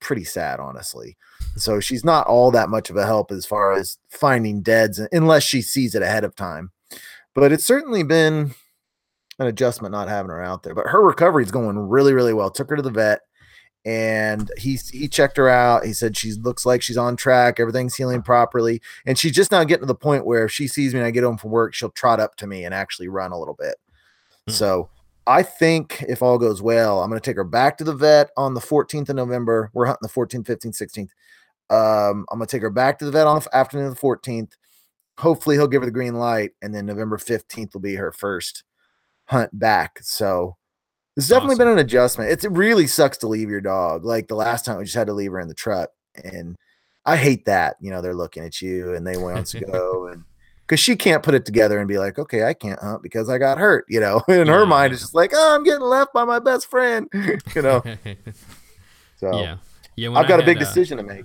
pretty 0.00 0.24
sad, 0.24 0.60
honestly. 0.60 1.16
So 1.56 1.80
she's 1.80 2.04
not 2.04 2.26
all 2.26 2.50
that 2.50 2.68
much 2.68 2.90
of 2.90 2.96
a 2.96 3.06
help 3.06 3.30
as 3.30 3.46
far 3.46 3.72
as 3.72 3.98
finding 4.08 4.62
deads 4.62 5.00
unless 5.12 5.42
she 5.42 5.62
sees 5.62 5.94
it 5.94 6.02
ahead 6.02 6.24
of 6.24 6.34
time. 6.34 6.72
But 7.34 7.52
it's 7.52 7.64
certainly 7.64 8.02
been 8.02 8.54
an 9.38 9.46
adjustment 9.46 9.92
not 9.92 10.08
having 10.08 10.30
her 10.30 10.42
out 10.42 10.62
there. 10.62 10.74
But 10.74 10.88
her 10.88 11.02
recovery 11.02 11.44
is 11.44 11.50
going 11.50 11.78
really, 11.78 12.12
really 12.12 12.34
well. 12.34 12.50
Took 12.50 12.70
her 12.70 12.76
to 12.76 12.82
the 12.82 12.90
vet 12.90 13.20
and 13.84 14.50
he 14.58 14.78
he 14.90 15.08
checked 15.08 15.36
her 15.36 15.48
out. 15.48 15.86
He 15.86 15.92
said 15.92 16.16
she 16.16 16.32
looks 16.32 16.66
like 16.66 16.82
she's 16.82 16.98
on 16.98 17.16
track. 17.16 17.58
Everything's 17.58 17.94
healing 17.94 18.22
properly, 18.22 18.82
and 19.06 19.16
she's 19.18 19.32
just 19.32 19.50
now 19.52 19.64
getting 19.64 19.82
to 19.82 19.86
the 19.86 19.94
point 19.94 20.26
where 20.26 20.44
if 20.44 20.52
she 20.52 20.68
sees 20.68 20.92
me 20.92 21.00
and 21.00 21.06
I 21.06 21.10
get 21.10 21.24
home 21.24 21.38
from 21.38 21.52
work, 21.52 21.74
she'll 21.74 21.90
trot 21.90 22.20
up 22.20 22.36
to 22.36 22.46
me 22.46 22.64
and 22.64 22.74
actually 22.74 23.08
run 23.08 23.32
a 23.32 23.38
little 23.38 23.54
bit. 23.54 23.76
Hmm. 24.46 24.52
So 24.52 24.90
I 25.28 25.42
think 25.42 26.02
if 26.08 26.22
all 26.22 26.38
goes 26.38 26.62
well, 26.62 27.02
I'm 27.02 27.10
going 27.10 27.20
to 27.20 27.24
take 27.24 27.36
her 27.36 27.44
back 27.44 27.76
to 27.78 27.84
the 27.84 27.94
vet 27.94 28.30
on 28.38 28.54
the 28.54 28.60
14th 28.60 29.10
of 29.10 29.16
November. 29.16 29.70
We're 29.74 29.84
hunting 29.84 30.08
the 30.08 30.08
14th, 30.08 30.46
15th, 30.46 30.82
16th. 30.82 31.10
Um, 31.70 32.24
I'm 32.30 32.38
going 32.38 32.46
to 32.46 32.50
take 32.50 32.62
her 32.62 32.70
back 32.70 32.98
to 32.98 33.04
the 33.04 33.10
vet 33.10 33.26
on 33.26 33.38
the 33.38 33.56
afternoon 33.56 33.88
of 33.88 33.94
the 33.94 34.00
14th. 34.00 34.52
Hopefully, 35.18 35.56
he'll 35.56 35.68
give 35.68 35.82
her 35.82 35.86
the 35.86 35.92
green 35.92 36.14
light, 36.14 36.52
and 36.62 36.74
then 36.74 36.86
November 36.86 37.18
15th 37.18 37.74
will 37.74 37.82
be 37.82 37.96
her 37.96 38.10
first 38.10 38.64
hunt 39.26 39.56
back. 39.58 39.98
So 40.00 40.56
it's 41.14 41.28
definitely 41.28 41.56
awesome. 41.56 41.66
been 41.66 41.72
an 41.74 41.78
adjustment. 41.84 42.30
It's, 42.30 42.44
it 42.46 42.52
really 42.52 42.86
sucks 42.86 43.18
to 43.18 43.28
leave 43.28 43.50
your 43.50 43.60
dog. 43.60 44.06
Like 44.06 44.28
the 44.28 44.34
last 44.34 44.64
time 44.64 44.78
we 44.78 44.84
just 44.84 44.96
had 44.96 45.08
to 45.08 45.12
leave 45.12 45.32
her 45.32 45.40
in 45.40 45.48
the 45.48 45.54
truck. 45.54 45.90
And 46.24 46.56
I 47.04 47.16
hate 47.16 47.44
that. 47.44 47.76
You 47.80 47.90
know, 47.90 48.00
they're 48.00 48.14
looking 48.14 48.44
at 48.44 48.62
you 48.62 48.94
and 48.94 49.06
they 49.06 49.18
want 49.18 49.46
to 49.48 49.60
go 49.72 50.06
and 50.06 50.24
because 50.68 50.80
she 50.80 50.96
can't 50.96 51.22
put 51.22 51.34
it 51.34 51.46
together 51.46 51.78
and 51.78 51.88
be 51.88 51.96
like, 51.96 52.18
okay, 52.18 52.44
I 52.44 52.52
can't 52.52 52.78
hunt 52.78 53.02
because 53.02 53.30
I 53.30 53.38
got 53.38 53.56
hurt. 53.56 53.86
You 53.88 54.00
know, 54.00 54.22
in 54.28 54.46
yeah. 54.46 54.52
her 54.52 54.66
mind, 54.66 54.92
it's 54.92 55.02
just 55.02 55.14
like, 55.14 55.32
oh, 55.34 55.54
I'm 55.54 55.64
getting 55.64 55.80
left 55.80 56.12
by 56.12 56.24
my 56.24 56.38
best 56.38 56.68
friend. 56.68 57.08
you 57.54 57.62
know, 57.62 57.82
so 59.16 59.40
yeah, 59.40 59.56
yeah. 59.96 60.12
I've 60.12 60.28
got 60.28 60.40
a 60.40 60.44
big 60.44 60.58
uh, 60.58 60.60
decision 60.60 60.98
to 60.98 61.02
make. 61.02 61.24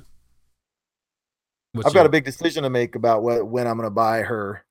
I've 1.86 1.94
got 1.94 2.06
a 2.06 2.10
big 2.10 2.24
decision 2.24 2.64
to 2.64 2.70
make 2.70 2.96
about 2.96 3.24
what 3.24 3.48
when 3.48 3.68
I'm 3.68 3.78
going 3.78 3.88
to 3.88 3.92
buy 3.92 4.22
her 4.22 4.64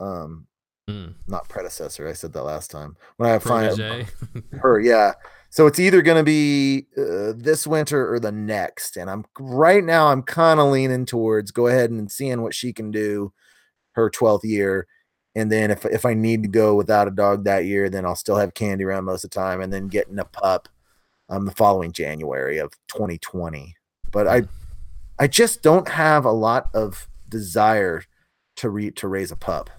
um 0.00 0.46
Mm. 0.90 1.14
Not 1.28 1.48
predecessor. 1.48 2.08
I 2.08 2.12
said 2.12 2.32
that 2.32 2.42
last 2.42 2.70
time. 2.70 2.96
When 3.16 3.30
I 3.30 3.38
find 3.38 3.78
her, 4.52 4.80
yeah. 4.80 5.12
So 5.48 5.66
it's 5.66 5.78
either 5.78 6.02
going 6.02 6.16
to 6.16 6.24
be 6.24 6.86
uh, 6.96 7.34
this 7.36 7.68
winter 7.68 8.12
or 8.12 8.18
the 8.18 8.32
next. 8.32 8.96
And 8.96 9.08
I'm 9.08 9.24
right 9.38 9.84
now, 9.84 10.08
I'm 10.08 10.22
kind 10.22 10.58
of 10.58 10.72
leaning 10.72 11.06
towards 11.06 11.52
go 11.52 11.68
ahead 11.68 11.90
and 11.90 12.10
seeing 12.10 12.42
what 12.42 12.54
she 12.54 12.72
can 12.72 12.90
do 12.90 13.32
her 13.92 14.10
12th 14.10 14.44
year. 14.44 14.86
And 15.34 15.50
then 15.50 15.70
if, 15.70 15.84
if 15.86 16.04
I 16.04 16.14
need 16.14 16.42
to 16.42 16.48
go 16.48 16.74
without 16.74 17.08
a 17.08 17.10
dog 17.10 17.44
that 17.44 17.64
year, 17.64 17.88
then 17.88 18.04
I'll 18.04 18.16
still 18.16 18.36
have 18.36 18.54
candy 18.54 18.84
around 18.84 19.04
most 19.04 19.24
of 19.24 19.30
the 19.30 19.34
time 19.34 19.60
and 19.60 19.72
then 19.72 19.88
getting 19.88 20.18
a 20.18 20.24
pup 20.24 20.68
um, 21.28 21.46
the 21.46 21.52
following 21.52 21.92
January 21.92 22.58
of 22.58 22.72
2020. 22.88 23.74
But 24.10 24.28
I, 24.28 24.42
I 25.18 25.26
just 25.26 25.62
don't 25.62 25.88
have 25.88 26.24
a 26.26 26.32
lot 26.32 26.68
of 26.74 27.08
desire 27.28 28.04
to 28.56 28.68
re- 28.68 28.90
to 28.90 29.08
raise 29.08 29.32
a 29.32 29.36
pup 29.36 29.70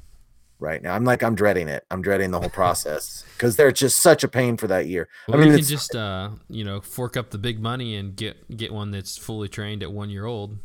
right 0.60 0.82
now. 0.82 0.96
I'm 0.96 1.04
like, 1.04 1.22
I'm 1.22 1.36
dreading 1.36 1.68
it. 1.68 1.86
I'm 1.92 2.02
dreading 2.02 2.32
the 2.32 2.40
whole 2.40 2.50
process 2.62 3.24
because 3.34 3.56
they're 3.56 3.72
just 3.72 4.02
such 4.02 4.24
a 4.24 4.28
pain 4.28 4.58
for 4.58 4.68
that 4.68 4.88
year. 4.88 5.08
Well, 5.28 5.38
I 5.38 5.42
mean, 5.42 5.52
you 5.52 5.58
can 5.60 5.68
just, 5.68 5.96
uh, 5.96 6.30
you 6.50 6.64
know, 6.64 6.82
fork 6.82 7.16
up 7.16 7.30
the 7.30 7.38
big 7.38 7.60
money 7.60 7.96
and 7.96 8.16
get 8.16 8.58
get 8.58 8.74
one 8.74 8.90
that's 8.90 9.18
fully 9.18 9.50
trained 9.50 9.84
at 9.84 9.92
one 9.92 10.10
year 10.10 10.26
old. 10.26 10.58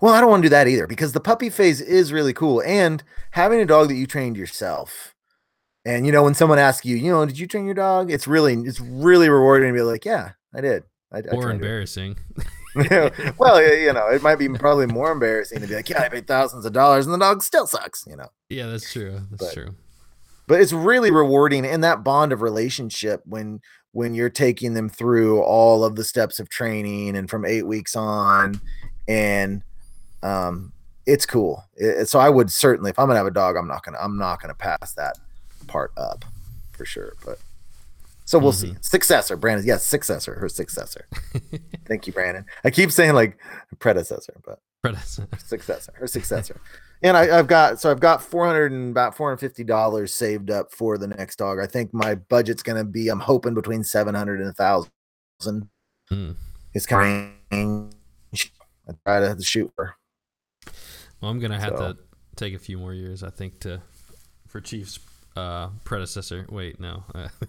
Well, 0.00 0.14
I 0.14 0.20
don't 0.20 0.30
want 0.30 0.42
to 0.42 0.48
do 0.48 0.50
that 0.50 0.68
either 0.68 0.86
because 0.86 1.12
the 1.12 1.20
puppy 1.20 1.50
phase 1.50 1.80
is 1.80 2.12
really 2.12 2.32
cool, 2.32 2.62
and 2.66 3.02
having 3.32 3.60
a 3.60 3.66
dog 3.66 3.88
that 3.88 3.94
you 3.94 4.06
trained 4.06 4.36
yourself. 4.36 5.14
And 5.84 6.04
you 6.04 6.12
know, 6.12 6.24
when 6.24 6.34
someone 6.34 6.58
asks 6.58 6.84
you, 6.84 6.96
you 6.96 7.12
know, 7.12 7.24
did 7.24 7.38
you 7.38 7.46
train 7.46 7.64
your 7.64 7.74
dog? 7.74 8.10
It's 8.10 8.26
really, 8.26 8.54
it's 8.54 8.80
really 8.80 9.28
rewarding 9.28 9.72
to 9.72 9.78
be 9.78 9.82
like, 9.82 10.04
yeah, 10.04 10.32
I 10.54 10.60
did. 10.60 10.82
I, 11.12 11.20
or 11.32 11.48
I 11.48 11.52
embarrassing. 11.52 12.16
well, 13.38 13.62
you 13.62 13.92
know, 13.92 14.08
it 14.08 14.22
might 14.22 14.36
be 14.36 14.48
probably 14.58 14.86
more 14.86 15.12
embarrassing 15.12 15.60
to 15.60 15.66
be 15.66 15.74
like, 15.74 15.88
yeah, 15.88 16.02
I 16.02 16.08
paid 16.08 16.26
thousands 16.26 16.66
of 16.66 16.72
dollars 16.72 17.06
and 17.06 17.14
the 17.14 17.18
dog 17.18 17.42
still 17.42 17.66
sucks, 17.66 18.04
you 18.06 18.16
know. 18.16 18.28
Yeah, 18.48 18.66
that's 18.66 18.92
true. 18.92 19.20
That's 19.30 19.44
but, 19.44 19.52
true. 19.54 19.74
But 20.46 20.60
it's 20.60 20.72
really 20.72 21.10
rewarding 21.10 21.64
in 21.64 21.80
that 21.80 22.04
bond 22.04 22.32
of 22.32 22.42
relationship 22.42 23.22
when 23.24 23.60
when 23.92 24.14
you're 24.14 24.28
taking 24.28 24.74
them 24.74 24.90
through 24.90 25.40
all 25.40 25.82
of 25.82 25.96
the 25.96 26.04
steps 26.04 26.38
of 26.38 26.50
training 26.50 27.16
and 27.16 27.30
from 27.30 27.46
8 27.46 27.62
weeks 27.66 27.96
on 27.96 28.60
and 29.08 29.62
um 30.22 30.72
it's 31.06 31.24
cool. 31.24 31.62
It, 31.76 32.08
so 32.08 32.18
I 32.18 32.28
would 32.28 32.50
certainly 32.50 32.90
if 32.90 32.98
I'm 32.98 33.06
going 33.06 33.14
to 33.14 33.18
have 33.18 33.26
a 33.26 33.30
dog, 33.30 33.56
I'm 33.56 33.68
not 33.68 33.84
going 33.84 33.94
to 33.94 34.02
I'm 34.02 34.18
not 34.18 34.40
to 34.40 34.54
pass 34.54 34.92
that 34.94 35.16
part 35.68 35.92
up 35.96 36.24
for 36.72 36.84
sure, 36.84 37.14
but 37.24 37.38
so 38.26 38.40
we'll 38.40 38.52
mm-hmm. 38.52 38.74
see. 38.74 38.78
Successor, 38.80 39.36
Brandon. 39.36 39.64
Yes, 39.64 39.86
successor. 39.86 40.34
Her 40.34 40.48
successor. 40.48 41.06
Thank 41.86 42.08
you, 42.08 42.12
Brandon. 42.12 42.44
I 42.64 42.70
keep 42.70 42.90
saying 42.90 43.14
like 43.14 43.38
predecessor, 43.78 44.34
but 44.44 44.58
predecessor, 44.82 45.28
successor, 45.38 45.92
her 45.94 46.08
successor. 46.08 46.60
and 47.02 47.16
I, 47.16 47.26
have 47.26 47.46
got 47.46 47.80
so 47.80 47.88
I've 47.88 48.00
got 48.00 48.20
four 48.20 48.44
hundred 48.44 48.72
and 48.72 48.90
about 48.90 49.16
four 49.16 49.28
hundred 49.28 49.38
fifty 49.38 49.62
dollars 49.62 50.12
saved 50.12 50.50
up 50.50 50.72
for 50.72 50.98
the 50.98 51.06
next 51.06 51.36
dog. 51.36 51.60
I 51.60 51.66
think 51.66 51.94
my 51.94 52.16
budget's 52.16 52.64
gonna 52.64 52.84
be 52.84 53.08
I'm 53.08 53.20
hoping 53.20 53.54
between 53.54 53.84
seven 53.84 54.16
hundred 54.16 54.40
and 54.40 54.50
a 54.50 54.52
thousand. 54.52 55.68
Mm. 56.10 56.34
It's 56.74 56.84
coming. 56.84 57.92
I 58.88 58.92
try 59.04 59.20
to 59.20 59.42
shoot 59.42 59.72
for. 59.74 59.94
Well, 61.20 61.30
I'm 61.30 61.40
gonna 61.40 61.60
have 61.60 61.76
so. 61.76 61.92
to 61.92 61.98
take 62.36 62.54
a 62.54 62.58
few 62.58 62.78
more 62.78 62.94
years, 62.94 63.22
I 63.22 63.30
think, 63.30 63.60
to 63.60 63.80
for 64.46 64.60
Chiefs 64.60 64.98
uh, 65.36 65.68
predecessor. 65.84 66.46
Wait, 66.50 66.80
no, 66.80 67.04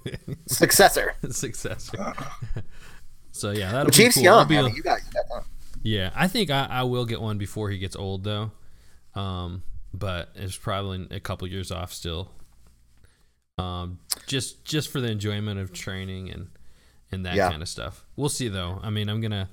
successor. 0.47 1.15
successor. 1.29 2.13
so 3.31 3.51
yeah, 3.51 3.71
that'll 3.71 3.91
Chief's 3.91 4.15
cool. 4.15 4.23
young. 4.23 4.47
Be, 4.47 4.57
I 4.57 4.61
mean, 4.63 4.75
you 4.75 4.83
got, 4.83 4.99
you 4.99 5.11
got 5.11 5.45
yeah, 5.83 6.11
I 6.15 6.27
think 6.27 6.49
I, 6.49 6.67
I 6.69 6.83
will 6.83 7.05
get 7.05 7.21
one 7.21 7.37
before 7.37 7.69
he 7.69 7.77
gets 7.77 7.95
old 7.95 8.23
though. 8.23 8.51
Um, 9.15 9.63
but 9.93 10.29
it's 10.35 10.57
probably 10.57 11.07
a 11.11 11.19
couple 11.19 11.47
years 11.47 11.71
off 11.71 11.93
still. 11.93 12.31
Um, 13.57 13.99
just 14.27 14.65
just 14.65 14.89
for 14.89 15.01
the 15.01 15.09
enjoyment 15.09 15.59
of 15.59 15.73
training 15.73 16.29
and 16.29 16.49
and 17.11 17.25
that 17.25 17.35
yeah. 17.35 17.49
kind 17.49 17.61
of 17.61 17.69
stuff. 17.69 18.05
We'll 18.15 18.29
see 18.29 18.49
though. 18.49 18.79
I 18.83 18.89
mean, 18.89 19.09
I'm 19.09 19.21
gonna, 19.21 19.49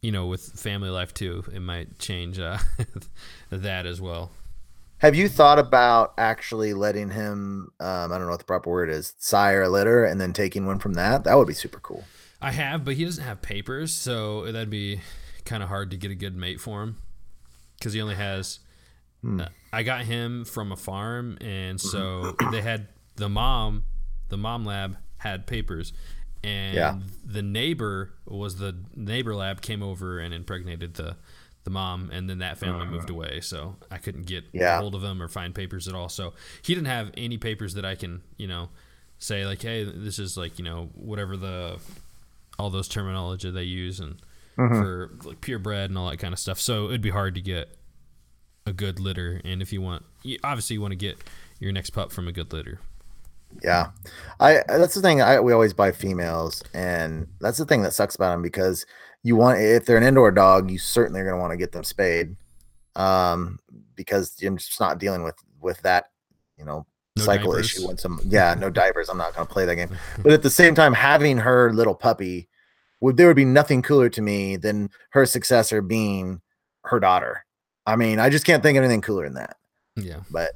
you 0.00 0.12
know, 0.12 0.26
with 0.26 0.42
family 0.42 0.90
life 0.90 1.12
too, 1.12 1.44
it 1.52 1.60
might 1.60 1.98
change 1.98 2.38
uh, 2.38 2.58
that 3.50 3.86
as 3.86 4.00
well. 4.00 4.30
Have 4.98 5.14
you 5.14 5.28
thought 5.28 5.60
about 5.60 6.12
actually 6.18 6.74
letting 6.74 7.10
him? 7.10 7.70
Um, 7.78 8.12
I 8.12 8.18
don't 8.18 8.22
know 8.22 8.30
what 8.30 8.40
the 8.40 8.44
proper 8.44 8.68
word 8.68 8.90
is. 8.90 9.14
Sire 9.18 9.62
a 9.62 9.68
litter 9.68 10.04
and 10.04 10.20
then 10.20 10.32
taking 10.32 10.66
one 10.66 10.80
from 10.80 10.94
that. 10.94 11.24
That 11.24 11.36
would 11.36 11.46
be 11.46 11.54
super 11.54 11.78
cool. 11.78 12.04
I 12.42 12.50
have, 12.52 12.84
but 12.84 12.94
he 12.94 13.04
doesn't 13.04 13.22
have 13.22 13.42
papers, 13.42 13.92
so 13.92 14.50
that'd 14.50 14.70
be 14.70 15.00
kind 15.44 15.62
of 15.62 15.68
hard 15.68 15.90
to 15.90 15.96
get 15.96 16.10
a 16.10 16.14
good 16.14 16.36
mate 16.36 16.60
for 16.60 16.82
him 16.82 16.96
because 17.78 17.92
he 17.92 18.00
only 18.00 18.16
has. 18.16 18.60
Hmm. 19.22 19.40
Uh, 19.40 19.48
I 19.72 19.82
got 19.82 20.02
him 20.02 20.44
from 20.44 20.72
a 20.72 20.76
farm, 20.76 21.38
and 21.40 21.80
so 21.80 22.36
they 22.50 22.60
had 22.60 22.88
the 23.16 23.28
mom. 23.28 23.84
The 24.30 24.36
mom 24.36 24.64
lab 24.64 24.98
had 25.18 25.46
papers, 25.46 25.92
and 26.44 26.74
yeah. 26.74 26.98
the 27.24 27.42
neighbor 27.42 28.12
was 28.26 28.56
the 28.56 28.76
neighbor 28.94 29.34
lab 29.34 29.60
came 29.60 29.82
over 29.82 30.18
and 30.18 30.32
impregnated 30.32 30.94
the 30.94 31.16
the 31.64 31.70
mom, 31.70 32.10
and 32.12 32.30
then 32.30 32.38
that 32.38 32.56
family 32.56 32.86
uh, 32.86 32.90
moved 32.90 33.10
away. 33.10 33.40
So 33.40 33.76
I 33.90 33.98
couldn't 33.98 34.26
get 34.26 34.44
yeah. 34.52 34.78
hold 34.78 34.94
of 34.94 35.02
him 35.04 35.20
or 35.20 35.28
find 35.28 35.54
papers 35.54 35.86
at 35.88 35.94
all. 35.94 36.08
So 36.08 36.32
he 36.62 36.74
didn't 36.74 36.86
have 36.86 37.10
any 37.16 37.36
papers 37.36 37.74
that 37.74 37.84
I 37.84 37.94
can, 37.94 38.22
you 38.36 38.46
know, 38.46 38.70
say 39.18 39.44
like, 39.44 39.60
hey, 39.60 39.84
this 39.84 40.18
is 40.18 40.36
like 40.36 40.58
you 40.58 40.64
know 40.64 40.90
whatever 40.94 41.36
the 41.36 41.78
all 42.58 42.70
those 42.70 42.88
terminology 42.88 43.50
they 43.50 43.62
use 43.64 44.00
and 44.00 44.20
for 44.56 45.12
like 45.24 45.40
purebred 45.40 45.90
and 45.90 45.96
all 45.96 46.10
that 46.10 46.18
kind 46.18 46.32
of 46.32 46.38
stuff. 46.40 46.58
So 46.58 46.86
it'd 46.86 47.00
be 47.00 47.10
hard 47.10 47.34
to 47.36 47.40
get 47.40 47.76
a 48.66 48.72
good 48.72 48.98
litter. 48.98 49.40
And 49.44 49.62
if 49.62 49.72
you 49.72 49.80
want, 49.80 50.04
you, 50.22 50.38
obviously, 50.42 50.74
you 50.74 50.80
want 50.80 50.92
to 50.92 50.96
get 50.96 51.16
your 51.60 51.72
next 51.72 51.90
pup 51.90 52.12
from 52.12 52.26
a 52.28 52.32
good 52.32 52.52
litter. 52.52 52.80
Yeah, 53.62 53.88
I 54.40 54.62
that's 54.68 54.94
the 54.94 55.02
thing. 55.02 55.20
I 55.20 55.40
we 55.40 55.52
always 55.52 55.72
buy 55.74 55.92
females, 55.92 56.62
and 56.74 57.26
that's 57.40 57.58
the 57.58 57.64
thing 57.64 57.82
that 57.82 57.92
sucks 57.92 58.14
about 58.14 58.32
them 58.32 58.42
because 58.42 58.86
you 59.22 59.34
want 59.36 59.60
if 59.60 59.84
they're 59.84 59.96
an 59.96 60.02
indoor 60.04 60.30
dog, 60.30 60.70
you 60.70 60.78
certainly 60.78 61.20
are 61.20 61.24
going 61.24 61.34
to 61.36 61.40
want 61.40 61.50
to 61.52 61.56
get 61.56 61.72
them 61.72 61.82
spayed, 61.84 62.36
um, 62.96 63.58
because 63.94 64.36
you're 64.40 64.54
just 64.56 64.78
not 64.80 64.98
dealing 64.98 65.22
with 65.24 65.34
with 65.60 65.80
that, 65.82 66.10
you 66.56 66.64
know, 66.64 66.86
No 67.16 67.24
cycle 67.24 67.52
diapers. 67.52 67.66
issue. 67.66 67.86
When 67.88 67.98
some 67.98 68.20
yeah, 68.24 68.54
no 68.54 68.70
diapers. 68.80 69.08
I'm 69.08 69.18
not 69.18 69.34
going 69.34 69.46
to 69.46 69.52
play 69.52 69.64
that 69.64 69.74
game. 69.76 69.90
But 70.22 70.32
at 70.32 70.42
the 70.42 70.50
same 70.50 70.74
time, 70.74 70.92
having 70.94 71.38
her 71.38 71.72
little 71.72 71.94
puppy 71.94 72.48
would 73.00 73.16
there 73.16 73.26
would 73.26 73.36
be 73.36 73.44
nothing 73.44 73.82
cooler 73.82 74.08
to 74.10 74.22
me 74.22 74.56
than 74.56 74.90
her 75.10 75.26
successor 75.26 75.82
being 75.82 76.40
her 76.84 77.00
daughter. 77.00 77.44
I 77.86 77.96
mean, 77.96 78.18
I 78.20 78.28
just 78.28 78.44
can't 78.44 78.62
think 78.62 78.76
of 78.78 78.84
anything 78.84 79.00
cooler 79.00 79.24
than 79.24 79.34
that. 79.34 79.56
Yeah. 79.96 80.20
But 80.30 80.52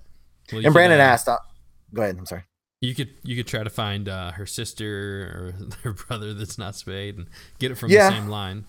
Well, 0.53 0.65
and 0.65 0.73
Brandon 0.73 1.01
uh, 1.01 1.05
asked, 1.05 1.29
uh, 1.29 1.39
go 1.95 2.03
ahead. 2.03 2.17
I'm 2.19 2.27
sorry. 2.27 2.45
You 2.83 2.95
could 2.95 3.11
you 3.23 3.37
could 3.37 3.47
try 3.47 3.63
to 3.63 3.71
find 3.71 4.09
uh, 4.09 4.33
her 4.33 4.45
sister 4.45 5.55
or 5.57 5.67
her 5.85 5.93
brother 5.95 6.35
that's 6.35 6.59
not 6.59 6.75
spayed 6.77 7.17
and 7.17 7.29
get 7.59 7.71
it 7.71 7.77
from 7.77 7.91
Yeah. 7.91 8.11
the 8.11 8.17
same 8.17 8.29
line. 8.29 8.65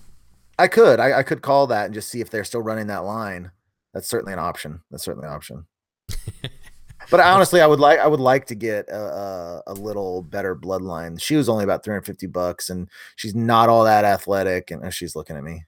I 0.58 0.68
could. 0.68 1.00
I, 1.00 1.20
I 1.20 1.24
could 1.24 1.42
call 1.42 1.68
that 1.68 1.86
and 1.86 1.94
just 1.94 2.10
see 2.10 2.22
if 2.22 2.30
they're 2.30 2.44
still 2.44 2.62
running 2.62 2.88
that 2.88 3.04
line. 3.04 3.52
That's 3.94 4.08
certainly 4.08 4.32
an 4.34 4.40
option. 4.40 4.82
That's 4.92 5.04
certainly 5.04 5.28
an 5.28 5.34
option. 5.34 5.66
but 7.12 7.20
honestly, 7.20 7.60
I 7.60 7.66
would 7.68 7.80
like 7.80 8.00
I 8.00 8.08
would 8.08 8.20
like 8.20 8.46
to 8.48 8.56
get 8.56 8.88
a, 8.90 8.96
a, 8.98 9.64
a 9.68 9.74
little 9.74 10.22
better 10.22 10.56
bloodline. 10.56 11.20
She 11.22 11.36
was 11.36 11.50
only 11.50 11.64
about 11.64 11.84
350 11.84 12.28
bucks, 12.28 12.70
and 12.70 12.88
she's 13.16 13.34
not 13.36 13.68
all 13.68 13.84
that 13.84 14.06
athletic. 14.06 14.70
And 14.72 14.84
uh, 14.86 14.90
she's 14.92 15.16
looking 15.16 15.36
at 15.36 15.44
me. 15.44 15.64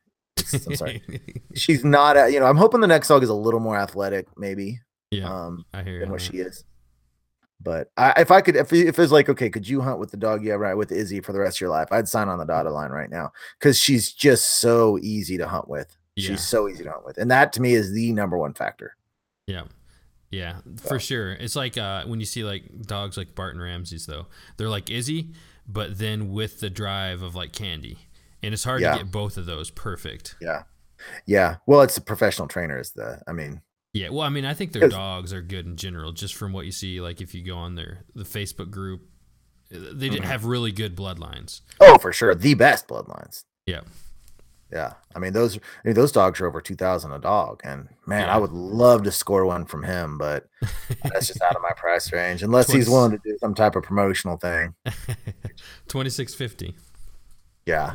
I'm 0.68 0.76
sorry. 0.76 1.02
she's 1.56 1.84
not. 1.84 2.16
uh, 2.16 2.26
You 2.26 2.40
know, 2.40 2.46
I'm 2.46 2.58
hoping 2.58 2.80
the 2.82 2.88
next 2.88 3.08
dog 3.08 3.24
is 3.24 3.30
a 3.30 3.34
little 3.34 3.60
more 3.60 3.78
athletic, 3.78 4.28
maybe, 4.38 4.80
yeah, 5.10 5.28
um, 5.28 5.66
I 5.74 5.82
hear 5.82 5.94
you. 5.94 6.00
than 6.02 6.10
on 6.10 6.12
what 6.12 6.22
she 6.22 6.38
is. 6.38 6.64
But 7.66 7.92
I, 7.98 8.14
if 8.22 8.32
I 8.32 8.40
could, 8.40 8.56
if, 8.56 8.72
if 8.72 8.98
it 8.98 9.02
was 9.02 9.12
like, 9.12 9.28
okay, 9.28 9.50
could 9.50 9.68
you 9.68 9.82
hunt 9.82 10.00
with 10.00 10.12
the 10.12 10.18
dog? 10.18 10.46
Yeah, 10.46 10.54
right, 10.54 10.76
with 10.76 10.92
Izzy 10.94 11.20
for 11.20 11.34
the 11.34 11.40
rest 11.40 11.58
of 11.58 11.62
your 11.62 11.72
life. 11.72 11.90
I'd 11.92 12.08
sign 12.08 12.30
on 12.30 12.38
the 12.38 12.46
dotted 12.46 12.72
line 12.72 12.92
right 12.92 13.10
now 13.10 13.32
because 13.60 13.78
she's 13.78 14.14
just 14.14 14.62
so 14.62 14.98
easy 15.02 15.38
to 15.38 15.48
hunt 15.48 15.68
with. 15.68 15.98
Yeah. 16.16 16.30
She's 16.30 16.46
so 16.48 16.70
easy 16.70 16.86
to 16.86 16.92
hunt 16.92 17.06
with, 17.06 17.18
and 17.18 17.30
that 17.32 17.52
to 17.54 17.62
me 17.62 17.74
is 17.74 17.92
the 17.92 18.14
number 18.14 18.38
one 18.38 18.54
factor. 18.54 18.96
Yeah. 19.48 19.64
Yeah, 20.32 20.58
for 20.78 21.00
sure. 21.00 21.34
It's 21.34 21.56
like 21.56 21.78
uh, 21.78 22.04
when 22.06 22.20
you 22.20 22.26
see 22.26 22.44
like 22.44 22.82
dogs 22.82 23.16
like 23.18 23.36
Barton 23.36 23.62
Ramsey's 23.62 24.06
though. 24.06 24.28
They're 24.58 24.70
like 24.70 24.90
Izzy, 24.90 25.32
but 25.68 25.98
then 25.98 26.32
with 26.32 26.60
the 26.60 26.70
drive 26.70 27.22
of 27.22 27.36
like 27.36 27.52
Candy. 27.54 27.98
And 28.44 28.54
it's 28.54 28.64
hard 28.64 28.82
Yeah. 28.82 28.94
to 28.94 28.98
get 29.00 29.12
both 29.12 29.38
of 29.38 29.46
those 29.46 29.70
perfect. 29.72 30.36
Yeah, 30.42 30.64
yeah. 31.26 31.58
Well, 31.68 31.82
it's 31.82 31.98
a 31.98 32.02
professional 32.02 32.48
trainer. 32.48 32.80
Is 32.80 32.92
the 32.92 33.22
I 33.28 33.32
mean, 33.32 33.62
Yeah, 33.96 34.10
well, 34.10 34.24
I 34.24 34.30
mean, 34.30 34.44
I 34.44 34.54
think 34.54 34.74
their 34.74 34.90
dogs 34.90 35.32
are 35.32 35.42
good 35.42 35.66
in 35.66 35.78
general, 35.78 36.12
just 36.12 36.36
from 36.36 36.52
what 36.52 36.66
you 36.66 36.74
see. 36.74 37.00
Like 37.00 37.22
if 37.22 37.34
you 37.34 37.42
go 37.46 37.56
on 37.56 37.76
their 37.76 38.04
the 38.14 38.26
Facebook 38.26 38.70
group, 38.70 39.04
they 39.72 40.10
Mm-hmm. 40.10 40.24
have 40.26 40.44
really 40.44 40.74
good 40.74 40.98
bloodlines. 40.98 41.62
oh 41.80 41.98
for 42.00 42.12
sure, 42.12 42.36
the 42.36 42.56
best 42.56 42.90
bloodlines. 42.90 43.46
Yeah, 43.66 43.82
Yeah, 44.70 44.94
I 45.16 45.20
mean 45.20 45.32
those 45.32 45.56
I 45.58 45.60
mean, 45.86 45.96
those 45.96 46.12
dogs 46.12 46.42
are 46.42 46.46
over 46.46 46.60
two 46.60 46.76
thousand 46.76 47.14
a 47.14 47.20
dog, 47.20 47.62
and 47.64 47.88
man, 48.06 48.28
Yeah. 48.28 48.36
I 48.36 48.38
would 48.38 48.52
love 48.52 49.04
to 49.04 49.12
score 49.14 49.46
one 49.46 49.64
from 49.66 49.84
him, 49.84 50.18
but 50.18 50.48
that's 51.04 51.28
just 51.28 51.42
out 51.42 51.56
of 51.56 51.62
my 51.62 51.72
price 51.78 52.12
range. 52.12 52.44
Unless 52.44 52.72
he's 52.74 52.90
willing 52.90 53.12
to 53.12 53.18
do 53.24 53.38
some 53.40 53.56
type 53.56 53.78
of 53.78 53.84
promotional 53.84 54.36
thing. 54.36 54.76
twenty 55.88 56.10
six 56.10 56.34
fifty. 56.36 56.76
Yeah. 57.66 57.94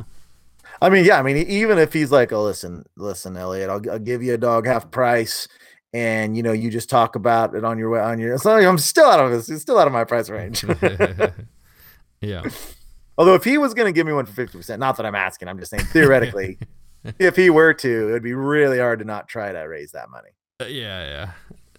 I 0.81 0.89
mean, 0.89 1.05
yeah. 1.05 1.19
I 1.19 1.21
mean, 1.21 1.37
even 1.37 1.77
if 1.77 1.93
he's 1.93 2.11
like, 2.11 2.33
"Oh, 2.33 2.43
listen, 2.43 2.85
listen, 2.97 3.37
Elliot, 3.37 3.69
I'll, 3.69 3.91
I'll 3.91 3.99
give 3.99 4.23
you 4.23 4.33
a 4.33 4.37
dog 4.37 4.65
half 4.65 4.89
price," 4.89 5.47
and 5.93 6.37
you 6.37 6.43
know, 6.43 6.51
you 6.51 6.69
just 6.69 6.89
talk 6.89 7.15
about 7.15 7.55
it 7.55 7.63
on 7.63 7.77
your 7.77 7.89
way 7.89 7.99
on 7.99 8.19
your. 8.19 8.37
So 8.37 8.51
I'm 8.51 8.77
still 8.77 9.05
out 9.05 9.19
of 9.19 9.31
this. 9.31 9.49
It's 9.49 9.61
still 9.61 9.77
out 9.77 9.87
of 9.87 9.93
my 9.93 10.03
price 10.03 10.29
range. 10.29 10.63
yeah, 12.21 12.43
Although, 13.17 13.35
if 13.35 13.43
he 13.43 13.57
was 13.57 13.73
going 13.73 13.87
to 13.87 13.91
give 13.91 14.07
me 14.07 14.13
one 14.13 14.25
for 14.25 14.33
fifty 14.33 14.57
percent, 14.57 14.79
not 14.79 14.97
that 14.97 15.05
I'm 15.05 15.15
asking, 15.15 15.47
I'm 15.47 15.59
just 15.59 15.71
saying 15.71 15.83
theoretically, 15.85 16.57
if 17.19 17.35
he 17.35 17.49
were 17.49 17.73
to, 17.73 18.09
it 18.09 18.11
would 18.11 18.23
be 18.23 18.33
really 18.33 18.79
hard 18.79 18.99
to 18.99 19.05
not 19.05 19.27
try 19.27 19.51
to 19.51 19.59
raise 19.59 19.91
that 19.91 20.09
money. 20.09 20.29
Uh, 20.61 20.65
yeah, 20.65 21.03
yeah, 21.03 21.31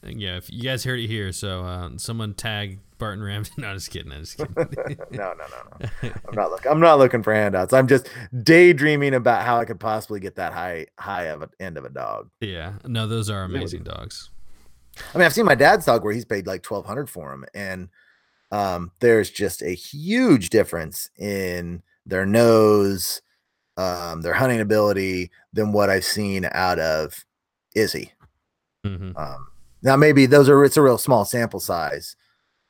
yeah. 0.05 0.37
If 0.37 0.53
you 0.53 0.63
guys 0.63 0.85
heard 0.85 1.01
it 1.01 1.07
here, 1.07 1.33
so 1.33 1.63
uh, 1.65 1.91
someone 1.97 2.35
tag 2.35 2.79
Barton 2.99 3.23
Ramsey. 3.23 3.53
No, 3.59 3.75
just 3.75 3.91
kidding. 3.91 4.13
I'm 4.13 4.21
just 4.21 4.37
kidding. 4.39 4.55
no, 5.11 5.33
no, 5.33 5.35
no, 5.35 5.89
no. 6.03 6.11
I'm 6.29 6.35
not 6.35 6.51
looking. 6.51 6.71
I'm 6.71 6.81
not 6.81 6.99
looking 6.99 7.23
for 7.23 7.35
handouts. 7.35 7.73
I'm 7.73 7.89
just 7.89 8.09
daydreaming 8.43 9.15
about 9.15 9.45
how 9.45 9.59
I 9.59 9.65
could 9.65 9.81
possibly 9.81 10.21
get 10.21 10.37
that 10.37 10.53
high, 10.53 10.87
high 10.99 11.25
of 11.25 11.43
an 11.43 11.51
end 11.61 11.77
of 11.79 11.85
a 11.85 11.91
dog. 11.91 12.31
yeah, 12.41 12.75
no, 12.87 13.07
those 13.07 13.29
are 13.31 13.43
amazing 13.43 13.83
dogs. 13.83 14.31
I 15.15 15.19
mean, 15.19 15.25
I've 15.25 15.33
seen 15.33 15.47
my 15.47 15.55
dad's 15.55 15.87
dog 15.87 16.05
where 16.05 16.13
he's 16.13 16.25
paid 16.25 16.47
like 16.47 16.63
twelve 16.63 16.87
hundred 16.87 17.09
for 17.09 17.33
him, 17.33 17.45
and 17.55 17.89
um, 18.51 18.93
there's 19.01 19.31
just 19.31 19.63
a 19.63 19.71
huge 19.75 20.51
difference 20.51 21.09
in 21.19 21.83
their 22.05 22.27
nose, 22.27 23.23
um, 23.77 24.21
their 24.21 24.35
hunting 24.35 24.61
ability 24.61 25.31
than 25.53 25.73
what 25.73 25.89
I've 25.91 26.05
seen 26.05 26.47
out 26.53 26.79
of 26.79 27.25
Izzy. 27.75 28.13
hmm 28.85 29.13
Um, 29.17 29.49
now, 29.83 29.97
maybe 29.97 30.27
those 30.27 30.49
are 30.49 30.65
it's 30.65 30.77
a 30.77 30.83
real 30.83 30.99
small 30.99 31.25
sample 31.25 31.61
size, 31.61 32.17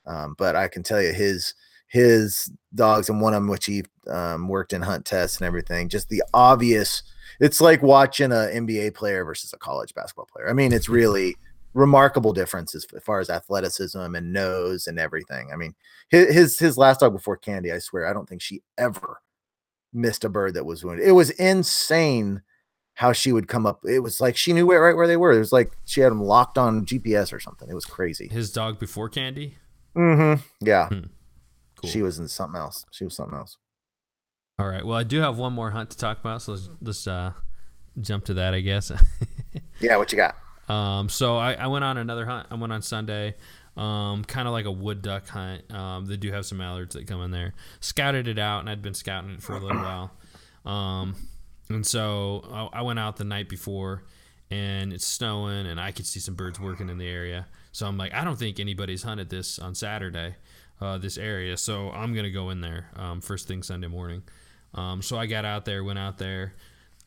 um, 0.06 0.34
but 0.38 0.56
I 0.56 0.68
can 0.68 0.82
tell 0.82 1.00
you 1.02 1.12
his 1.12 1.54
his 1.88 2.50
dogs 2.74 3.10
and 3.10 3.20
one 3.20 3.34
of 3.34 3.42
them 3.42 3.50
which 3.50 3.66
he 3.66 3.84
um, 4.08 4.48
worked 4.48 4.72
in 4.72 4.80
hunt 4.80 5.04
tests 5.04 5.38
and 5.38 5.46
everything. 5.46 5.88
Just 5.88 6.08
the 6.08 6.22
obvious. 6.32 7.02
It's 7.40 7.60
like 7.60 7.82
watching 7.82 8.32
an 8.32 8.66
NBA 8.66 8.94
player 8.94 9.24
versus 9.24 9.52
a 9.52 9.58
college 9.58 9.94
basketball 9.94 10.28
player. 10.32 10.48
I 10.48 10.52
mean, 10.52 10.72
it's 10.72 10.88
really 10.88 11.36
remarkable 11.74 12.32
differences 12.32 12.86
as 12.94 13.02
far 13.02 13.20
as 13.20 13.30
athleticism 13.30 14.14
and 14.14 14.32
nose 14.32 14.86
and 14.86 14.98
everything. 14.98 15.50
I 15.52 15.56
mean, 15.56 15.74
his 16.08 16.34
his, 16.34 16.58
his 16.58 16.78
last 16.78 17.00
dog 17.00 17.12
before 17.12 17.36
Candy, 17.36 17.72
I 17.72 17.78
swear, 17.78 18.06
I 18.06 18.12
don't 18.12 18.28
think 18.28 18.42
she 18.42 18.62
ever 18.78 19.20
missed 19.92 20.24
a 20.24 20.28
bird 20.30 20.54
that 20.54 20.64
was 20.64 20.84
wounded. 20.84 21.06
It 21.06 21.12
was 21.12 21.30
insane 21.30 22.42
how 22.94 23.12
she 23.12 23.32
would 23.32 23.48
come 23.48 23.66
up. 23.66 23.80
It 23.84 24.00
was 24.00 24.20
like 24.20 24.36
she 24.36 24.52
knew 24.52 24.66
where, 24.66 24.82
right 24.82 24.94
where 24.96 25.06
they 25.06 25.16
were. 25.16 25.32
It 25.32 25.38
was 25.38 25.52
like 25.52 25.72
she 25.84 26.00
had 26.02 26.10
them 26.10 26.22
locked 26.22 26.58
on 26.58 26.84
GPS 26.86 27.32
or 27.32 27.40
something. 27.40 27.68
It 27.68 27.74
was 27.74 27.84
crazy. 27.86 28.28
His 28.28 28.52
dog 28.52 28.78
before 28.78 29.08
Candy. 29.08 29.56
Mm-hmm. 29.96 30.42
Yeah, 30.66 30.88
Cool. 30.88 31.90
she 31.90 32.02
was 32.02 32.18
in 32.18 32.28
something 32.28 32.58
else. 32.58 32.86
She 32.92 33.04
was 33.04 33.14
something 33.16 33.36
else. 33.36 33.56
All 34.58 34.68
right. 34.68 34.84
Well, 34.84 34.96
I 34.96 35.02
do 35.02 35.20
have 35.20 35.36
one 35.38 35.52
more 35.52 35.70
hunt 35.70 35.90
to 35.90 35.96
talk 35.98 36.20
about, 36.20 36.42
so 36.42 36.52
let's, 36.52 36.68
let's 36.80 37.06
uh, 37.06 37.32
jump 38.00 38.24
to 38.26 38.34
that, 38.34 38.54
I 38.54 38.60
guess. 38.60 38.90
Yeah, 39.80 39.96
what 39.96 40.12
you 40.12 40.16
got? 40.16 40.36
um, 40.72 41.08
so 41.08 41.36
I, 41.36 41.54
I 41.54 41.66
went 41.66 41.84
on 41.84 41.98
another 41.98 42.24
hunt. 42.24 42.46
I 42.50 42.54
went 42.54 42.72
on 42.72 42.82
Sunday, 42.82 43.34
um, 43.76 44.24
kind 44.24 44.46
of 44.46 44.52
like 44.52 44.64
a 44.64 44.70
wood 44.70 45.02
duck 45.02 45.26
hunt. 45.28 45.70
Um, 45.74 46.06
they 46.06 46.16
do 46.16 46.30
have 46.30 46.46
some 46.46 46.58
mallards 46.58 46.94
that 46.94 47.06
come 47.08 47.20
in 47.22 47.32
there. 47.32 47.52
Scouted 47.80 48.28
it 48.28 48.38
out, 48.38 48.60
and 48.60 48.70
I'd 48.70 48.80
been 48.80 48.94
scouting 48.94 49.30
it 49.30 49.42
for 49.42 49.56
a 49.56 49.60
little 49.60 49.82
while. 49.82 50.12
Um, 50.64 51.16
and 51.74 51.86
so 51.86 52.48
I, 52.52 52.80
I 52.80 52.82
went 52.82 52.98
out 52.98 53.16
the 53.16 53.24
night 53.24 53.48
before, 53.48 54.04
and 54.50 54.92
it's 54.92 55.06
snowing, 55.06 55.66
and 55.66 55.80
I 55.80 55.92
could 55.92 56.06
see 56.06 56.20
some 56.20 56.34
birds 56.34 56.60
working 56.60 56.88
in 56.88 56.98
the 56.98 57.08
area. 57.08 57.46
So 57.72 57.86
I'm 57.86 57.96
like, 57.96 58.12
I 58.12 58.24
don't 58.24 58.38
think 58.38 58.60
anybody's 58.60 59.02
hunted 59.02 59.30
this 59.30 59.58
on 59.58 59.74
Saturday, 59.74 60.36
uh, 60.80 60.98
this 60.98 61.16
area. 61.16 61.56
So 61.56 61.90
I'm 61.90 62.14
gonna 62.14 62.30
go 62.30 62.50
in 62.50 62.60
there 62.60 62.90
um, 62.96 63.20
first 63.20 63.48
thing 63.48 63.62
Sunday 63.62 63.88
morning. 63.88 64.22
Um, 64.74 65.02
so 65.02 65.18
I 65.18 65.26
got 65.26 65.44
out 65.44 65.64
there, 65.64 65.84
went 65.84 65.98
out 65.98 66.18
there, 66.18 66.54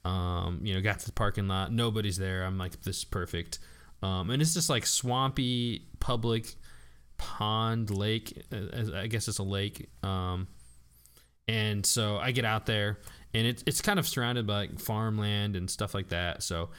um, 0.04 0.60
you 0.62 0.74
know, 0.74 0.82
got 0.82 1.00
to 1.00 1.06
the 1.06 1.12
parking 1.12 1.48
lot. 1.48 1.72
Nobody's 1.72 2.18
there. 2.18 2.44
I'm 2.44 2.58
like, 2.58 2.82
this 2.82 2.98
is 2.98 3.04
perfect. 3.06 3.60
Um, 4.04 4.30
and 4.30 4.42
it's 4.42 4.54
just 4.54 4.70
like 4.70 4.86
swampy 4.86 5.88
public 6.00 6.56
pond 7.18 7.90
lake. 7.90 8.44
uh, 8.52 8.96
I 8.96 9.08
guess 9.08 9.28
it's 9.28 9.40
a 9.40 9.44
lake. 9.44 9.90
Um, 10.04 10.48
and 11.48 11.86
so 11.86 12.18
I 12.18 12.32
get 12.32 12.46
out 12.46 12.66
there, 12.66 13.00
and 13.36 13.46
it's 13.46 13.64
it's 13.68 13.82
kind 13.82 14.00
of 14.00 14.08
surrounded 14.08 14.48
by 14.48 14.60
like 14.60 14.80
farmland 14.80 15.56
and 15.56 15.70
stuff 15.70 15.94
like 15.94 16.10
that. 16.10 16.42
So, 16.42 16.70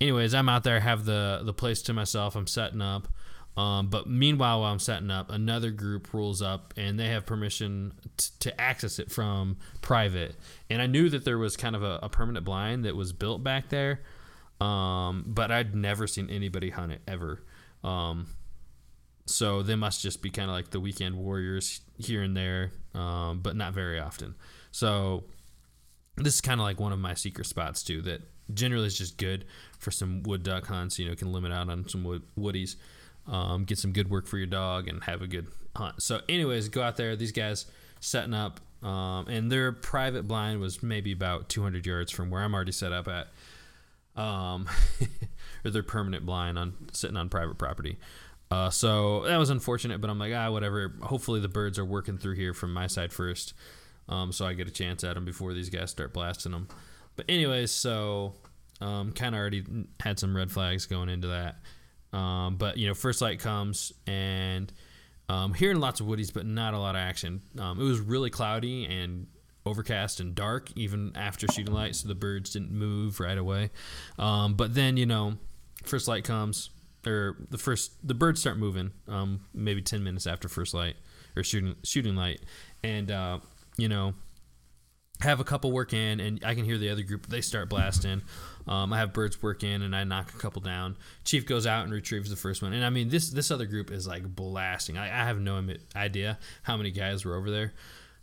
anyways, 0.00 0.34
I'm 0.34 0.48
out 0.48 0.62
there, 0.62 0.78
have 0.80 1.04
the 1.04 1.40
the 1.44 1.52
place 1.52 1.82
to 1.82 1.92
myself. 1.92 2.36
I'm 2.36 2.46
setting 2.46 2.80
up. 2.80 3.08
Um, 3.56 3.88
but 3.88 4.06
meanwhile, 4.06 4.60
while 4.60 4.70
I'm 4.70 4.78
setting 4.78 5.10
up, 5.10 5.30
another 5.30 5.70
group 5.70 6.12
rolls 6.12 6.42
up 6.42 6.74
and 6.76 7.00
they 7.00 7.08
have 7.08 7.24
permission 7.24 7.94
t- 8.18 8.28
to 8.40 8.60
access 8.60 8.98
it 8.98 9.10
from 9.10 9.56
private. 9.80 10.36
And 10.68 10.82
I 10.82 10.86
knew 10.86 11.08
that 11.08 11.24
there 11.24 11.38
was 11.38 11.56
kind 11.56 11.74
of 11.74 11.82
a, 11.82 11.98
a 12.02 12.10
permanent 12.10 12.44
blind 12.44 12.84
that 12.84 12.94
was 12.94 13.14
built 13.14 13.42
back 13.42 13.70
there, 13.70 14.02
um, 14.60 15.24
but 15.26 15.50
I'd 15.50 15.74
never 15.74 16.06
seen 16.06 16.28
anybody 16.28 16.68
hunt 16.68 16.92
it 16.92 17.00
ever. 17.08 17.42
Um, 17.82 18.26
so 19.24 19.62
they 19.62 19.74
must 19.74 20.02
just 20.02 20.20
be 20.20 20.28
kind 20.28 20.50
of 20.50 20.54
like 20.54 20.70
the 20.70 20.80
weekend 20.80 21.16
warriors 21.16 21.80
here 21.96 22.22
and 22.22 22.36
there, 22.36 22.72
um, 22.94 23.40
but 23.40 23.56
not 23.56 23.72
very 23.72 23.98
often. 23.98 24.34
So 24.70 25.24
this 26.16 26.34
is 26.34 26.40
kind 26.40 26.60
of 26.60 26.64
like 26.64 26.80
one 26.80 26.92
of 26.92 26.98
my 26.98 27.14
secret 27.14 27.46
spots 27.46 27.82
too. 27.82 28.02
That 28.02 28.22
generally 28.52 28.86
is 28.86 28.96
just 28.96 29.16
good 29.18 29.44
for 29.78 29.90
some 29.90 30.22
wood 30.22 30.42
duck 30.42 30.66
hunts. 30.66 30.98
You 30.98 31.08
know, 31.08 31.14
can 31.14 31.32
limit 31.32 31.52
out 31.52 31.68
on 31.68 31.88
some 31.88 32.04
wood, 32.04 32.22
woodies. 32.38 32.76
um, 33.26 33.64
get 33.64 33.78
some 33.78 33.92
good 33.92 34.08
work 34.10 34.26
for 34.26 34.38
your 34.38 34.46
dog, 34.46 34.88
and 34.88 35.02
have 35.04 35.20
a 35.22 35.26
good 35.26 35.48
hunt. 35.74 36.02
So, 36.02 36.20
anyways, 36.28 36.68
go 36.68 36.82
out 36.82 36.96
there. 36.96 37.16
These 37.16 37.32
guys 37.32 37.66
setting 38.00 38.34
up, 38.34 38.60
um, 38.82 39.26
and 39.28 39.50
their 39.50 39.72
private 39.72 40.28
blind 40.28 40.60
was 40.60 40.82
maybe 40.82 41.12
about 41.12 41.48
200 41.48 41.84
yards 41.84 42.12
from 42.12 42.30
where 42.30 42.42
I'm 42.42 42.54
already 42.54 42.72
set 42.72 42.92
up 42.92 43.08
at, 43.08 43.28
um, 44.20 44.68
or 45.64 45.70
their 45.70 45.82
permanent 45.82 46.24
blind 46.24 46.58
on 46.58 46.74
sitting 46.92 47.16
on 47.16 47.28
private 47.28 47.58
property. 47.58 47.98
Uh, 48.48 48.70
so 48.70 49.24
that 49.24 49.38
was 49.38 49.50
unfortunate, 49.50 50.00
but 50.00 50.08
I'm 50.08 50.20
like, 50.20 50.32
ah, 50.32 50.50
whatever. 50.52 50.94
Hopefully 51.02 51.40
the 51.40 51.48
birds 51.48 51.78
are 51.80 51.84
working 51.84 52.16
through 52.16 52.36
here 52.36 52.54
from 52.54 52.72
my 52.72 52.86
side 52.86 53.12
first, 53.12 53.54
um, 54.08 54.32
so 54.32 54.46
I 54.46 54.52
get 54.52 54.68
a 54.68 54.72
chance 54.72 55.04
at 55.04 55.14
them 55.14 55.24
before 55.24 55.52
these 55.52 55.70
guys 55.70 55.90
start 55.90 56.12
blasting 56.12 56.52
them. 56.52 56.68
But 57.16 57.26
anyways, 57.28 57.70
so 57.70 58.34
um, 58.80 59.12
kind 59.12 59.34
of 59.34 59.40
already 59.40 59.64
had 60.00 60.18
some 60.18 60.36
red 60.36 60.50
flags 60.50 60.86
going 60.86 61.08
into 61.08 61.28
that. 61.28 61.56
Um, 62.16 62.56
but 62.56 62.76
you 62.76 62.86
know, 62.86 62.94
first 62.94 63.20
light 63.20 63.40
comes 63.40 63.92
and 64.06 64.72
um, 65.28 65.54
hearing 65.54 65.80
lots 65.80 66.00
of 66.00 66.06
woodies, 66.06 66.32
but 66.32 66.46
not 66.46 66.74
a 66.74 66.78
lot 66.78 66.94
of 66.94 67.00
action. 67.00 67.40
Um, 67.58 67.80
it 67.80 67.84
was 67.84 68.00
really 68.00 68.30
cloudy 68.30 68.84
and 68.86 69.26
overcast 69.64 70.20
and 70.20 70.34
dark 70.34 70.70
even 70.76 71.12
after 71.16 71.46
shooting 71.48 71.74
light, 71.74 71.96
so 71.96 72.06
the 72.06 72.14
birds 72.14 72.52
didn't 72.52 72.70
move 72.70 73.18
right 73.18 73.38
away. 73.38 73.70
Um, 74.18 74.54
but 74.54 74.74
then 74.74 74.96
you 74.96 75.06
know, 75.06 75.36
first 75.84 76.06
light 76.06 76.24
comes 76.24 76.70
or 77.06 77.36
the 77.50 77.58
first 77.58 78.06
the 78.06 78.14
birds 78.14 78.40
start 78.40 78.58
moving 78.58 78.90
um, 79.08 79.40
maybe 79.54 79.80
10 79.80 80.02
minutes 80.02 80.26
after 80.26 80.48
first 80.48 80.74
light 80.74 80.96
or 81.36 81.44
shooting 81.44 81.76
shooting 81.84 82.16
light 82.16 82.40
and 82.82 83.10
uh, 83.10 83.38
you 83.76 83.88
know 83.88 84.14
have 85.20 85.40
a 85.40 85.44
couple 85.44 85.72
work 85.72 85.94
in 85.94 86.20
and 86.20 86.44
i 86.44 86.54
can 86.54 86.64
hear 86.64 86.76
the 86.76 86.90
other 86.90 87.02
group 87.02 87.26
they 87.26 87.40
start 87.40 87.70
blasting 87.70 88.20
um, 88.68 88.92
i 88.92 88.98
have 88.98 89.12
birds 89.14 89.42
work 89.42 89.62
in 89.62 89.80
and 89.80 89.96
i 89.96 90.04
knock 90.04 90.32
a 90.34 90.38
couple 90.38 90.60
down 90.60 90.96
chief 91.24 91.46
goes 91.46 91.66
out 91.66 91.84
and 91.84 91.92
retrieves 91.92 92.28
the 92.28 92.36
first 92.36 92.62
one 92.62 92.72
and 92.72 92.84
i 92.84 92.90
mean 92.90 93.08
this 93.08 93.30
this 93.30 93.50
other 93.50 93.64
group 93.64 93.90
is 93.90 94.06
like 94.06 94.22
blasting 94.34 94.98
i, 94.98 95.06
I 95.06 95.24
have 95.24 95.40
no 95.40 95.62
idea 95.94 96.38
how 96.64 96.76
many 96.76 96.90
guys 96.90 97.24
were 97.24 97.34
over 97.34 97.50
there 97.50 97.72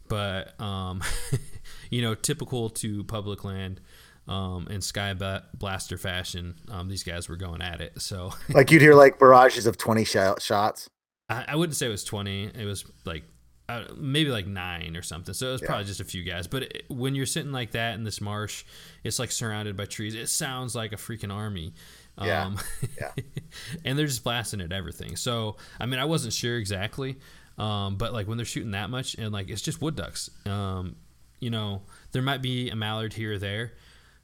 but 0.07 0.59
um, 0.61 1.01
you 1.89 2.01
know 2.01 2.13
typical 2.13 2.69
to 2.69 3.03
public 3.05 3.43
land 3.43 3.81
um, 4.27 4.67
in 4.69 4.81
Sky 4.81 5.13
Blaster 5.53 5.97
fashion, 5.97 6.55
um, 6.71 6.87
these 6.87 7.03
guys 7.03 7.27
were 7.27 7.35
going 7.35 7.61
at 7.61 7.81
it. 7.81 8.01
So, 8.01 8.33
like 8.49 8.71
you'd 8.71 8.81
hear 8.81 8.95
like 8.95 9.19
barrages 9.19 9.65
of 9.65 9.77
twenty 9.77 10.05
sh- 10.05 10.17
shots. 10.39 10.89
I, 11.29 11.45
I, 11.49 11.55
wouldn't 11.55 11.75
say 11.75 11.87
it 11.87 11.89
was 11.89 12.03
twenty. 12.03 12.45
It 12.45 12.65
was 12.65 12.85
like 13.05 13.23
uh, 13.69 13.85
maybe 13.95 14.29
like 14.29 14.47
nine 14.47 14.95
or 14.97 15.01
something. 15.01 15.33
So 15.33 15.49
it 15.49 15.51
was 15.53 15.61
yeah. 15.61 15.67
probably 15.67 15.85
just 15.85 15.99
a 15.99 16.05
few 16.05 16.23
guys. 16.23 16.47
But 16.47 16.63
it, 16.63 16.83
when 16.89 17.15
you're 17.15 17.25
sitting 17.25 17.51
like 17.51 17.71
that 17.71 17.95
in 17.95 18.03
this 18.03 18.21
marsh, 18.21 18.63
it's 19.03 19.19
like 19.19 19.31
surrounded 19.31 19.77
by 19.77 19.85
trees. 19.85 20.15
It 20.15 20.29
sounds 20.29 20.75
like 20.75 20.93
a 20.93 20.97
freaking 20.97 21.33
army. 21.33 21.73
Yeah. 22.21 22.45
Um, 22.45 22.59
yeah. 22.99 23.11
and 23.85 23.97
they're 23.97 24.05
just 24.05 24.23
blasting 24.23 24.61
at 24.61 24.71
everything. 24.71 25.15
So 25.15 25.57
I 25.79 25.85
mean, 25.85 25.99
I 25.99 26.05
wasn't 26.05 26.33
sure 26.33 26.57
exactly. 26.57 27.17
Um, 27.57 27.97
but 27.97 28.13
like 28.13 28.27
when 28.27 28.37
they're 28.37 28.45
shooting 28.45 28.71
that 28.71 28.89
much 28.89 29.15
and 29.15 29.31
like 29.31 29.49
it's 29.49 29.61
just 29.61 29.81
wood 29.81 29.95
ducks. 29.95 30.29
Um, 30.45 30.95
you 31.39 31.49
know, 31.49 31.81
there 32.11 32.21
might 32.21 32.41
be 32.41 32.69
a 32.69 32.75
mallard 32.75 33.13
here 33.13 33.33
or 33.33 33.37
there, 33.37 33.73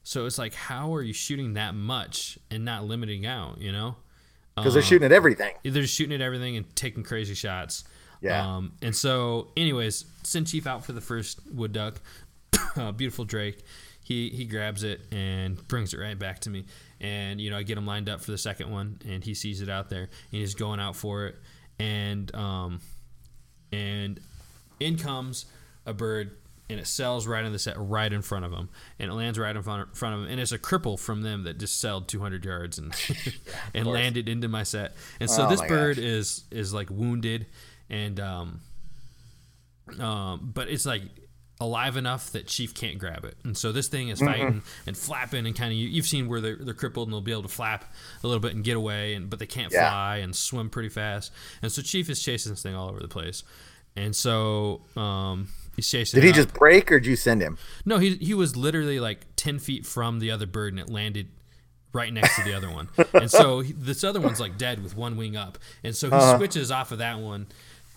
so 0.04 0.26
it's 0.26 0.38
like, 0.38 0.54
how 0.54 0.96
are 0.96 1.02
you 1.02 1.14
shooting 1.14 1.54
that 1.54 1.76
much 1.76 2.40
and 2.50 2.64
not 2.66 2.86
limiting 2.86 3.26
out? 3.26 3.60
You 3.60 3.72
know, 3.72 3.96
because 4.56 4.70
um, 4.70 4.74
they're 4.74 4.82
shooting 4.82 5.06
at 5.06 5.12
everything. 5.12 5.54
They're 5.64 5.86
shooting 5.86 6.16
at 6.16 6.22
everything 6.22 6.58
and 6.58 6.76
taking 6.76 7.04
crazy 7.04 7.36
shots. 7.36 7.84
Yeah. 8.22 8.56
Um, 8.56 8.74
and 8.82 8.96
so, 8.96 9.50
anyways, 9.56 10.06
send 10.24 10.48
Chief 10.48 10.68
out 10.68 10.86
for 10.86 10.92
the 10.92 11.02
first 11.02 11.40
wood 11.52 11.72
duck. 11.72 12.02
uh, 12.76 12.92
beautiful 12.92 13.26
Drake. 13.26 13.64
He 14.04 14.30
he 14.30 14.46
grabs 14.46 14.84
it 14.84 15.02
and 15.12 15.68
brings 15.68 15.94
it 15.94 16.00
right 16.00 16.18
back 16.18 16.40
to 16.42 16.50
me. 16.50 16.66
And 17.00 17.40
you 17.40 17.50
know, 17.50 17.58
I 17.58 17.64
get 17.64 17.78
him 17.78 17.86
lined 17.86 18.10
up 18.10 18.22
for 18.22 18.32
the 18.32 18.38
second 18.38 18.72
one, 18.72 19.00
and 19.08 19.24
he 19.24 19.34
sees 19.34 19.62
it 19.62 19.70
out 19.70 19.90
there, 19.90 20.04
and 20.04 20.10
he's 20.32 20.56
going 20.56 20.80
out 20.80 20.96
for 20.96 21.28
it. 21.28 21.36
And 21.80 22.34
um, 22.36 22.82
and 23.72 24.20
in 24.80 24.98
comes 24.98 25.46
a 25.86 25.94
bird 25.94 26.32
and 26.70 26.80
it 26.80 26.88
sells 26.88 27.26
right 27.26 27.44
in 27.44 27.52
the 27.52 27.60
set 27.60 27.76
right 27.78 28.12
in 28.14 28.22
front 28.22 28.46
of 28.46 28.52
him 28.52 28.70
and 29.00 29.10
it 29.10 29.14
lands 29.14 29.40
right 29.40 29.56
in 29.56 29.64
front, 29.64 29.96
front 29.98 30.16
of 30.16 30.22
him 30.22 30.30
and 30.30 30.40
it's 30.40 30.52
a 30.52 30.60
cripple 30.60 31.00
from 31.00 31.22
them 31.24 31.44
that 31.44 31.58
just 31.58 31.80
sailed 31.80 32.08
200 32.08 32.46
yards 32.46 32.78
and 32.78 32.94
and 33.74 33.88
landed 33.88 34.30
into 34.30 34.48
my 34.48 34.64
set 34.64 34.96
and 35.20 35.30
so 35.30 35.46
oh 35.46 35.50
this 35.50 35.62
bird 35.62 35.98
gosh. 35.98 36.06
is 36.06 36.44
is 36.52 36.74
like 36.74 36.90
wounded 36.90 37.48
and 37.90 38.20
um 38.20 38.62
um 40.00 40.52
but 40.54 40.70
it's 40.70 40.86
like 40.86 41.04
alive 41.62 41.98
enough 41.98 42.32
that 42.32 42.48
chief 42.48 42.74
can't 42.74 42.98
grab 43.00 43.26
it 43.26 43.36
and 43.44 43.58
so 43.58 43.72
this 43.72 43.90
thing 43.90 44.08
is 44.08 44.22
fighting 44.22 44.48
mm-hmm. 44.48 44.88
and 44.88 44.98
flapping 44.98 45.46
and 45.46 45.58
kind 45.58 45.74
of 45.74 45.78
you, 45.78 45.94
have 45.98 46.08
seen 46.08 46.30
where 46.30 46.40
they're, 46.40 46.56
they're 46.56 46.74
crippled 46.74 47.10
and 47.10 47.14
they'll 47.14 47.20
be 47.20 47.34
able 47.34 47.42
to 47.42 47.50
flap 47.50 47.94
a 48.24 48.28
little 48.28 48.40
bit 48.40 48.56
and 48.56 48.64
get 48.64 48.78
away 48.78 49.14
and 49.14 49.30
but 49.30 49.40
they 49.40 49.46
can't 49.46 49.74
yeah. 49.74 49.90
fly 49.90 50.18
and 50.18 50.34
swim 50.34 50.70
pretty 50.70 50.88
fast 50.88 51.34
and 51.62 51.70
so 51.70 51.82
chief 51.82 52.10
is 52.10 52.22
chasing 52.22 52.54
this 52.54 52.64
thing 52.64 52.76
all 52.76 52.90
over 52.90 53.02
the 53.02 53.10
place 53.10 53.44
and 53.98 54.16
so 54.16 54.82
um, 54.96 55.50
He's 55.80 55.90
chasing. 55.90 56.20
Did 56.20 56.28
he 56.28 56.34
just 56.34 56.54
break, 56.54 56.92
or 56.92 57.00
did 57.00 57.08
you 57.08 57.16
send 57.16 57.42
him? 57.42 57.58
No, 57.86 58.00
he 58.00 58.16
he 58.16 58.34
was 58.34 58.58
literally 58.58 59.00
like 59.00 59.26
ten 59.38 59.60
feet 59.60 59.86
from 59.86 60.20
the 60.20 60.30
other 60.30 60.46
bird, 60.46 60.74
and 60.74 60.80
it 60.82 60.90
landed 60.90 61.30
right 61.94 62.12
next 62.12 62.36
to 62.36 62.44
the 62.44 62.54
other 62.54 62.70
one. 62.70 62.90
And 63.14 63.32
so 63.32 63.62
he, 63.62 63.72
this 63.72 64.04
other 64.04 64.20
one's 64.20 64.42
like 64.42 64.58
dead 64.58 64.84
with 64.84 64.98
one 64.98 65.16
wing 65.16 65.38
up, 65.38 65.58
and 65.82 65.96
so 65.96 66.10
he 66.10 66.16
uh-huh. 66.16 66.38
switches 66.38 66.70
off 66.70 66.92
of 66.92 66.98
that 66.98 67.20
one 67.20 67.48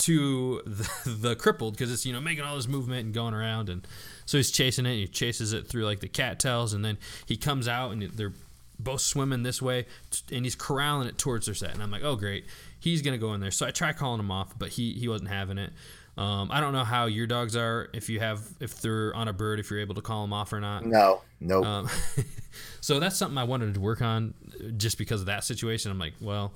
to 0.03 0.63
the, 0.65 1.11
the 1.11 1.37
crippled 1.37 1.75
because 1.75 1.93
it's 1.93 2.07
you 2.07 2.13
know 2.13 2.21
making 2.21 2.45
all 2.45 2.57
this 2.57 2.69
movement 2.69 3.07
and 3.07 3.15
going 3.15 3.35
around, 3.35 3.69
and 3.69 3.87
so 4.27 4.37
he's 4.37 4.51
chasing 4.51 4.87
it. 4.87 4.91
And 4.91 4.99
he 4.99 5.07
chases 5.07 5.53
it 5.53 5.67
through 5.67 5.85
like 5.85 6.01
the 6.01 6.09
cattails, 6.09 6.73
and 6.73 6.85
then 6.85 6.99
he 7.27 7.37
comes 7.37 7.69
out, 7.69 7.93
and 7.93 8.03
they're 8.03 8.33
both 8.79 9.01
swimming 9.01 9.43
this 9.43 9.63
way, 9.63 9.87
and 10.31 10.45
he's 10.45 10.55
corralling 10.55 11.09
it 11.09 11.19
towards 11.19 11.47
their 11.47 11.55
set. 11.55 11.73
And 11.73 11.83
I'm 11.83 11.91
like, 11.91 12.05
oh 12.05 12.17
great, 12.17 12.47
he's 12.79 13.03
gonna 13.03 13.19
go 13.19 13.35
in 13.35 13.41
there. 13.41 13.51
So 13.51 13.67
I 13.67 13.71
try 13.71 13.93
calling 13.93 14.21
him 14.21 14.31
off, 14.31 14.59
but 14.59 14.71
he 14.71 14.93
he 14.93 15.09
wasn't 15.09 15.31
having 15.31 15.59
it. 15.59 15.73
Um, 16.19 16.51
I 16.53 16.61
don't 16.61 16.75
know 16.75 16.85
how 16.85 17.07
your 17.07 17.27
dogs 17.27 17.57
are 17.57 17.89
if 17.95 18.11
you 18.11 18.21
have 18.21 18.43
if 18.61 18.83
they're 18.83 19.15
on 19.15 19.29
a 19.29 19.33
bird 19.33 19.61
if 19.61 19.71
you're 19.71 19.81
able 19.81 19.95
to 19.95 20.03
call 20.03 20.23
them 20.23 20.33
off 20.33 20.53
or 20.53 20.61
not. 20.61 20.85
No, 20.85 21.23
nope. 21.41 21.65
Um, 21.65 21.89
so 22.81 23.01
that's 23.01 23.17
something 23.17 23.39
I 23.39 23.45
wanted 23.45 23.73
to 23.75 23.81
work 23.81 24.03
on 24.03 24.35
just 24.77 24.99
because 24.99 25.21
of 25.21 25.27
that 25.27 25.43
situation. 25.45 25.91
I'm 25.91 25.99
like, 25.99 26.13
well, 26.21 26.53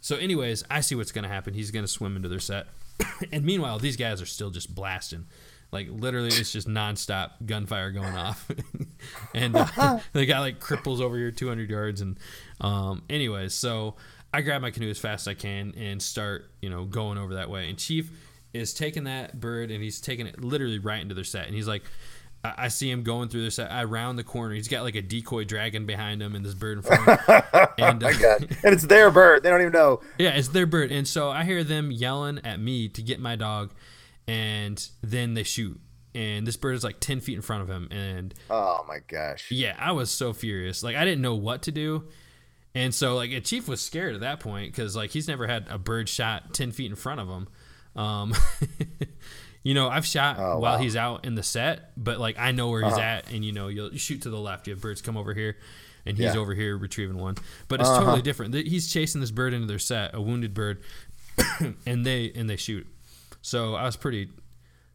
so 0.00 0.16
anyways, 0.16 0.64
I 0.70 0.80
see 0.80 0.94
what's 0.94 1.12
going 1.12 1.22
to 1.22 1.28
happen. 1.28 1.54
He's 1.54 1.70
going 1.70 1.84
to 1.84 1.90
swim 1.90 2.16
into 2.16 2.28
their 2.28 2.38
set, 2.38 2.66
and 3.32 3.44
meanwhile, 3.44 3.78
these 3.78 3.96
guys 3.96 4.20
are 4.22 4.26
still 4.26 4.50
just 4.50 4.74
blasting. 4.74 5.26
Like 5.72 5.88
literally, 5.90 6.28
it's 6.28 6.52
just 6.52 6.68
nonstop 6.68 7.44
gunfire 7.44 7.90
going 7.90 8.14
off, 8.14 8.48
and 9.34 9.56
uh, 9.56 9.98
the 10.12 10.24
guy 10.24 10.38
like 10.38 10.60
cripples 10.60 11.00
over 11.00 11.16
here 11.16 11.32
200 11.32 11.68
yards. 11.68 12.00
And 12.00 12.18
um, 12.60 13.02
anyways, 13.10 13.54
so 13.54 13.96
I 14.32 14.40
grab 14.40 14.62
my 14.62 14.70
canoe 14.70 14.90
as 14.90 14.98
fast 14.98 15.26
as 15.26 15.32
I 15.32 15.34
can 15.34 15.74
and 15.76 16.00
start, 16.00 16.50
you 16.60 16.70
know, 16.70 16.84
going 16.84 17.18
over 17.18 17.34
that 17.34 17.50
way. 17.50 17.68
And 17.68 17.78
Chief 17.78 18.10
is 18.52 18.72
taking 18.72 19.04
that 19.04 19.40
bird 19.40 19.70
and 19.70 19.82
he's 19.82 20.00
taking 20.00 20.26
it 20.26 20.42
literally 20.42 20.78
right 20.78 21.02
into 21.02 21.14
their 21.14 21.24
set. 21.24 21.46
And 21.46 21.54
he's 21.54 21.68
like, 21.68 21.82
I, 22.44 22.54
I 22.56 22.68
see 22.68 22.90
him 22.90 23.02
going 23.02 23.28
through 23.28 23.42
this. 23.42 23.58
I 23.58 23.84
round 23.84 24.18
the 24.18 24.24
corner. 24.24 24.54
He's 24.54 24.68
got 24.68 24.82
like 24.82 24.94
a 24.94 25.02
decoy 25.02 25.44
dragon 25.44 25.86
behind 25.86 26.22
him 26.22 26.34
and 26.34 26.44
this 26.44 26.54
bird 26.54 26.78
in 26.78 26.82
front 26.82 27.08
of 27.08 27.24
him. 27.24 27.42
and, 27.78 28.04
uh, 28.04 28.08
and 28.38 28.74
it's 28.74 28.86
their 28.86 29.10
bird. 29.10 29.42
They 29.42 29.50
don't 29.50 29.60
even 29.60 29.72
know. 29.72 30.00
Yeah, 30.18 30.30
it's 30.30 30.48
their 30.48 30.66
bird. 30.66 30.92
And 30.92 31.08
so 31.08 31.30
I 31.30 31.44
hear 31.44 31.64
them 31.64 31.90
yelling 31.90 32.40
at 32.44 32.60
me 32.60 32.88
to 32.90 33.02
get 33.02 33.18
my 33.18 33.36
dog. 33.36 33.72
And 34.28 34.86
then 35.02 35.34
they 35.34 35.42
shoot. 35.42 35.80
And 36.14 36.46
this 36.46 36.56
bird 36.56 36.76
is 36.76 36.84
like 36.84 37.00
10 37.00 37.20
feet 37.20 37.34
in 37.34 37.42
front 37.42 37.62
of 37.62 37.68
him. 37.68 37.88
And 37.90 38.34
oh 38.50 38.84
my 38.86 38.98
gosh. 39.08 39.50
Yeah, 39.50 39.74
I 39.78 39.92
was 39.92 40.10
so 40.10 40.32
furious. 40.32 40.82
Like, 40.82 40.94
I 40.94 41.04
didn't 41.04 41.22
know 41.22 41.34
what 41.34 41.62
to 41.62 41.72
do. 41.72 42.04
And 42.76 42.94
so, 42.94 43.14
like, 43.14 43.30
a 43.30 43.40
chief 43.40 43.68
was 43.68 43.80
scared 43.80 44.14
at 44.14 44.20
that 44.22 44.40
point 44.40 44.72
because, 44.72 44.96
like, 44.96 45.10
he's 45.10 45.28
never 45.28 45.46
had 45.46 45.66
a 45.68 45.78
bird 45.78 46.08
shot 46.08 46.54
10 46.54 46.72
feet 46.72 46.90
in 46.90 46.96
front 46.96 47.20
of 47.20 47.28
him. 47.28 47.48
Um, 47.96 48.34
you 49.64 49.72
know, 49.72 49.88
I've 49.88 50.06
shot 50.06 50.36
oh, 50.38 50.58
while 50.58 50.76
wow. 50.76 50.78
he's 50.78 50.94
out 50.94 51.24
in 51.24 51.34
the 51.34 51.42
set, 51.42 51.90
but 51.96 52.20
like 52.20 52.38
I 52.38 52.52
know 52.52 52.68
where 52.68 52.82
he's 52.82 52.92
uh-huh. 52.92 53.00
at, 53.00 53.32
and 53.32 53.42
you 53.42 53.50
know, 53.50 53.68
you'll 53.68 53.90
shoot 53.96 54.22
to 54.22 54.30
the 54.30 54.38
left. 54.38 54.66
You 54.66 54.74
have 54.74 54.82
birds 54.82 55.00
come 55.00 55.16
over 55.16 55.32
here, 55.32 55.56
and 56.04 56.18
he's 56.18 56.34
yeah. 56.34 56.40
over 56.40 56.54
here 56.54 56.76
retrieving 56.76 57.16
one. 57.16 57.36
But 57.66 57.80
it's 57.80 57.88
uh-huh. 57.88 58.00
totally 58.00 58.22
different. 58.22 58.54
He's 58.54 58.92
chasing 58.92 59.22
this 59.22 59.30
bird 59.30 59.54
into 59.54 59.66
their 59.66 59.78
set, 59.78 60.14
a 60.14 60.20
wounded 60.20 60.52
bird, 60.52 60.82
and 61.86 62.04
they 62.04 62.30
and 62.36 62.48
they 62.48 62.56
shoot. 62.56 62.86
So 63.40 63.74
I 63.74 63.84
was 63.84 63.96
pretty 63.96 64.28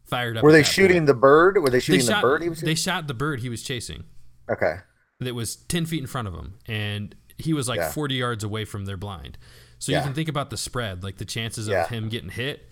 fired 0.04 0.36
up. 0.36 0.44
Were 0.44 0.52
they 0.52 0.62
shooting 0.62 0.98
point. 0.98 1.06
the 1.08 1.14
bird? 1.14 1.58
Were 1.58 1.68
they 1.68 1.80
shooting 1.80 2.06
they 2.06 2.12
shot, 2.12 2.20
the 2.20 2.28
bird? 2.28 2.42
He 2.42 2.48
was 2.48 2.60
they 2.60 2.74
shot 2.76 3.08
the 3.08 3.14
bird 3.14 3.40
he 3.40 3.48
was 3.48 3.64
chasing. 3.64 4.04
Okay. 4.48 4.76
That 5.18 5.34
was 5.34 5.56
ten 5.56 5.84
feet 5.84 6.00
in 6.00 6.06
front 6.06 6.28
of 6.28 6.34
him, 6.34 6.54
and 6.66 7.16
he 7.38 7.54
was 7.54 7.68
like 7.68 7.78
yeah. 7.78 7.90
forty 7.90 8.14
yards 8.14 8.44
away 8.44 8.64
from 8.64 8.84
their 8.84 8.96
blind. 8.96 9.36
So 9.80 9.90
yeah. 9.90 9.98
you 9.98 10.04
can 10.04 10.14
think 10.14 10.28
about 10.28 10.50
the 10.50 10.56
spread, 10.56 11.02
like 11.02 11.16
the 11.16 11.24
chances 11.24 11.66
of 11.66 11.88
him 11.88 12.08
getting 12.08 12.28
hit 12.28 12.69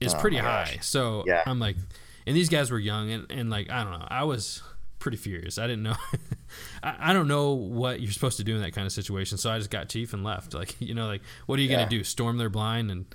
is 0.00 0.14
oh 0.14 0.18
pretty 0.18 0.38
high. 0.38 0.78
So 0.80 1.24
yeah. 1.26 1.42
I'm 1.46 1.58
like, 1.58 1.76
and 2.26 2.36
these 2.36 2.48
guys 2.48 2.70
were 2.70 2.78
young 2.78 3.10
and, 3.10 3.30
and 3.30 3.50
like 3.50 3.70
I 3.70 3.84
don't 3.84 3.98
know, 3.98 4.06
I 4.08 4.24
was 4.24 4.62
pretty 4.98 5.16
furious. 5.16 5.58
I 5.58 5.66
didn't 5.66 5.82
know, 5.82 5.96
I, 6.82 7.10
I, 7.10 7.12
don't 7.12 7.28
know 7.28 7.52
what 7.52 8.00
you're 8.00 8.12
supposed 8.12 8.36
to 8.36 8.44
do 8.44 8.54
in 8.54 8.62
that 8.62 8.72
kind 8.72 8.86
of 8.86 8.92
situation. 8.92 9.38
So 9.38 9.50
I 9.50 9.58
just 9.58 9.70
got 9.70 9.88
chief 9.88 10.12
and 10.12 10.24
left. 10.24 10.54
Like 10.60 10.76
you 10.80 10.94
know, 10.94 11.06
like 11.06 11.22
what 11.46 11.58
are 11.58 11.62
you 11.62 11.68
yeah. 11.68 11.78
gonna 11.78 11.90
do? 11.90 12.04
Storm 12.04 12.38
their 12.38 12.50
blind 12.50 12.90
and 12.90 13.06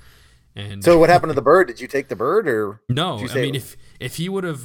and 0.56 0.84
so 0.84 0.98
what 0.98 1.10
happened 1.10 1.32
to 1.32 1.34
the 1.34 1.42
bird? 1.42 1.68
Did 1.68 1.82
you 1.82 1.88
take 1.88 2.08
the 2.08 2.16
bird 2.16 2.48
or 2.48 2.82
no? 2.88 3.20
I 3.30 3.36
mean, 3.36 3.56
if 3.56 3.76
if 4.00 4.16
he 4.16 4.30
would 4.30 4.46
have 4.46 4.62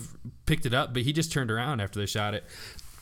picked 0.47 0.65
it 0.65 0.73
up, 0.73 0.95
but 0.95 1.03
he 1.03 1.13
just 1.13 1.33
turned 1.33 1.51
around 1.51 1.81
after 1.81 1.99
they 1.99 2.07
shot 2.07 2.33
it, 2.33 2.45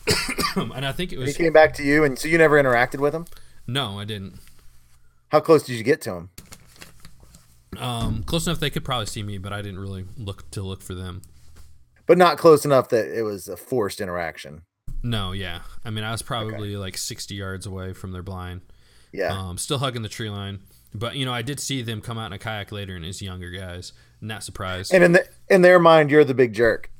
and 0.55 0.85
I 0.85 0.91
think 0.91 1.13
it 1.13 1.19
was. 1.19 1.35
He 1.35 1.43
came 1.43 1.53
back 1.53 1.73
to 1.75 1.83
you, 1.83 2.03
and 2.03 2.17
so 2.17 2.27
you 2.27 2.37
never 2.37 2.61
interacted 2.61 2.99
with 2.99 3.13
him. 3.13 3.25
No, 3.67 3.99
I 3.99 4.05
didn't. 4.05 4.39
How 5.29 5.39
close 5.39 5.63
did 5.63 5.77
you 5.77 5.83
get 5.83 6.01
to 6.01 6.13
him? 6.15 6.29
Um, 7.77 8.23
close 8.23 8.47
enough 8.47 8.59
they 8.59 8.69
could 8.69 8.83
probably 8.83 9.05
see 9.05 9.23
me, 9.23 9.37
but 9.37 9.53
I 9.53 9.61
didn't 9.61 9.79
really 9.79 10.05
look 10.17 10.49
to 10.51 10.61
look 10.61 10.81
for 10.81 10.95
them. 10.95 11.21
But 12.05 12.17
not 12.17 12.37
close 12.37 12.65
enough 12.65 12.89
that 12.89 13.07
it 13.07 13.21
was 13.21 13.47
a 13.47 13.55
forced 13.55 14.01
interaction. 14.01 14.63
No, 15.03 15.31
yeah. 15.31 15.59
I 15.85 15.91
mean, 15.91 16.03
I 16.03 16.11
was 16.11 16.21
probably 16.21 16.75
like 16.75 16.97
60 16.97 17.35
yards 17.35 17.65
away 17.65 17.93
from 17.93 18.11
their 18.11 18.23
blind. 18.23 18.61
Yeah. 19.11 19.31
Um, 19.31 19.57
still 19.57 19.77
hugging 19.77 20.01
the 20.01 20.09
tree 20.09 20.29
line. 20.29 20.59
But, 20.93 21.15
you 21.15 21.25
know, 21.25 21.33
I 21.33 21.43
did 21.43 21.59
see 21.59 21.83
them 21.83 22.01
come 22.01 22.17
out 22.17 22.27
in 22.27 22.33
a 22.33 22.39
kayak 22.39 22.71
later 22.71 22.95
and 22.95 23.05
it's 23.05 23.21
younger 23.21 23.51
guys. 23.51 23.93
Not 24.21 24.43
surprised. 24.43 24.93
and 24.93 25.03
in 25.03 25.11
the, 25.13 25.27
in 25.49 25.61
their 25.61 25.79
mind, 25.79 26.09
you're 26.09 26.25
the 26.25 26.33
big 26.33 26.53
jerk. 26.53 26.91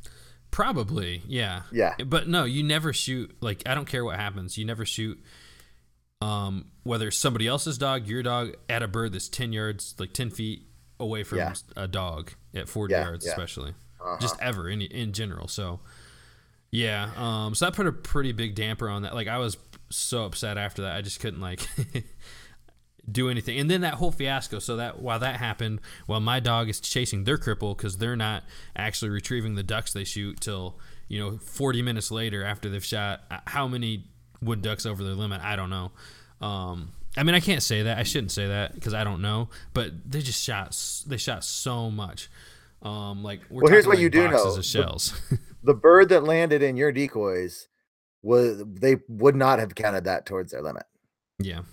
Probably, 0.51 1.23
yeah. 1.27 1.63
Yeah. 1.71 1.95
But 2.05 2.27
no, 2.27 2.43
you 2.43 2.63
never 2.63 2.93
shoot 2.93 3.35
like 3.41 3.63
I 3.65 3.75
don't 3.75 3.85
care 3.85 4.03
what 4.03 4.15
happens. 4.15 4.57
You 4.57 4.65
never 4.65 4.85
shoot 4.85 5.21
um 6.21 6.65
whether 6.83 7.11
somebody 7.11 7.47
else's 7.47 7.77
dog, 7.77 8.07
your 8.07 8.23
dog, 8.23 8.53
at 8.67 8.83
a 8.83 8.87
bird 8.87 9.13
that's 9.13 9.29
ten 9.29 9.53
yards, 9.53 9.95
like 9.99 10.13
ten 10.13 10.29
feet 10.29 10.63
away 10.99 11.23
from 11.23 11.37
Yeah. 11.37 11.53
a 11.77 11.87
dog 11.87 12.31
at 12.53 12.67
forty 12.67 12.93
Yeah, 12.93 13.03
yards 13.05 13.25
yeah. 13.25 13.31
especially. 13.31 13.71
Uh-huh. 14.01 14.17
Just 14.19 14.35
ever 14.41 14.67
in 14.69 14.81
in 14.81 15.13
general. 15.13 15.47
So 15.47 15.79
yeah. 16.71 17.11
Um 17.17 17.55
so 17.55 17.65
that 17.65 17.75
put 17.75 17.87
a 17.87 17.91
pretty 17.91 18.31
big 18.31 18.55
damper 18.55 18.89
on 18.89 19.03
that. 19.03 19.13
Like 19.15 19.27
I 19.27 19.37
was 19.37 19.57
so 19.89 20.25
upset 20.25 20.57
after 20.57 20.81
that. 20.83 20.95
I 20.95 21.01
just 21.01 21.19
couldn't 21.19 21.41
like 21.41 21.61
do 23.11 23.29
anything. 23.29 23.57
And 23.59 23.69
then 23.71 23.81
that 23.81 23.95
whole 23.95 24.11
fiasco. 24.11 24.59
So 24.59 24.75
that 24.77 25.01
while 25.01 25.19
that 25.19 25.37
happened, 25.37 25.79
while 26.05 26.19
my 26.19 26.39
dog 26.39 26.69
is 26.69 26.79
chasing 26.79 27.23
their 27.23 27.37
cripple 27.37 27.75
because 27.75 27.97
they're 27.97 28.15
not 28.15 28.43
actually 28.75 29.09
retrieving 29.09 29.55
the 29.55 29.63
ducks 29.63 29.93
they 29.93 30.03
shoot 30.03 30.39
till 30.41 30.77
you 31.07 31.19
know 31.19 31.37
40 31.37 31.81
minutes 31.81 32.11
later 32.11 32.43
after 32.43 32.69
they've 32.69 32.85
shot 32.85 33.21
uh, 33.31 33.39
how 33.47 33.67
many 33.67 34.05
wood 34.41 34.61
ducks 34.61 34.85
over 34.85 35.03
their 35.03 35.13
limit. 35.13 35.41
I 35.41 35.55
don't 35.55 35.69
know. 35.69 35.91
Um, 36.41 36.91
I 37.17 37.23
mean, 37.23 37.35
I 37.35 37.39
can't 37.39 37.63
say 37.63 37.83
that. 37.83 37.97
I 37.97 38.03
shouldn't 38.03 38.31
say 38.31 38.47
that 38.47 38.75
because 38.75 38.93
I 38.93 39.03
don't 39.03 39.21
know. 39.21 39.49
But 39.73 40.09
they 40.09 40.21
just 40.21 40.41
shot. 40.43 40.77
They 41.07 41.17
shot 41.17 41.43
so 41.43 41.89
much. 41.91 42.29
Um, 42.81 43.23
like 43.23 43.41
we're 43.49 43.63
Well, 43.63 43.71
here's 43.71 43.87
what 43.87 43.99
you 43.99 44.09
do 44.09 44.27
know. 44.29 44.43
of 44.49 44.55
The- 44.55 44.63
shells. 44.63 45.19
The 45.61 45.73
bird 45.73 46.07
that 46.07 46.23
landed 46.23 46.63
in 46.63 46.77
your 46.77 46.93
decoys 46.93 47.67
was 48.23 48.63
they 48.65 48.95
would 49.09 49.35
not 49.35 49.59
have 49.59 49.75
counted 49.75 50.05
that 50.05 50.25
towards 50.25 50.53
their 50.53 50.61
limit. 50.61 50.83
yeah. 51.37 51.63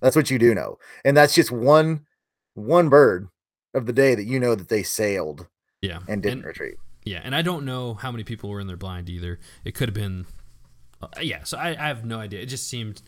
That's 0.00 0.16
what 0.16 0.30
you 0.30 0.38
do 0.38 0.54
know. 0.54 0.78
And 1.04 1.14
that's 1.16 1.34
just 1.34 1.50
one 1.52 2.06
one 2.54 2.88
bird 2.88 3.28
of 3.74 3.84
the 3.84 3.92
day 3.92 4.14
that 4.14 4.24
you 4.24 4.40
know 4.40 4.54
that 4.54 4.68
they 4.70 4.82
sailed 4.82 5.48
Yeah. 5.82 5.98
and 6.08 6.22
didn't 6.22 6.44
retreat. 6.46 6.76
Yeah, 7.04 7.20
and 7.22 7.34
I 7.36 7.42
don't 7.42 7.66
know 7.66 7.92
how 7.94 8.10
many 8.10 8.24
people 8.24 8.48
were 8.48 8.58
in 8.60 8.66
their 8.68 8.76
blind 8.78 9.10
either. 9.10 9.38
It 9.66 9.74
could 9.74 9.88
have 9.90 9.94
been, 9.94 10.24
uh, 11.02 11.08
yeah. 11.20 11.44
So 11.44 11.58
I, 11.58 11.68
I 11.70 11.88
have 11.88 12.04
no 12.04 12.18
idea. 12.18 12.40
It 12.40 12.46
just 12.46 12.68
seemed 12.68 13.02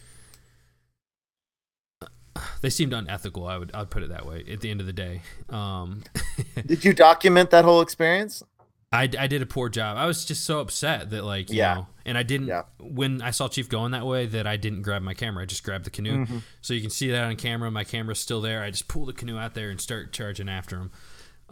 they 2.60 2.70
seemed 2.70 2.92
unethical. 2.92 3.46
I 3.46 3.58
would 3.58 3.70
I'd 3.74 3.90
put 3.90 4.02
it 4.02 4.08
that 4.10 4.26
way. 4.26 4.44
At 4.50 4.60
the 4.60 4.70
end 4.70 4.80
of 4.80 4.86
the 4.86 4.92
day, 4.92 5.22
um, 5.48 6.02
Did 6.66 6.84
you 6.84 6.92
document 6.92 7.50
that 7.50 7.64
whole 7.64 7.80
experience? 7.80 8.42
I, 8.90 9.02
I 9.02 9.26
did 9.26 9.42
a 9.42 9.46
poor 9.46 9.68
job. 9.68 9.98
I 9.98 10.06
was 10.06 10.24
just 10.24 10.44
so 10.46 10.60
upset 10.60 11.10
that 11.10 11.22
like 11.22 11.50
you 11.50 11.56
Yeah. 11.58 11.74
know, 11.74 11.86
and 12.06 12.16
I 12.16 12.22
didn't 12.22 12.46
Yeah. 12.46 12.62
when 12.80 13.20
I 13.20 13.32
saw 13.32 13.46
Chief 13.46 13.68
going 13.68 13.90
that 13.92 14.06
way 14.06 14.24
that 14.24 14.46
I 14.46 14.56
didn't 14.56 14.80
grab 14.80 15.02
my 15.02 15.12
camera. 15.12 15.42
I 15.42 15.46
just 15.46 15.62
grabbed 15.62 15.84
the 15.84 15.90
canoe, 15.90 16.24
Mm-hmm. 16.24 16.38
so 16.62 16.72
you 16.72 16.80
can 16.80 16.88
see 16.88 17.10
that 17.10 17.24
on 17.24 17.36
camera. 17.36 17.70
My 17.70 17.84
camera's 17.84 18.18
still 18.18 18.40
there. 18.40 18.62
I 18.62 18.70
just 18.70 18.88
pull 18.88 19.04
the 19.04 19.12
canoe 19.12 19.36
out 19.36 19.52
there 19.54 19.68
and 19.68 19.78
start 19.78 20.12
charging 20.14 20.48
after 20.48 20.78
him. 20.78 20.90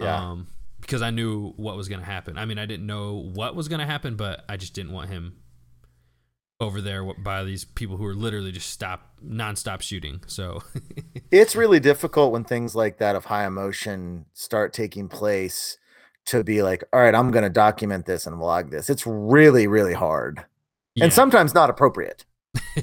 Yeah. 0.01 0.31
Um, 0.31 0.47
because 0.81 1.03
I 1.03 1.11
knew 1.11 1.51
what 1.57 1.77
was 1.77 1.89
going 1.89 2.01
to 2.01 2.07
happen. 2.07 2.39
I 2.39 2.45
mean, 2.47 2.59
I 2.59 2.65
didn't 2.67 2.87
know 2.87 3.15
what 3.35 3.55
was 3.57 3.67
going 3.69 3.81
to 3.81 3.87
happen, 3.87 4.15
but 4.17 4.45
I 4.49 4.57
just 4.57 4.73
didn't 4.73 4.93
want 4.93 5.09
him 5.11 5.35
over 6.61 6.81
there 6.81 7.05
by 7.05 7.45
these 7.45 7.65
people 7.65 7.97
who 7.99 8.07
are 8.07 8.15
literally 8.15 8.51
just 8.53 8.71
stop 8.71 9.13
nonstop 9.25 9.83
shooting. 9.83 10.21
So 10.27 10.63
It's 11.31 11.55
really 11.57 11.81
difficult 11.81 12.33
when 12.33 12.45
things 12.45 12.75
like 12.75 12.99
that 12.99 13.17
of 13.17 13.27
high 13.27 13.47
emotion 13.47 14.27
start 14.33 14.73
taking 14.73 15.09
place 15.09 15.77
to 16.27 16.43
be 16.43 16.63
like, 16.63 16.83
all 16.93 17.01
right, 17.01 17.15
I'm 17.15 17.31
going 17.31 17.45
to 17.45 17.51
document 17.51 18.07
this 18.07 18.27
and 18.27 18.37
vlog 18.37 18.71
this. 18.71 18.89
It's 18.89 19.07
really, 19.07 19.67
really 19.67 19.95
hard 19.95 20.45
yeah. 20.95 21.05
and 21.05 21.13
sometimes 21.13 21.55
not 21.55 21.71
appropriate. 21.71 22.25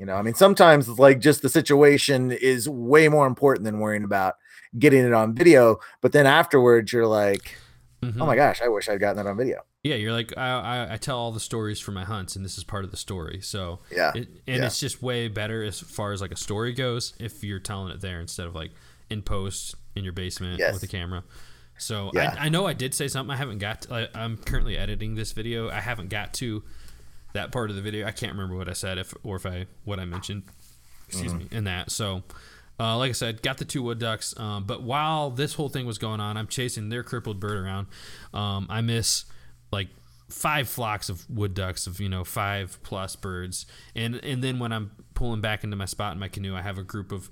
You 0.00 0.06
know, 0.06 0.14
I 0.14 0.22
mean, 0.22 0.34
sometimes 0.34 0.88
it's 0.88 1.00
like 1.00 1.18
just 1.18 1.42
the 1.42 1.48
situation 1.48 2.30
is 2.30 2.68
way 2.68 3.08
more 3.08 3.26
important 3.26 3.64
than 3.64 3.80
worrying 3.80 4.04
about 4.04 4.36
getting 4.78 5.04
it 5.04 5.12
on 5.12 5.34
video. 5.34 5.78
But 6.00 6.12
then 6.12 6.24
afterwards, 6.24 6.92
you're 6.92 7.08
like, 7.08 7.56
Mhm. 8.00 8.20
oh 8.20 8.26
my 8.26 8.36
gosh, 8.36 8.62
I 8.62 8.68
wish 8.68 8.88
I'd 8.88 9.00
gotten 9.00 9.16
that 9.16 9.28
on 9.28 9.36
video. 9.36 9.62
Yeah, 9.84 9.94
you're 9.94 10.12
like 10.12 10.32
I, 10.36 10.50
I 10.88 10.94
I 10.94 10.96
tell 10.96 11.18
all 11.18 11.32
the 11.32 11.40
stories 11.40 11.78
from 11.80 11.94
my 11.94 12.04
hunts, 12.04 12.36
and 12.36 12.44
this 12.44 12.58
is 12.58 12.64
part 12.64 12.84
of 12.84 12.90
the 12.90 12.96
story. 12.96 13.40
So 13.42 13.78
Yeah. 13.94 14.10
it, 14.14 14.28
and 14.46 14.58
yeah. 14.58 14.66
it's 14.66 14.80
just 14.80 15.02
way 15.02 15.28
better 15.28 15.62
as 15.62 15.80
far 15.80 16.12
as 16.12 16.20
like 16.20 16.32
a 16.32 16.36
story 16.36 16.72
goes 16.72 17.14
if 17.18 17.44
you're 17.44 17.60
telling 17.60 17.92
it 17.92 18.00
there 18.00 18.20
instead 18.20 18.46
of 18.46 18.54
like 18.54 18.72
in 19.10 19.22
post 19.22 19.74
in 19.94 20.04
your 20.04 20.12
basement 20.12 20.58
Yes. 20.58 20.72
with 20.74 20.82
a 20.82 20.86
camera. 20.88 21.22
So 21.78 22.10
Yeah. 22.12 22.34
I, 22.38 22.46
I 22.46 22.48
know 22.48 22.66
I 22.66 22.72
did 22.72 22.92
say 22.92 23.06
something. 23.08 23.32
I 23.32 23.36
haven't 23.36 23.58
got. 23.58 23.82
To, 23.82 23.94
I, 23.94 24.08
I'm 24.14 24.36
currently 24.36 24.76
editing 24.76 25.14
this 25.14 25.32
video. 25.32 25.70
I 25.70 25.80
haven't 25.80 26.08
got 26.10 26.34
to 26.34 26.64
that 27.34 27.52
part 27.52 27.70
of 27.70 27.76
the 27.76 27.82
video. 27.82 28.06
I 28.06 28.10
can't 28.10 28.32
remember 28.32 28.56
what 28.56 28.68
I 28.68 28.72
said 28.72 28.98
if 28.98 29.14
or 29.22 29.36
if 29.36 29.46
I 29.46 29.66
what 29.84 30.00
I 30.00 30.04
mentioned. 30.04 30.42
Excuse 31.06 31.32
Mm-hmm. 31.32 31.38
me. 31.38 31.48
In 31.52 31.64
that. 31.64 31.90
So. 31.90 32.22
Uh, 32.80 32.96
like 32.96 33.08
I 33.08 33.12
said, 33.12 33.42
got 33.42 33.58
the 33.58 33.64
two 33.64 33.82
wood 33.82 33.98
ducks. 33.98 34.38
Um, 34.38 34.62
but 34.62 34.84
while 34.84 35.30
this 35.30 35.54
whole 35.54 35.68
thing 35.68 35.84
was 35.84 35.98
going 35.98 36.20
on, 36.20 36.36
I'm 36.36 36.46
chasing 36.46 36.90
their 36.90 37.02
crippled 37.02 37.40
bird 37.40 37.58
around. 37.58 37.88
Um, 38.32 38.68
I 38.70 38.82
miss 38.82 39.24
like 39.70 39.88
five 40.28 40.68
flocks 40.68 41.08
of 41.08 41.28
wood 41.30 41.54
ducks 41.54 41.86
of 41.86 42.00
you 42.00 42.08
know 42.08 42.24
five 42.24 42.78
plus 42.82 43.16
birds, 43.16 43.66
and 43.94 44.16
and 44.16 44.42
then 44.42 44.58
when 44.58 44.72
I'm 44.72 44.92
pulling 45.14 45.40
back 45.40 45.64
into 45.64 45.76
my 45.76 45.86
spot 45.86 46.12
in 46.12 46.18
my 46.18 46.28
canoe, 46.28 46.54
I 46.54 46.62
have 46.62 46.78
a 46.78 46.82
group 46.82 47.12
of 47.12 47.30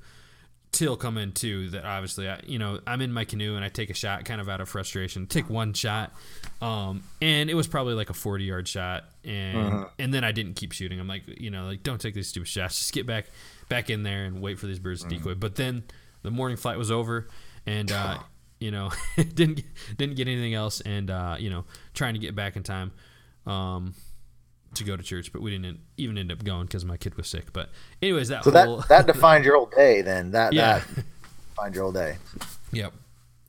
teal 0.73 0.97
come 0.97 1.19
in 1.19 1.33
too. 1.33 1.71
That 1.71 1.85
obviously, 1.85 2.29
I, 2.29 2.41
you 2.47 2.59
know, 2.59 2.81
I'm 2.87 3.01
in 3.01 3.13
my 3.13 3.25
canoe 3.25 3.57
and 3.57 3.65
I 3.65 3.69
take 3.69 3.91
a 3.91 3.95
shot, 3.95 4.25
kind 4.25 4.41
of 4.41 4.49
out 4.49 4.61
of 4.61 4.69
frustration. 4.69 5.27
Take 5.27 5.49
one 5.49 5.73
shot, 5.73 6.13
um, 6.61 7.03
and 7.21 7.51
it 7.51 7.55
was 7.55 7.67
probably 7.67 7.95
like 7.95 8.11
a 8.11 8.15
40 8.15 8.45
yard 8.45 8.69
shot, 8.69 9.05
and 9.25 9.87
and 9.99 10.13
then 10.13 10.25
I 10.25 10.33
didn't 10.33 10.55
keep 10.55 10.73
shooting. 10.73 11.01
I'm 11.01 11.09
like, 11.09 11.23
you 11.41 11.51
know, 11.51 11.67
like 11.67 11.83
don't 11.83 12.01
take 12.01 12.15
these 12.15 12.29
stupid 12.29 12.49
shots. 12.49 12.79
Just 12.79 12.93
get 12.93 13.07
back 13.07 13.27
back 13.69 13.91
in 13.91 14.03
there 14.03 14.25
and 14.25 14.41
wait 14.41 14.59
for 14.59 14.67
these 14.67 14.79
birds 14.79 15.03
to 15.03 15.09
decoy. 15.09 15.35
But 15.35 15.57
then 15.57 15.85
the 16.23 16.31
morning 16.31 16.57
flight 16.57 16.79
was 16.79 16.91
over, 16.91 17.29
and 17.65 17.91
uh, 17.91 18.19
you 18.61 18.71
know, 18.71 18.91
didn't 19.17 19.63
didn't 19.97 20.17
get 20.17 20.29
anything 20.29 20.55
else, 20.55 20.81
and 20.81 21.11
uh, 21.11 21.37
you 21.39 21.51
know, 21.51 21.65
trying 21.95 22.15
to 22.15 22.21
get 22.21 22.35
back 22.35 22.57
in 22.57 22.63
time. 22.63 22.93
Um, 23.47 23.95
to 24.75 24.85
go 24.85 24.95
to 24.95 25.03
church, 25.03 25.33
but 25.33 25.41
we 25.41 25.51
didn't 25.51 25.79
even 25.97 26.19
end 26.19 26.31
up 26.31 26.45
going 26.45 26.67
because 26.67 26.85
my 26.85 26.99
kid 26.99 27.15
was 27.17 27.27
sick. 27.29 27.51
But 27.53 27.71
anyways, 28.03 28.29
that 28.29 28.45
So 28.45 28.51
whole 28.51 28.77
that, 28.79 28.89
that 28.89 29.07
defined 29.15 29.45
your 29.47 29.57
whole 29.57 29.71
day 29.75 30.03
then. 30.03 30.33
That, 30.33 30.53
yeah, 30.53 30.81
that 30.81 31.05
defined 31.55 31.75
your 31.75 31.85
whole 31.85 31.93
day. 31.93 32.17
yep. 32.73 32.93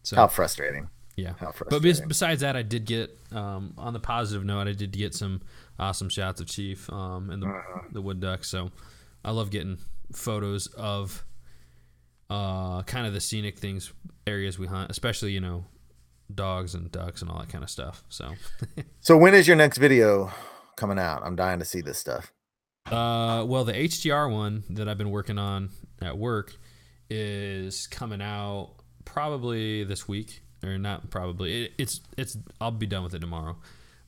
So 0.03 0.15
How 0.15 0.27
frustrating. 0.27 0.87
yeah, 1.17 1.33
how 1.37 1.51
but 1.69 1.81
bes- 1.81 1.99
besides 1.99 2.41
that, 2.41 2.55
I 2.55 2.61
did 2.61 2.85
get 2.85 3.17
um, 3.33 3.73
on 3.77 3.91
the 3.91 3.99
positive 3.99 4.45
note, 4.45 4.69
I 4.69 4.71
did 4.73 4.91
get 4.91 5.13
some 5.15 5.41
awesome 5.77 6.07
shots 6.07 6.39
of 6.39 6.47
Chief 6.47 6.89
um, 6.93 7.29
and 7.29 7.43
the 7.43 7.47
Uh-huh. 7.47 7.81
the 7.91 8.01
wood 8.01 8.21
duck. 8.21 8.45
So 8.45 8.71
I 9.25 9.31
love 9.31 9.49
getting 9.51 9.79
photos 10.13 10.67
of 10.67 11.25
uh, 12.29 12.83
kind 12.83 13.07
of 13.07 13.13
the 13.13 13.21
scenic 13.21 13.57
things 13.57 13.91
areas 14.25 14.59
we 14.59 14.67
hunt, 14.67 14.91
especially 14.91 15.31
you 15.31 15.39
know 15.39 15.65
dogs 16.33 16.73
and 16.75 16.91
ducks 16.91 17.21
and 17.21 17.31
all 17.31 17.39
that 17.39 17.49
kind 17.49 17.63
of 17.63 17.69
stuff. 17.69 18.03
So 18.09 18.33
So 18.99 19.17
when 19.17 19.33
is 19.33 19.47
your 19.47 19.57
next 19.57 19.77
video 19.77 20.31
coming 20.75 20.99
out? 20.99 21.21
I'm 21.23 21.35
dying 21.35 21.59
to 21.59 21.65
see 21.65 21.81
this 21.81 21.97
stuff. 21.97 22.33
Uh, 22.91 23.43
well, 23.45 23.65
the 23.65 23.73
HTR 23.73 24.31
one 24.31 24.63
that 24.69 24.87
I've 24.87 24.97
been 24.97 25.11
working 25.11 25.37
on 25.37 25.69
at 26.01 26.17
work 26.17 26.55
is 27.09 27.87
coming 27.87 28.21
out 28.21 28.75
probably 29.05 29.83
this 29.83 30.07
week, 30.07 30.41
or 30.63 30.77
not 30.77 31.09
probably. 31.09 31.65
It, 31.65 31.73
it's 31.77 32.01
it's. 32.17 32.37
I'll 32.61 32.71
be 32.71 32.85
done 32.85 33.03
with 33.03 33.13
it 33.13 33.19
tomorrow. 33.19 33.57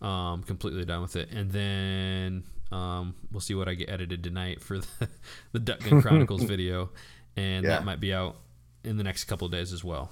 Um, 0.01 0.43
completely 0.43 0.85
done 0.85 1.01
with 1.01 1.17
it, 1.17 1.29
and 1.31 1.51
then 1.51 2.43
um, 2.71 3.15
we'll 3.31 3.41
see 3.41 3.53
what 3.53 3.67
I 3.67 3.73
get 3.73 3.89
edited 3.89 4.23
tonight 4.23 4.61
for 4.61 4.77
the 4.99 5.09
the 5.51 5.59
Duck 5.59 5.79
Gun 5.79 6.01
Chronicles 6.03 6.43
video, 6.43 6.91
and 7.39 7.63
Yeah. 7.63 7.71
that 7.71 7.85
might 7.85 7.99
be 7.99 8.13
out 8.13 8.35
in 8.83 8.97
the 8.97 9.03
next 9.03 9.25
couple 9.25 9.45
of 9.45 9.51
days 9.51 9.71
as 9.73 9.83
well. 9.83 10.11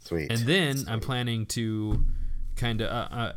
Sweet. 0.00 0.30
And 0.32 0.40
then 0.46 0.84
I'm 0.88 1.00
planning 1.00 1.46
to 1.46 2.04
kind 2.56 2.80
of. 2.80 2.88
Uh, 2.90 3.14
uh, 3.14 3.32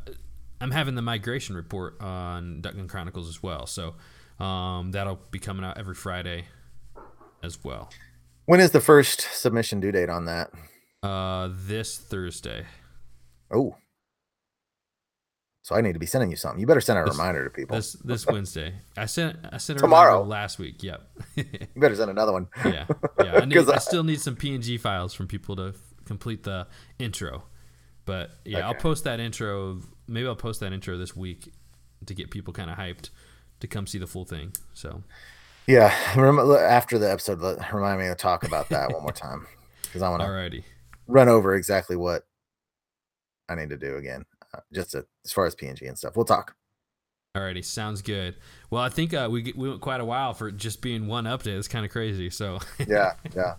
I'm 0.62 0.72
having 0.72 0.96
the 0.96 1.02
migration 1.02 1.56
report 1.56 2.00
on 2.02 2.62
Duck 2.62 2.76
Gun 2.76 2.88
Chronicles 2.88 3.28
as 3.28 3.44
well, 3.44 3.66
so 3.66 3.96
um, 4.44 4.92
that'll 4.92 5.20
be 5.32 5.40
coming 5.40 5.66
out 5.66 5.78
every 5.78 5.96
Friday 5.96 6.46
as 7.44 7.62
well. 7.64 7.90
when 8.46 8.60
is 8.62 8.72
the 8.72 8.80
first 8.80 9.22
submission 9.34 9.80
due 9.82 9.92
date 9.92 10.10
on 10.10 10.26
that? 10.26 10.52
Uh, 11.02 11.50
this 11.52 11.98
Thursday. 11.98 12.66
Oh. 13.54 13.76
So 15.64 15.76
I 15.76 15.82
need 15.82 15.94
to 15.94 16.00
be 16.00 16.06
sending 16.06 16.30
you 16.30 16.36
something. 16.36 16.60
You 16.60 16.68
better 16.68 16.82
send 16.82 17.00
a 17.00 17.04
This- 17.06 17.14
reminder 17.14 17.46
to 17.46 17.50
people. 17.50 17.78
This 17.78 17.94
this 17.94 18.28
Wednesday. 18.28 18.74
I 18.98 19.06
sent 19.06 19.38
I 19.52 19.58
sent 19.58 19.80
a 19.80 19.82
Tomorrow. 19.82 20.16
reminder 20.18 20.30
last 20.30 20.60
week. 20.60 20.84
Yep. 20.84 21.02
You 21.38 21.46
better 21.78 21.96
send 21.96 22.12
another 22.12 22.34
one. 22.34 22.48
yeah. 22.66 22.86
Yeah. 23.24 23.36
I, 23.42 23.46
need, 23.46 23.58
I 23.58 23.74
I- 23.74 23.78
still 23.78 24.04
need 24.04 24.20
some 24.20 24.36
PNG 24.36 24.78
files 24.80 25.14
from 25.14 25.28
people 25.28 25.56
to 25.56 25.70
f- 25.70 25.76
complete 26.06 26.44
the 26.44 26.68
intro. 27.00 27.44
But 28.06 28.32
yeah, 28.44 28.68
I'll 28.68 28.76
post 28.76 29.06
that 29.06 29.22
intro. 29.22 29.80
Maybe 30.06 30.28
I'll 30.28 30.36
post 30.36 30.60
that 30.60 30.74
intro 30.74 30.98
this 30.98 31.16
week 31.16 31.54
to 32.06 32.14
get 32.14 32.30
people 32.30 32.52
kind 32.54 32.70
of 32.70 32.78
hyped 32.78 33.10
to 33.62 33.68
come 33.68 33.88
see 33.88 33.98
the 33.98 34.08
full 34.08 34.26
thing. 34.26 34.52
So 34.74 35.02
Yeah. 35.66 35.94
Remember 36.20 36.58
after 36.60 36.98
the 37.00 37.10
episode, 37.10 37.40
remind 37.72 38.02
me 38.02 38.08
to 38.08 38.16
talk 38.16 38.44
about 38.44 38.68
that 38.68 38.92
one 38.92 39.02
more 39.04 39.12
time 39.14 39.48
because 39.84 40.02
I 40.02 40.10
want 40.10 40.22
to 40.24 40.62
run 41.08 41.30
over 41.30 41.56
exactly 41.56 41.96
what 41.96 42.28
I 43.48 43.56
need 43.56 43.70
to 43.70 43.78
do 43.78 43.96
again, 43.96 44.26
just 44.74 44.92
to, 44.92 45.06
as 45.26 45.32
far 45.32 45.46
as 45.46 45.56
PNG 45.56 45.88
and 45.88 45.98
stuff. 45.98 46.16
We'll 46.16 46.26
talk. 46.26 46.56
Alrighty, 47.36 47.66
sounds 47.66 48.04
good. 48.04 48.36
Well, 48.70 48.84
I 48.84 48.90
think 48.90 49.14
uh, 49.14 49.28
we 49.32 49.54
we 49.56 49.68
went 49.68 49.82
quite 49.82 50.02
a 50.02 50.06
while 50.06 50.36
for 50.36 50.52
just 50.52 50.84
being 50.84 51.08
one 51.08 51.26
update. 51.26 51.58
It's 51.58 51.68
kind 51.68 51.84
of 51.84 51.92
crazy. 51.92 52.30
So 52.30 52.60
yeah, 52.88 53.14
yeah. 53.36 53.56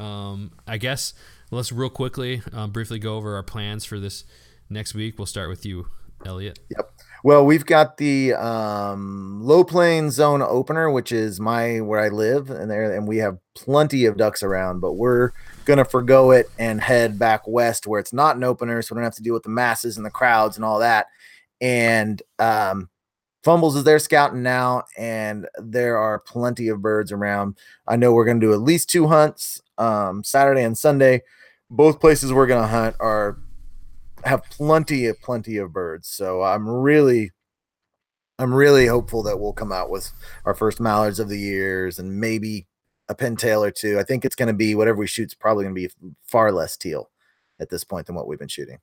Um, 0.00 0.52
I 0.66 0.78
guess 0.78 1.14
let's 1.52 1.70
real 1.70 1.90
quickly, 1.90 2.42
um, 2.52 2.72
briefly 2.72 2.98
go 2.98 3.16
over 3.16 3.36
our 3.36 3.44
plans 3.44 3.84
for 3.84 4.00
this 4.00 4.24
next 4.68 4.94
week. 4.94 5.16
We'll 5.16 5.26
start 5.26 5.48
with 5.48 5.64
you, 5.64 5.86
Elliot. 6.26 6.58
Yep. 6.70 6.92
Well, 7.24 7.44
we've 7.44 7.66
got 7.66 7.96
the 7.96 8.34
um, 8.34 9.42
low 9.42 9.64
plain 9.64 10.10
zone 10.10 10.42
opener, 10.42 10.90
which 10.90 11.10
is 11.10 11.40
my 11.40 11.80
where 11.80 12.00
I 12.00 12.08
live, 12.08 12.50
and 12.50 12.70
there, 12.70 12.94
and 12.94 13.08
we 13.08 13.18
have 13.18 13.38
plenty 13.54 14.04
of 14.04 14.16
ducks 14.16 14.42
around. 14.42 14.80
But 14.80 14.94
we're 14.94 15.32
gonna 15.64 15.84
forego 15.84 16.30
it 16.30 16.48
and 16.58 16.80
head 16.80 17.18
back 17.18 17.42
west, 17.46 17.86
where 17.86 18.00
it's 18.00 18.12
not 18.12 18.36
an 18.36 18.44
opener, 18.44 18.82
so 18.82 18.94
we 18.94 18.98
don't 18.98 19.04
have 19.04 19.16
to 19.16 19.22
deal 19.22 19.34
with 19.34 19.42
the 19.42 19.48
masses 19.48 19.96
and 19.96 20.06
the 20.06 20.10
crowds 20.10 20.56
and 20.56 20.64
all 20.64 20.78
that. 20.78 21.06
And 21.60 22.22
um, 22.38 22.88
Fumbles 23.42 23.76
is 23.76 23.84
there 23.84 23.98
scouting 23.98 24.42
now, 24.42 24.84
and 24.96 25.48
there 25.58 25.98
are 25.98 26.20
plenty 26.20 26.68
of 26.68 26.82
birds 26.82 27.10
around. 27.10 27.58
I 27.86 27.96
know 27.96 28.12
we're 28.12 28.26
gonna 28.26 28.40
do 28.40 28.52
at 28.52 28.60
least 28.60 28.90
two 28.90 29.08
hunts 29.08 29.60
um, 29.76 30.22
Saturday 30.22 30.62
and 30.62 30.78
Sunday. 30.78 31.22
Both 31.70 32.00
places 32.00 32.32
we're 32.32 32.46
gonna 32.46 32.66
hunt 32.66 32.96
are 33.00 33.38
have 34.24 34.42
plenty 34.50 35.06
of 35.06 35.20
plenty 35.20 35.56
of 35.58 35.72
birds. 35.72 36.08
So 36.08 36.42
I'm 36.42 36.68
really 36.68 37.32
I'm 38.38 38.54
really 38.54 38.86
hopeful 38.86 39.22
that 39.24 39.38
we'll 39.38 39.52
come 39.52 39.72
out 39.72 39.90
with 39.90 40.10
our 40.44 40.54
first 40.54 40.80
mallards 40.80 41.18
of 41.18 41.28
the 41.28 41.38
years 41.38 41.98
and 41.98 42.20
maybe 42.20 42.66
a 43.08 43.14
pintail 43.14 43.66
or 43.66 43.70
two. 43.70 43.98
I 43.98 44.04
think 44.04 44.24
it's 44.24 44.36
going 44.36 44.48
to 44.48 44.54
be 44.54 44.74
whatever 44.74 44.98
we 44.98 45.06
shoot 45.06 45.28
is 45.28 45.34
probably 45.34 45.64
going 45.64 45.74
to 45.74 45.80
be 45.80 46.14
far 46.22 46.52
less 46.52 46.76
teal 46.76 47.10
at 47.58 47.70
this 47.70 47.82
point 47.82 48.06
than 48.06 48.14
what 48.14 48.28
we've 48.28 48.38
been 48.38 48.48
shooting. 48.48 48.78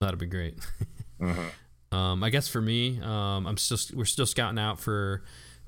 That'd 0.00 0.18
be 0.18 0.26
great. 0.26 0.58
mm-hmm. 1.20 1.96
um, 1.96 2.24
I 2.24 2.30
guess 2.30 2.48
for 2.48 2.60
me, 2.60 3.00
um, 3.00 3.46
I'm 3.46 3.56
still 3.56 3.78
we're 3.96 4.04
still 4.04 4.26
scouting 4.26 4.58
out 4.58 4.80
for 4.80 5.22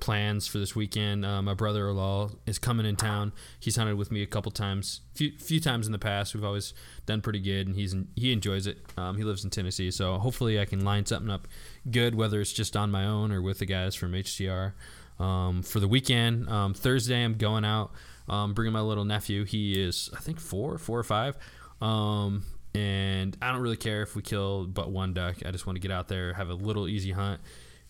plans 0.05 0.47
for 0.47 0.59
this 0.59 0.77
weekend. 0.77 1.25
Uh, 1.25 1.41
my 1.41 1.55
brother-in-law 1.55 2.29
is 2.45 2.59
coming 2.59 2.85
in 2.85 2.95
town. 2.95 3.33
He's 3.59 3.77
hunted 3.77 3.97
with 3.97 4.13
me 4.13 4.23
a 4.23 4.27
couple 4.27 4.53
times, 4.53 5.01
few 5.15 5.33
few 5.39 5.61
times 5.61 5.87
in 5.87 5.93
the 5.93 5.99
past. 5.99 6.35
We've 6.35 6.45
always 6.45 6.75
done 7.07 7.23
pretty 7.23 7.41
good, 7.41 7.67
and 7.67 7.75
he's 7.75 7.95
in, 7.95 8.09
he 8.15 8.31
enjoys 8.31 8.67
it. 8.67 8.79
Um, 8.99 9.17
he 9.17 9.25
lives 9.25 9.45
in 9.45 9.51
Tennessee, 9.51 9.91
so 9.91 10.19
hopefully 10.19 10.61
I 10.61 10.67
can 10.67 10.85
line 10.85 11.07
something 11.07 11.31
up 11.31 11.49
good, 11.91 12.15
whether 12.15 12.39
it's 12.43 12.53
just 12.53 12.77
on 12.77 12.91
my 12.91 13.07
own 13.07 13.33
or 13.33 13.41
with 13.41 13.61
the 13.61 13.67
guys 13.67 13.95
from 13.95 14.13
HTR. 14.13 14.75
Um, 15.19 15.63
for 15.63 15.81
the 15.81 15.89
weekend, 15.89 16.51
um, 16.51 16.75
Thursday 16.75 17.25
I'm 17.25 17.39
going 17.39 17.65
out, 17.65 17.93
um, 18.29 18.53
bringing 18.53 18.75
my 18.75 18.83
little 18.83 19.07
nephew. 19.07 19.45
He 19.45 19.83
is 19.83 20.11
I 20.15 20.21
think 20.21 20.39
four, 20.39 20.77
four 20.77 20.99
or 20.99 21.05
five. 21.05 21.39
Um, 21.81 22.45
and 22.75 23.39
I 23.41 23.53
don't 23.53 23.63
really 23.63 23.79
care 23.79 24.03
if 24.03 24.15
we 24.15 24.21
kill 24.21 24.67
but 24.67 24.91
one 24.91 25.15
duck. 25.15 25.37
I 25.47 25.51
just 25.51 25.67
want 25.67 25.77
to 25.77 25.81
get 25.81 25.91
out 25.91 26.09
there, 26.09 26.35
have 26.35 26.51
a 26.51 26.55
little 26.55 26.89
easy 26.89 27.13
hunt. 27.13 27.41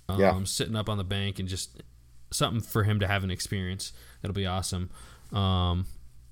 Um, 0.06 0.20
yeah. 0.20 0.38
sitting 0.44 0.76
up 0.76 0.90
on 0.90 0.98
the 0.98 1.04
bank 1.04 1.38
and 1.38 1.48
just 1.48 1.82
something 2.34 2.60
for 2.60 2.84
him 2.84 3.00
to 3.00 3.06
have 3.06 3.24
an 3.24 3.30
experience. 3.30 3.92
That'll 4.20 4.34
be 4.34 4.46
awesome. 4.46 4.90
Um, 5.32 5.86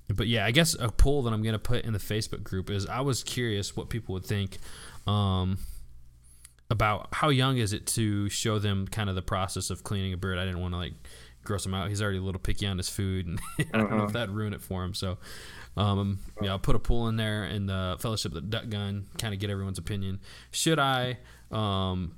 but 0.09 0.27
yeah, 0.27 0.45
I 0.45 0.51
guess 0.51 0.75
a 0.79 0.89
poll 0.89 1.23
that 1.23 1.33
I'm 1.33 1.41
gonna 1.41 1.59
put 1.59 1.85
in 1.85 1.93
the 1.93 1.99
Facebook 1.99 2.43
group 2.43 2.69
is 2.69 2.85
I 2.85 3.01
was 3.01 3.23
curious 3.23 3.75
what 3.75 3.89
people 3.89 4.13
would 4.13 4.25
think 4.25 4.57
um, 5.07 5.57
about 6.69 7.07
how 7.13 7.29
young 7.29 7.57
is 7.57 7.73
it 7.73 7.87
to 7.87 8.29
show 8.29 8.59
them 8.59 8.87
kind 8.87 9.09
of 9.09 9.15
the 9.15 9.21
process 9.21 9.69
of 9.69 9.83
cleaning 9.83 10.13
a 10.13 10.17
bird. 10.17 10.37
I 10.37 10.45
didn't 10.45 10.61
want 10.61 10.73
to 10.73 10.77
like 10.77 10.93
gross 11.43 11.65
him 11.65 11.73
out. 11.73 11.89
He's 11.89 12.01
already 12.01 12.17
a 12.17 12.21
little 12.21 12.39
picky 12.39 12.65
on 12.67 12.77
his 12.77 12.89
food, 12.89 13.27
and 13.27 13.39
I 13.73 13.77
don't 13.77 13.89
know 13.89 13.97
if 13.97 14.03
uh-huh. 14.03 14.11
that'd 14.11 14.35
ruin 14.35 14.53
it 14.53 14.61
for 14.61 14.83
him. 14.83 14.93
So, 14.93 15.17
um, 15.77 16.19
yeah, 16.41 16.51
I'll 16.51 16.59
put 16.59 16.75
a 16.75 16.79
poll 16.79 17.07
in 17.07 17.15
there 17.15 17.45
in 17.45 17.65
the 17.65 17.97
Fellowship 17.99 18.31
of 18.31 18.35
the 18.35 18.41
Duck 18.41 18.69
Gun, 18.69 19.07
kind 19.17 19.33
of 19.33 19.39
get 19.39 19.49
everyone's 19.49 19.79
opinion. 19.79 20.19
Should 20.51 20.79
I 20.79 21.17
um, 21.51 22.15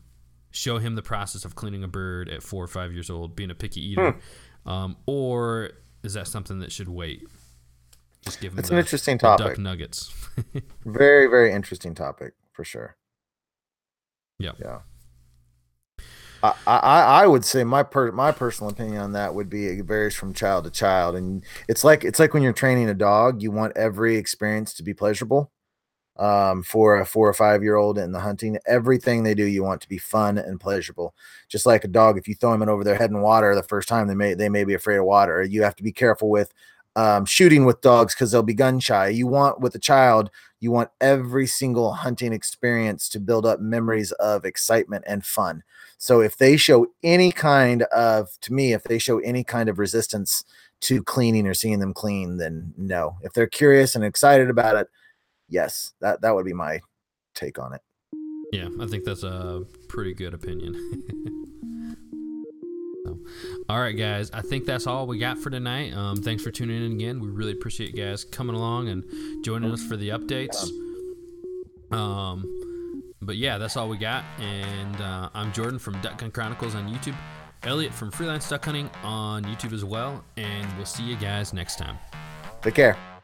show 0.55 0.77
him 0.77 0.95
the 0.95 1.01
process 1.01 1.45
of 1.45 1.55
cleaning 1.55 1.83
a 1.83 1.87
bird 1.87 2.29
at 2.29 2.41
four 2.41 2.63
or 2.63 2.67
five 2.67 2.93
years 2.93 3.09
old, 3.09 3.35
being 3.35 3.51
a 3.51 3.55
picky 3.55 3.85
eater, 3.85 4.11
hmm. 4.11 4.69
um, 4.69 4.97
or 5.05 5.71
is 6.03 6.13
that 6.13 6.27
something 6.27 6.59
that 6.59 6.71
should 6.71 6.87
wait? 6.87 7.27
Just 8.23 8.39
give 8.41 8.53
him. 8.53 8.59
It's 8.59 8.69
the, 8.69 8.75
an 8.75 8.79
interesting 8.79 9.17
topic. 9.17 9.45
Duck 9.47 9.57
nuggets. 9.59 10.11
very, 10.85 11.27
very 11.27 11.53
interesting 11.53 11.93
topic 11.93 12.33
for 12.53 12.63
sure. 12.63 12.95
Yeah. 14.39 14.51
Yeah. 14.59 14.79
I, 16.43 16.53
I, 16.67 17.01
I 17.23 17.27
would 17.27 17.43
say 17.43 17.63
my 17.63 17.81
per, 17.83 18.11
my 18.11 18.31
personal 18.31 18.71
opinion 18.71 18.97
on 18.97 19.11
that 19.13 19.33
would 19.33 19.49
be 19.49 19.67
it 19.67 19.85
varies 19.85 20.15
from 20.15 20.33
child 20.33 20.65
to 20.65 20.71
child, 20.71 21.15
and 21.15 21.43
it's 21.67 21.83
like 21.83 22.03
it's 22.03 22.19
like 22.19 22.33
when 22.33 22.43
you're 22.43 22.53
training 22.53 22.87
a 22.87 22.93
dog, 22.93 23.41
you 23.41 23.51
want 23.51 23.75
every 23.75 24.15
experience 24.15 24.73
to 24.75 24.83
be 24.83 24.93
pleasurable 24.93 25.51
um, 26.17 26.63
for 26.63 26.99
a 26.99 27.05
four 27.05 27.27
or 27.27 27.33
five 27.33 27.63
year 27.63 27.75
old 27.75 27.97
in 27.97 28.11
the 28.11 28.19
hunting. 28.19 28.57
Everything 28.65 29.23
they 29.23 29.35
do, 29.35 29.45
you 29.45 29.63
want 29.63 29.81
to 29.81 29.89
be 29.89 29.97
fun 29.97 30.37
and 30.37 30.59
pleasurable. 30.59 31.13
Just 31.49 31.65
like 31.65 31.83
a 31.83 31.89
dog, 31.89 32.17
if 32.17 32.27
you 32.27 32.35
throw 32.35 32.57
them 32.57 32.67
over 32.69 32.83
their 32.83 32.95
head 32.95 33.11
in 33.11 33.21
water 33.21 33.53
the 33.55 33.63
first 33.63 33.87
time, 33.87 34.07
they 34.07 34.15
may 34.15 34.33
they 34.33 34.49
may 34.49 34.63
be 34.63 34.73
afraid 34.73 34.97
of 34.97 35.05
water. 35.05 35.43
You 35.43 35.63
have 35.63 35.75
to 35.75 35.83
be 35.83 35.91
careful 35.91 36.29
with 36.29 36.53
um, 36.95 37.25
shooting 37.25 37.65
with 37.65 37.81
dogs 37.81 38.13
because 38.13 38.31
they'll 38.31 38.43
be 38.43 38.53
gun 38.53 38.79
shy. 38.79 39.09
You 39.09 39.27
want 39.27 39.59
with 39.59 39.75
a 39.75 39.79
child, 39.79 40.29
you 40.59 40.71
want 40.71 40.89
every 41.01 41.47
single 41.47 41.93
hunting 41.93 42.31
experience 42.31 43.09
to 43.09 43.19
build 43.19 43.45
up 43.45 43.59
memories 43.59 44.11
of 44.13 44.45
excitement 44.45 45.03
and 45.07 45.25
fun. 45.25 45.63
So 45.97 46.21
if 46.21 46.37
they 46.37 46.57
show 46.57 46.87
any 47.03 47.31
kind 47.31 47.83
of, 47.83 48.29
to 48.41 48.53
me, 48.53 48.73
if 48.73 48.83
they 48.83 48.97
show 48.97 49.19
any 49.19 49.43
kind 49.43 49.69
of 49.69 49.79
resistance 49.79 50.43
to 50.81 51.03
cleaning 51.03 51.47
or 51.47 51.53
seeing 51.53 51.79
them 51.79 51.93
clean, 51.93 52.37
then 52.37 52.73
no. 52.77 53.17
If 53.21 53.33
they're 53.33 53.47
curious 53.47 53.95
and 53.95 54.03
excited 54.03 54.49
about 54.49 54.75
it, 54.75 54.87
yes, 55.49 55.93
that 56.01 56.21
that 56.21 56.35
would 56.35 56.45
be 56.45 56.53
my 56.53 56.79
take 57.33 57.59
on 57.59 57.73
it. 57.73 57.81
Yeah, 58.51 58.69
I 58.79 58.87
think 58.87 59.03
that's 59.03 59.23
a 59.23 59.63
pretty 59.89 60.13
good 60.13 60.33
opinion. 60.33 60.73
so, 63.05 63.19
all 63.67 63.79
right, 63.79 63.97
guys, 63.97 64.31
I 64.31 64.41
think 64.41 64.65
that's 64.65 64.87
all 64.87 65.07
we 65.07 65.17
got 65.17 65.37
for 65.37 65.49
tonight. 65.49 65.93
Um, 65.93 66.17
thanks 66.17 66.43
for 66.43 66.51
tuning 66.51 66.85
in 66.85 66.91
again. 66.93 67.19
We 67.19 67.29
really 67.29 67.51
appreciate 67.51 67.95
you 67.95 68.03
guys 68.03 68.23
coming 68.23 68.55
along 68.55 68.89
and 68.89 69.03
joining 69.43 69.71
us 69.71 69.83
for 69.83 69.97
the 69.97 70.09
updates. 70.09 70.69
Um, 71.91 72.45
but 73.21 73.37
yeah, 73.37 73.57
that's 73.57 73.75
all 73.75 73.89
we 73.89 73.97
got. 73.97 74.23
And 74.39 75.01
uh, 75.01 75.29
I'm 75.33 75.51
Jordan 75.51 75.79
from 75.79 75.99
Duck 76.01 76.17
Gun 76.17 76.31
Chronicles 76.31 76.75
on 76.75 76.87
YouTube. 76.87 77.15
Elliot 77.63 77.93
from 77.93 78.11
Freelance 78.11 78.47
Duck 78.47 78.63
Hunting 78.65 78.89
on 79.03 79.43
YouTube 79.43 79.73
as 79.73 79.83
well. 79.83 80.23
And 80.37 80.67
we'll 80.77 80.85
see 80.85 81.03
you 81.03 81.15
guys 81.15 81.53
next 81.53 81.77
time. 81.77 81.97
Take 82.61 82.75
care. 82.75 83.14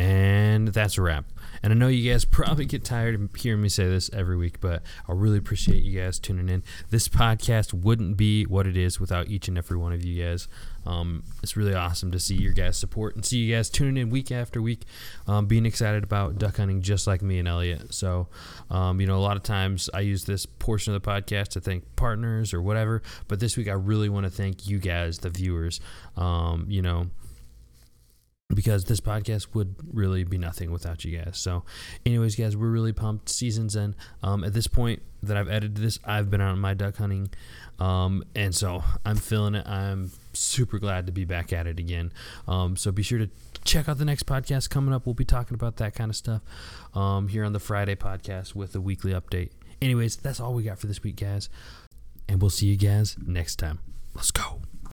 And 0.00 0.68
that's 0.68 0.96
a 0.96 1.02
wrap. 1.02 1.26
And 1.62 1.74
I 1.74 1.76
know 1.76 1.88
you 1.88 2.10
guys 2.10 2.24
probably 2.40 2.64
get 2.64 2.84
tired 2.84 3.14
of 3.14 3.34
hearing 3.34 3.60
me 3.60 3.68
say 3.68 3.86
this 3.86 4.08
every 4.14 4.34
week, 4.34 4.58
but 4.58 4.82
I 5.06 5.12
really 5.12 5.36
appreciate 5.36 5.82
you 5.82 6.00
guys 6.00 6.18
tuning 6.18 6.48
in. 6.48 6.62
This 6.88 7.06
podcast 7.06 7.74
wouldn't 7.74 8.16
be 8.16 8.44
what 8.44 8.66
it 8.66 8.78
is 8.78 8.98
without 8.98 9.28
each 9.28 9.46
and 9.46 9.58
every 9.58 9.76
one 9.76 9.92
of 9.92 10.02
you 10.02 10.24
guys. 10.24 10.48
Um, 10.86 11.24
it's 11.42 11.54
really 11.54 11.74
awesome 11.74 12.10
to 12.12 12.18
see 12.18 12.36
your 12.36 12.54
guys' 12.54 12.78
support 12.78 13.14
and 13.14 13.26
see 13.26 13.40
you 13.40 13.54
guys 13.54 13.68
tuning 13.68 13.98
in 13.98 14.08
week 14.08 14.32
after 14.32 14.62
week, 14.62 14.86
um, 15.28 15.44
being 15.44 15.66
excited 15.66 16.02
about 16.02 16.38
duck 16.38 16.56
hunting 16.56 16.80
just 16.80 17.06
like 17.06 17.20
me 17.20 17.38
and 17.38 17.46
Elliot. 17.46 17.92
So, 17.92 18.28
um, 18.70 19.02
you 19.02 19.06
know, 19.06 19.18
a 19.18 19.20
lot 19.20 19.36
of 19.36 19.42
times 19.42 19.90
I 19.92 20.00
use 20.00 20.24
this 20.24 20.46
portion 20.46 20.94
of 20.94 21.02
the 21.02 21.06
podcast 21.06 21.48
to 21.48 21.60
thank 21.60 21.84
partners 21.96 22.54
or 22.54 22.62
whatever, 22.62 23.02
but 23.28 23.38
this 23.38 23.58
week 23.58 23.68
I 23.68 23.74
really 23.74 24.08
want 24.08 24.24
to 24.24 24.30
thank 24.30 24.66
you 24.66 24.78
guys, 24.78 25.18
the 25.18 25.28
viewers. 25.28 25.78
Um, 26.16 26.64
you 26.68 26.80
know, 26.80 27.10
because 28.52 28.84
this 28.84 29.00
podcast 29.00 29.54
would 29.54 29.74
really 29.92 30.24
be 30.24 30.38
nothing 30.38 30.70
without 30.70 31.04
you 31.04 31.16
guys. 31.18 31.38
So, 31.38 31.64
anyways, 32.04 32.36
guys, 32.36 32.56
we're 32.56 32.70
really 32.70 32.92
pumped. 32.92 33.28
Season's 33.28 33.76
in. 33.76 33.94
Um, 34.22 34.44
at 34.44 34.52
this 34.52 34.66
point 34.66 35.02
that 35.22 35.36
I've 35.36 35.48
edited 35.48 35.76
this, 35.76 35.98
I've 36.04 36.30
been 36.30 36.40
out 36.40 36.52
on 36.52 36.58
my 36.58 36.74
duck 36.74 36.96
hunting, 36.96 37.30
um, 37.78 38.24
and 38.34 38.54
so 38.54 38.82
I'm 39.04 39.16
feeling 39.16 39.54
it. 39.54 39.66
I'm 39.66 40.10
super 40.32 40.78
glad 40.78 41.06
to 41.06 41.12
be 41.12 41.24
back 41.24 41.52
at 41.52 41.66
it 41.66 41.78
again. 41.78 42.12
Um, 42.48 42.76
so 42.76 42.90
be 42.90 43.02
sure 43.02 43.18
to 43.18 43.30
check 43.64 43.88
out 43.88 43.98
the 43.98 44.04
next 44.04 44.26
podcast 44.26 44.70
coming 44.70 44.94
up. 44.94 45.06
We'll 45.06 45.14
be 45.14 45.24
talking 45.24 45.54
about 45.54 45.76
that 45.76 45.94
kind 45.94 46.10
of 46.10 46.16
stuff 46.16 46.42
um, 46.94 47.28
here 47.28 47.44
on 47.44 47.52
the 47.52 47.60
Friday 47.60 47.94
podcast 47.94 48.54
with 48.54 48.74
a 48.74 48.80
weekly 48.80 49.12
update. 49.12 49.50
Anyways, 49.80 50.16
that's 50.16 50.40
all 50.40 50.54
we 50.54 50.62
got 50.62 50.78
for 50.78 50.86
this 50.86 51.02
week, 51.02 51.16
guys, 51.16 51.48
and 52.28 52.40
we'll 52.40 52.50
see 52.50 52.66
you 52.66 52.76
guys 52.76 53.16
next 53.24 53.56
time. 53.56 53.78
Let's 54.14 54.30
go. 54.30 54.60